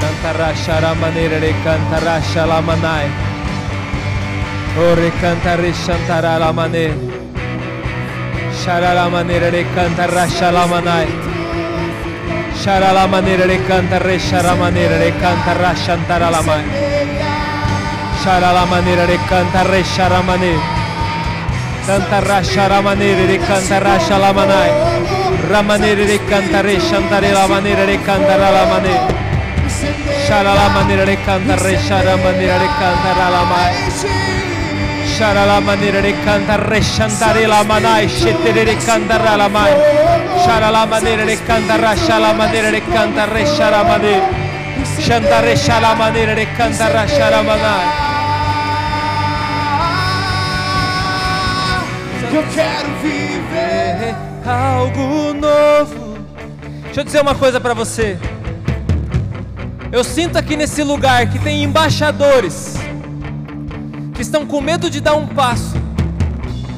Cantara 0.02 0.52
sharamane 0.54 1.40
re 1.42 1.54
cantara 1.64 2.20
shalamanai. 2.22 3.08
Ore 4.78 5.10
cantare 5.22 5.72
shantara 5.72 6.38
lamane. 6.38 6.92
Sharalamane 8.52 9.52
re 9.52 9.64
cantara 9.74 10.28
shalamanai. 10.28 11.08
Sharalamane 12.62 13.48
re 13.48 13.58
cantare 13.68 14.18
sharamane 14.20 14.86
re 15.00 15.12
cantara 15.22 15.72
shantara 15.74 16.30
lamai. 16.30 16.64
Sharalamane 18.22 19.08
re 19.08 19.18
cantare 19.30 19.82
sharamane. 19.84 20.54
Cantara 21.88 22.44
sharamane 22.44 23.28
re 23.30 23.38
cantara 23.38 23.98
shalamanai. 24.00 24.97
Ramanere 25.46 26.06
de 26.06 26.20
cantare, 26.26 26.78
cantare 26.78 27.32
la 27.32 27.48
manera 27.48 27.86
de 27.86 28.02
cantar 28.02 28.40
la 28.40 28.66
manera. 28.66 29.08
Shara 30.28 30.54
la 30.54 30.70
manera 30.70 31.06
de 31.06 31.18
cantar, 31.24 31.60
shara 31.60 32.18
manera 32.18 32.58
de 32.58 32.68
cantar 32.80 33.32
la 33.32 33.44
mai. 33.46 33.74
Shara 35.16 35.46
la 35.46 35.60
manera 35.62 36.02
de 36.02 36.14
cantar, 36.26 36.68
cantare 36.98 37.48
la 37.48 37.64
manai, 37.64 38.10
shetere 38.10 38.66
de 38.66 38.78
cantar 38.78 39.38
la 39.38 39.48
mai. 39.48 39.72
Shara 40.44 40.70
la 40.72 40.86
manera 40.86 41.24
de 41.24 41.38
cantar, 41.38 41.98
shara 41.98 42.20
la 42.20 42.34
manera 42.34 42.72
de 42.72 42.82
cantar, 42.82 43.30
shara 43.56 43.84
manera. 43.84 44.28
Cantare 45.08 45.56
shara 45.56 45.80
la 45.82 45.96
manera 45.96 46.34
de 46.36 46.46
cantar, 46.58 47.08
shara 47.08 47.42
manai. 47.44 47.86
Eu 52.34 52.44
quero 52.54 52.90
viver. 53.02 53.47
Algo 54.48 55.34
novo. 55.34 56.18
Deixa 56.86 57.02
eu 57.02 57.04
dizer 57.04 57.22
uma 57.22 57.36
coisa 57.36 57.60
para 57.60 57.74
você. 57.74 58.18
Eu 59.92 60.04
sinto 60.04 60.38
aqui 60.38 60.56
nesse 60.56 60.84
lugar 60.84 61.30
que 61.30 61.38
tem 61.40 61.64
embaixadores 61.64 62.76
que 64.16 64.22
estão 64.22 64.46
com 64.46 64.62
medo 64.62 64.90
de 64.90 65.02
dar 65.02 65.16
um 65.16 65.28
passo. 65.28 65.76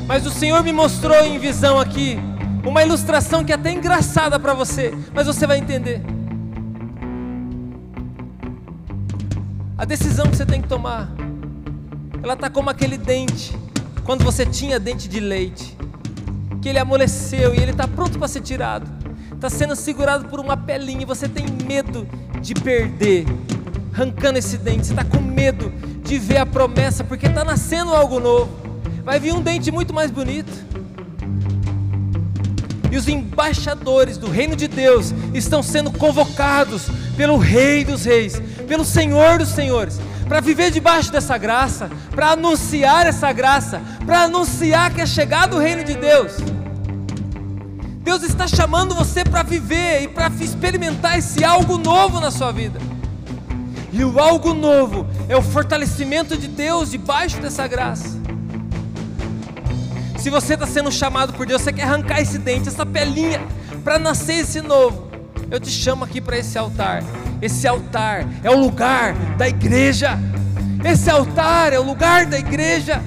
Mas 0.08 0.26
o 0.26 0.32
Senhor 0.32 0.64
me 0.64 0.74
mostrou 0.74 1.24
em 1.24 1.38
visão 1.38 1.80
aqui 1.80 2.20
uma 2.66 2.84
ilustração 2.84 3.44
que 3.44 3.52
é 3.52 3.56
até 3.56 3.72
engraçada 3.72 4.40
para 4.40 4.54
você, 4.54 4.94
mas 5.14 5.28
você 5.28 5.46
vai 5.46 5.58
entender. 5.58 6.02
A 9.78 9.86
decisão 9.86 10.26
que 10.26 10.36
você 10.36 10.46
tem 10.46 10.62
que 10.62 10.68
tomar, 10.68 11.10
ela 12.22 12.36
tá 12.36 12.50
como 12.50 12.70
aquele 12.70 12.98
dente 12.98 13.56
quando 14.04 14.24
você 14.24 14.46
tinha 14.46 14.80
dente 14.80 15.08
de 15.08 15.20
leite 15.20 15.78
que 16.62 16.70
ele 16.70 16.80
amoleceu 16.80 17.54
e 17.54 17.60
ele 17.60 17.72
está 17.72 17.88
pronto 17.88 18.18
para 18.18 18.28
ser 18.28 18.42
tirado. 18.42 18.90
está 19.34 19.50
sendo 19.50 19.76
segurado 19.76 20.26
por 20.26 20.40
uma 20.40 20.58
pelinha 20.58 21.04
e 21.04 21.06
você 21.06 21.28
tem 21.28 21.46
medo 21.66 22.08
de 22.42 22.54
perder, 22.54 23.26
arrancando 23.94 24.38
esse 24.40 24.58
dente, 24.58 24.88
você 24.88 24.94
está 24.94 25.04
com 25.04 25.22
medo 25.22 25.72
de 26.04 26.18
ver 26.18 26.38
a 26.38 26.46
promessa, 26.46 27.04
porque 27.04 27.28
está 27.28 27.44
nascendo 27.44 27.94
algo 27.94 28.20
novo. 28.20 28.50
Vai 29.04 29.20
vir 29.20 29.34
um 29.34 29.42
dente 29.42 29.72
muito 29.72 29.94
mais 29.94 30.12
bonito. 30.12 30.52
E 32.92 32.98
os 32.98 33.08
embaixadores 33.08 34.18
do 34.18 34.30
reino 34.30 34.56
de 34.56 34.68
Deus 34.68 35.14
estão 35.34 35.62
sendo 35.62 35.92
convocados 35.92 36.90
pelo 37.16 37.38
Rei 37.38 37.86
dos 37.86 38.06
Reis, 38.06 38.42
pelo 38.68 38.84
Senhor 38.84 39.38
dos 39.38 39.50
Senhores, 39.50 40.00
para 40.30 40.42
viver 40.42 40.70
debaixo 40.70 41.12
dessa 41.12 41.36
graça, 41.40 41.90
para 42.12 42.30
anunciar 42.30 43.08
essa 43.08 43.34
graça, 43.34 43.82
para 44.06 44.22
anunciar 44.22 44.94
que 44.94 45.02
é 45.02 45.06
chegado 45.08 45.58
o 45.58 45.60
reino 45.60 45.84
de 45.84 45.96
Deus. 45.96 46.34
Deus 48.04 48.22
está 48.22 48.48
chamando 48.48 48.94
você 48.94 49.24
para 49.24 49.42
viver 49.42 50.04
e 50.04 50.08
para 50.08 50.28
experimentar 50.40 51.18
esse 51.18 51.44
algo 51.44 51.80
novo 51.80 52.22
na 52.22 52.30
sua 52.30 52.52
vida. 52.52 52.80
E 53.92 54.04
o 54.04 54.20
algo 54.20 54.54
novo 54.54 55.08
é 55.28 55.36
o 55.36 55.42
fortalecimento 55.42 56.38
de 56.38 56.48
Deus 56.48 56.92
debaixo 56.92 57.42
dessa 57.42 57.68
graça. 57.68 58.20
Se 60.20 60.30
você 60.30 60.54
está 60.54 60.68
sendo 60.68 60.92
chamado 60.92 61.34
por 61.34 61.48
Deus, 61.48 61.64
você 61.64 61.74
quer 61.74 61.84
arrancar 61.84 62.22
esse 62.22 62.38
dente, 62.38 62.68
essa 62.68 62.86
pelinha, 62.86 63.42
para 63.84 63.98
nascer 63.98 64.42
esse 64.42 64.62
novo, 64.62 65.10
eu 65.50 65.60
te 65.60 65.72
chamo 65.72 66.04
aqui 66.04 66.22
para 66.22 66.38
esse 66.38 66.56
altar. 66.56 67.04
Esse 67.42 67.68
altar 67.68 68.28
é 68.44 68.50
o 68.50 68.60
lugar 68.60 69.14
da 69.38 69.48
igreja. 69.48 70.20
Esse 70.84 71.10
altar 71.10 71.74
é 71.74 71.80
o 71.80 71.84
lugar 71.84 72.26
da 72.26 72.38
igreja. 72.38 73.02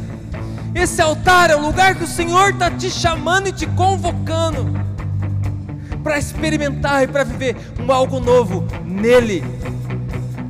Esse 0.75 1.03
altar 1.03 1.51
é 1.51 1.57
o 1.57 1.61
lugar 1.61 1.95
que 1.95 2.05
o 2.05 2.07
Senhor 2.07 2.51
está 2.51 2.71
te 2.71 2.91
chamando 2.91 3.49
e 3.49 3.53
te 3.53 3.67
convocando 3.67 4.73
para 6.03 6.19
experimentar 6.19 7.05
e 7.05 7.07
para 7.07 7.25
viver 7.25 7.57
um 7.79 7.93
algo 7.93 8.19
novo 8.19 8.67
nele, 8.85 9.45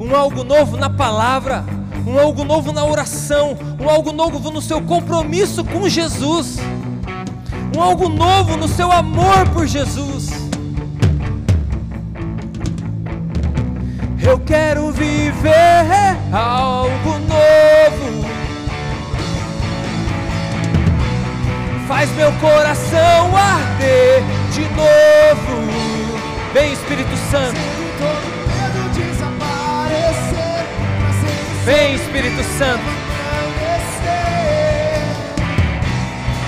um 0.00 0.14
algo 0.14 0.44
novo 0.44 0.76
na 0.76 0.88
palavra, 0.88 1.64
um 2.06 2.18
algo 2.18 2.44
novo 2.44 2.72
na 2.72 2.84
oração, 2.84 3.56
um 3.80 3.88
algo 3.88 4.12
novo 4.12 4.50
no 4.50 4.62
seu 4.62 4.80
compromisso 4.80 5.64
com 5.64 5.88
Jesus, 5.88 6.56
um 7.76 7.82
algo 7.82 8.08
novo 8.08 8.56
no 8.56 8.68
seu 8.68 8.90
amor 8.90 9.48
por 9.52 9.66
Jesus. 9.66 10.21
Eu 14.24 14.38
quero 14.38 14.92
viver 14.92 16.16
algo 16.32 17.18
novo. 17.18 18.24
Faz 21.88 22.08
meu 22.12 22.30
coração 22.34 23.36
arder 23.36 24.22
de 24.52 24.60
novo. 24.76 25.72
Vem 26.54 26.72
Espírito 26.72 27.16
Santo. 27.32 27.60
Vem 31.64 31.94
Espírito 31.96 32.44
Santo. 32.56 32.84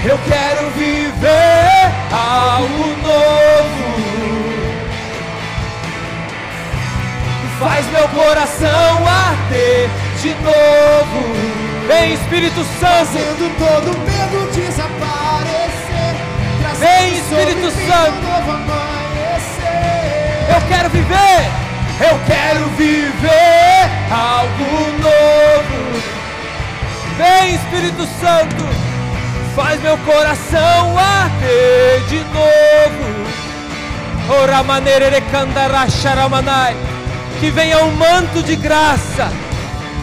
Eu 0.05 0.19
quero 0.29 0.71
viver 0.71 1.93
algo 2.13 2.87
novo. 3.03 4.14
Faz 7.59 7.87
meu 7.87 8.09
coração 8.09 9.07
arder 9.07 9.89
de 10.21 10.35
novo. 10.35 11.55
Vem 11.87 12.15
Espírito 12.15 12.65
Santo. 12.81 13.07
Fazendo 13.07 13.59
todo 13.59 13.97
medo 13.99 14.51
desaparecer. 14.53 15.85
Vem, 16.79 17.19
Espírito 17.19 17.71
Santo. 17.71 18.23
novo 18.23 18.51
amanhecer. 18.51 19.65
Eu 20.53 20.61
quero 20.69 20.91
viver. 20.91 21.65
Eu 22.01 22.19
quero 22.27 22.67
viver 22.71 23.89
algo 24.11 24.65
novo. 25.01 26.03
Vem 27.17 27.55
Espírito 27.55 28.05
Santo. 28.21 28.65
Faz 29.55 29.81
meu 29.81 29.97
coração 29.99 30.99
arder 30.99 32.01
de 32.09 32.19
novo. 32.19 33.15
Ora 34.43 34.63
maneira 34.65 35.21
candaraxaramanai. 35.21 36.94
Que 37.45 37.51
venha 37.51 37.85
um 37.85 37.95
manto 37.97 38.43
de 38.43 38.57
graça. 38.57 39.31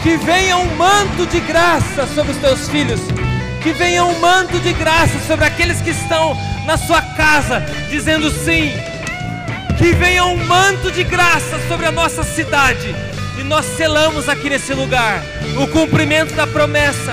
Que 0.00 0.16
venha 0.16 0.58
um 0.58 0.76
manto 0.76 1.26
de 1.26 1.40
graça 1.40 2.06
sobre 2.14 2.30
os 2.30 2.38
teus 2.38 2.68
filhos. 2.68 3.00
Que 3.60 3.72
venha 3.72 4.04
um 4.04 4.16
manto 4.20 4.60
de 4.60 4.72
graça 4.72 5.18
sobre 5.26 5.44
aqueles 5.44 5.80
que 5.80 5.90
estão 5.90 6.38
na 6.64 6.76
sua 6.76 7.02
casa, 7.02 7.58
dizendo 7.90 8.30
sim. 8.30 8.70
Que 9.76 9.92
venha 9.92 10.24
um 10.24 10.36
manto 10.46 10.92
de 10.92 11.02
graça 11.02 11.58
sobre 11.66 11.84
a 11.86 11.90
nossa 11.90 12.22
cidade. 12.22 12.94
E 13.36 13.42
nós 13.42 13.66
selamos 13.76 14.28
aqui 14.28 14.48
nesse 14.48 14.72
lugar 14.72 15.20
o 15.60 15.66
cumprimento 15.66 16.34
da 16.34 16.46
promessa. 16.46 17.12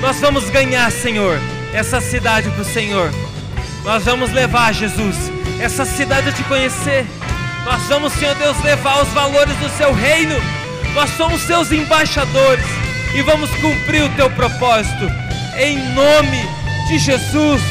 Nós 0.00 0.18
vamos 0.18 0.50
ganhar, 0.50 0.90
Senhor, 0.90 1.38
essa 1.72 2.00
cidade 2.00 2.50
para 2.50 2.62
o 2.62 2.64
Senhor. 2.64 3.12
Nós 3.84 4.02
vamos 4.02 4.32
levar, 4.32 4.74
Jesus, 4.74 5.30
essa 5.60 5.84
cidade 5.84 6.30
a 6.30 6.32
te 6.32 6.42
conhecer. 6.42 7.06
Nós 7.64 7.82
vamos, 7.84 8.12
Senhor 8.14 8.34
Deus, 8.34 8.60
levar 8.62 9.02
os 9.02 9.08
valores 9.10 9.54
do 9.56 9.68
seu 9.76 9.92
reino. 9.92 10.34
Nós 10.94 11.10
somos 11.10 11.42
seus 11.42 11.70
embaixadores 11.70 12.66
e 13.14 13.22
vamos 13.22 13.50
cumprir 13.56 14.02
o 14.02 14.08
teu 14.10 14.28
propósito. 14.30 15.10
Em 15.56 15.78
nome 15.94 16.48
de 16.88 16.98
Jesus, 16.98 17.62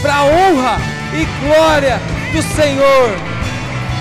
para 0.00 0.22
honra 0.22 0.78
e 1.12 1.24
glória 1.44 2.00
do 2.32 2.42
Senhor. 2.54 3.10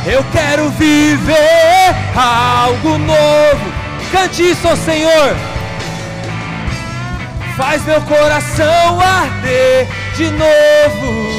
Eu 0.05 0.23
quero 0.31 0.69
viver 0.69 1.95
algo 2.15 2.97
novo. 2.97 3.73
Cante 4.11 4.51
isso 4.51 4.67
ao 4.67 4.77
Senhor. 4.77 5.35
Faz 7.57 7.83
meu 7.85 8.01
coração 8.01 9.01
arder 9.01 9.87
de 10.15 10.29
novo. 10.31 11.38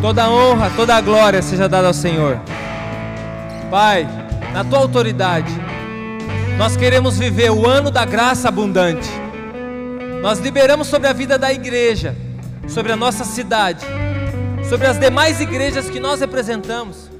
Toda 0.00 0.30
honra, 0.30 0.70
toda 0.76 1.00
glória 1.00 1.42
seja 1.42 1.68
dada 1.68 1.88
ao 1.88 1.94
Senhor. 1.94 2.40
Pai, 3.68 4.08
na 4.52 4.62
tua 4.62 4.78
autoridade, 4.78 5.52
nós 6.56 6.76
queremos 6.76 7.18
viver 7.18 7.50
o 7.50 7.66
ano 7.66 7.90
da 7.90 8.04
graça 8.04 8.46
abundante. 8.46 9.08
Nós 10.22 10.38
liberamos 10.38 10.86
sobre 10.86 11.08
a 11.08 11.12
vida 11.12 11.36
da 11.36 11.52
igreja, 11.52 12.14
sobre 12.68 12.92
a 12.92 12.96
nossa 12.96 13.24
cidade, 13.24 13.84
sobre 14.68 14.86
as 14.86 15.00
demais 15.00 15.40
igrejas 15.40 15.90
que 15.90 15.98
nós 15.98 16.20
representamos, 16.20 17.10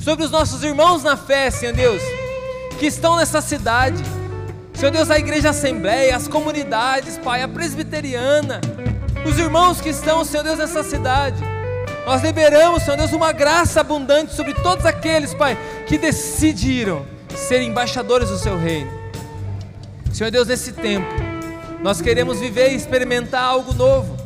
sobre 0.00 0.24
os 0.24 0.30
nossos 0.30 0.62
irmãos 0.62 1.02
na 1.02 1.16
fé, 1.16 1.50
Senhor 1.50 1.74
Deus, 1.74 2.02
que 2.78 2.86
estão 2.86 3.16
nessa 3.16 3.40
cidade. 3.40 4.00
Senhor 4.74 4.92
Deus, 4.92 5.10
a 5.10 5.18
igreja 5.18 5.50
Assembleia, 5.50 6.14
as 6.14 6.28
comunidades, 6.28 7.18
Pai, 7.18 7.42
a 7.42 7.48
presbiteriana, 7.48 8.60
os 9.26 9.36
irmãos 9.40 9.80
que 9.80 9.88
estão, 9.88 10.24
Senhor 10.24 10.44
Deus, 10.44 10.58
nessa 10.58 10.84
cidade. 10.84 11.57
Nós 12.08 12.22
liberamos, 12.22 12.84
Senhor 12.84 12.96
Deus, 12.96 13.12
uma 13.12 13.32
graça 13.32 13.82
abundante 13.82 14.34
sobre 14.34 14.54
todos 14.54 14.86
aqueles, 14.86 15.34
Pai, 15.34 15.58
que 15.86 15.98
decidiram 15.98 17.04
ser 17.36 17.60
embaixadores 17.60 18.30
do 18.30 18.38
Seu 18.38 18.56
reino. 18.56 18.90
Senhor 20.10 20.30
Deus, 20.30 20.48
nesse 20.48 20.72
tempo, 20.72 21.06
nós 21.82 22.00
queremos 22.00 22.40
viver 22.40 22.72
e 22.72 22.76
experimentar 22.76 23.44
algo 23.44 23.74
novo, 23.74 24.16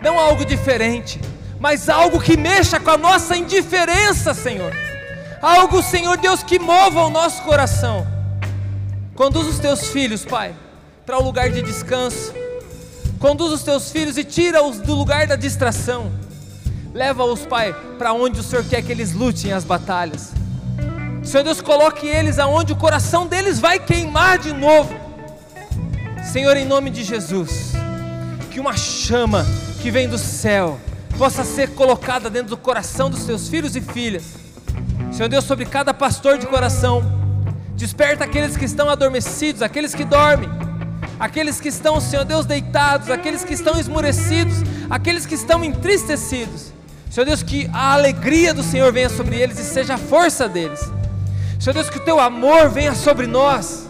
não 0.00 0.16
algo 0.16 0.44
diferente, 0.44 1.20
mas 1.58 1.88
algo 1.88 2.20
que 2.20 2.36
mexa 2.36 2.78
com 2.78 2.90
a 2.90 2.96
nossa 2.96 3.36
indiferença, 3.36 4.32
Senhor. 4.32 4.72
Algo, 5.42 5.82
Senhor 5.82 6.16
Deus, 6.16 6.44
que 6.44 6.56
mova 6.56 7.04
o 7.04 7.10
nosso 7.10 7.42
coração. 7.42 8.06
Conduz 9.16 9.48
os 9.48 9.58
teus 9.58 9.88
filhos, 9.88 10.24
Pai, 10.24 10.54
para 11.04 11.18
o 11.18 11.24
lugar 11.24 11.50
de 11.50 11.62
descanso. 11.62 12.32
Conduz 13.18 13.52
os 13.52 13.64
teus 13.64 13.90
filhos 13.90 14.16
e 14.16 14.22
tira-os 14.22 14.78
do 14.78 14.94
lugar 14.94 15.26
da 15.26 15.34
distração. 15.34 16.24
Leva-os, 16.96 17.44
Pai, 17.44 17.76
para 17.98 18.14
onde 18.14 18.40
o 18.40 18.42
Senhor 18.42 18.64
quer 18.64 18.80
que 18.80 18.90
eles 18.90 19.12
lutem 19.12 19.52
as 19.52 19.64
batalhas. 19.64 20.32
Senhor 21.22 21.44
Deus, 21.44 21.60
coloque 21.60 22.06
eles 22.06 22.38
aonde 22.38 22.72
o 22.72 22.76
coração 22.76 23.26
deles 23.26 23.60
vai 23.60 23.78
queimar 23.78 24.38
de 24.38 24.54
novo. 24.54 24.94
Senhor, 26.32 26.56
em 26.56 26.64
nome 26.64 26.88
de 26.88 27.04
Jesus, 27.04 27.72
que 28.50 28.58
uma 28.58 28.74
chama 28.78 29.44
que 29.82 29.90
vem 29.90 30.08
do 30.08 30.16
céu 30.16 30.80
possa 31.18 31.44
ser 31.44 31.74
colocada 31.74 32.30
dentro 32.30 32.48
do 32.48 32.56
coração 32.56 33.10
dos 33.10 33.24
teus 33.24 33.46
filhos 33.46 33.76
e 33.76 33.82
filhas. 33.82 34.24
Senhor 35.12 35.28
Deus, 35.28 35.44
sobre 35.44 35.66
cada 35.66 35.92
pastor 35.92 36.38
de 36.38 36.46
coração, 36.46 37.04
desperta 37.74 38.24
aqueles 38.24 38.56
que 38.56 38.64
estão 38.64 38.88
adormecidos, 38.88 39.60
aqueles 39.60 39.94
que 39.94 40.02
dormem, 40.02 40.48
aqueles 41.20 41.60
que 41.60 41.68
estão, 41.68 42.00
Senhor 42.00 42.24
Deus, 42.24 42.46
deitados, 42.46 43.10
aqueles 43.10 43.44
que 43.44 43.52
estão 43.52 43.78
esmurecidos, 43.78 44.62
aqueles 44.88 45.26
que 45.26 45.34
estão 45.34 45.62
entristecidos. 45.62 46.74
Senhor 47.16 47.24
Deus, 47.24 47.42
que 47.42 47.66
a 47.72 47.94
alegria 47.94 48.52
do 48.52 48.62
Senhor 48.62 48.92
venha 48.92 49.08
sobre 49.08 49.40
eles 49.40 49.58
e 49.58 49.64
seja 49.64 49.94
a 49.94 49.96
força 49.96 50.46
deles. 50.46 50.80
Senhor 51.58 51.72
Deus, 51.72 51.88
que 51.88 51.96
o 51.96 52.04
teu 52.04 52.20
amor 52.20 52.68
venha 52.68 52.94
sobre 52.94 53.26
nós. 53.26 53.88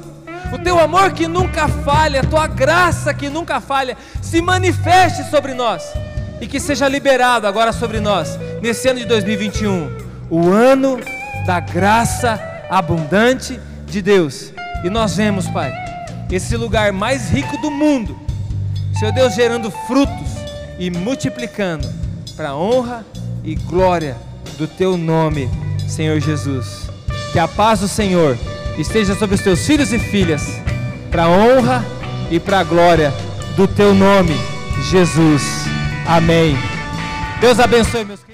O 0.53 0.59
teu 0.59 0.78
amor 0.78 1.11
que 1.11 1.27
nunca 1.27 1.66
falha, 1.66 2.20
a 2.20 2.24
tua 2.24 2.47
graça 2.47 3.12
que 3.12 3.28
nunca 3.28 3.61
falha, 3.61 3.97
se 4.23 4.40
manifeste 4.40 5.28
sobre 5.28 5.55
nós 5.55 5.82
e 6.40 6.47
que 6.47 6.61
seja 6.61 6.86
liberado 6.86 7.48
agora 7.48 7.73
sobre 7.73 7.98
nós, 7.98 8.39
nesse 8.62 8.89
ano 8.89 9.01
de 9.01 9.07
2021, 9.07 9.90
o 10.31 10.48
ano 10.53 11.01
da 11.44 11.59
graça 11.59 12.40
abundante 12.70 13.59
de 13.86 14.03
Deus. 14.03 14.53
E 14.85 14.89
nós 14.89 15.16
vemos, 15.16 15.48
Pai, 15.48 15.73
esse 16.31 16.57
lugar 16.57 16.93
mais 16.93 17.28
rico 17.28 17.57
do 17.61 17.73
mundo, 17.73 18.16
Senhor 18.97 19.11
Deus, 19.11 19.35
gerando 19.35 19.69
frutos 19.69 20.28
e 20.78 20.93
multiplicando 20.93 22.06
para 22.36 22.50
a 22.50 22.56
honra 22.56 23.04
e 23.42 23.54
glória 23.54 24.16
do 24.58 24.68
Teu 24.68 24.96
nome, 24.96 25.48
Senhor 25.88 26.20
Jesus. 26.20 26.88
Que 27.32 27.38
a 27.38 27.48
paz 27.48 27.80
do 27.80 27.88
Senhor 27.88 28.36
esteja 28.78 29.14
sobre 29.14 29.36
os 29.36 29.40
teus 29.40 29.66
filhos 29.66 29.92
e 29.92 29.98
filhas, 29.98 30.42
para 31.10 31.24
a 31.24 31.28
honra 31.28 31.84
e 32.30 32.38
para 32.38 32.60
a 32.60 32.64
glória 32.64 33.12
do 33.56 33.66
Teu 33.66 33.94
nome, 33.94 34.34
Jesus. 34.90 35.42
Amém. 36.06 36.56
Deus 37.40 37.58
abençoe, 37.58 38.04
meus. 38.04 38.26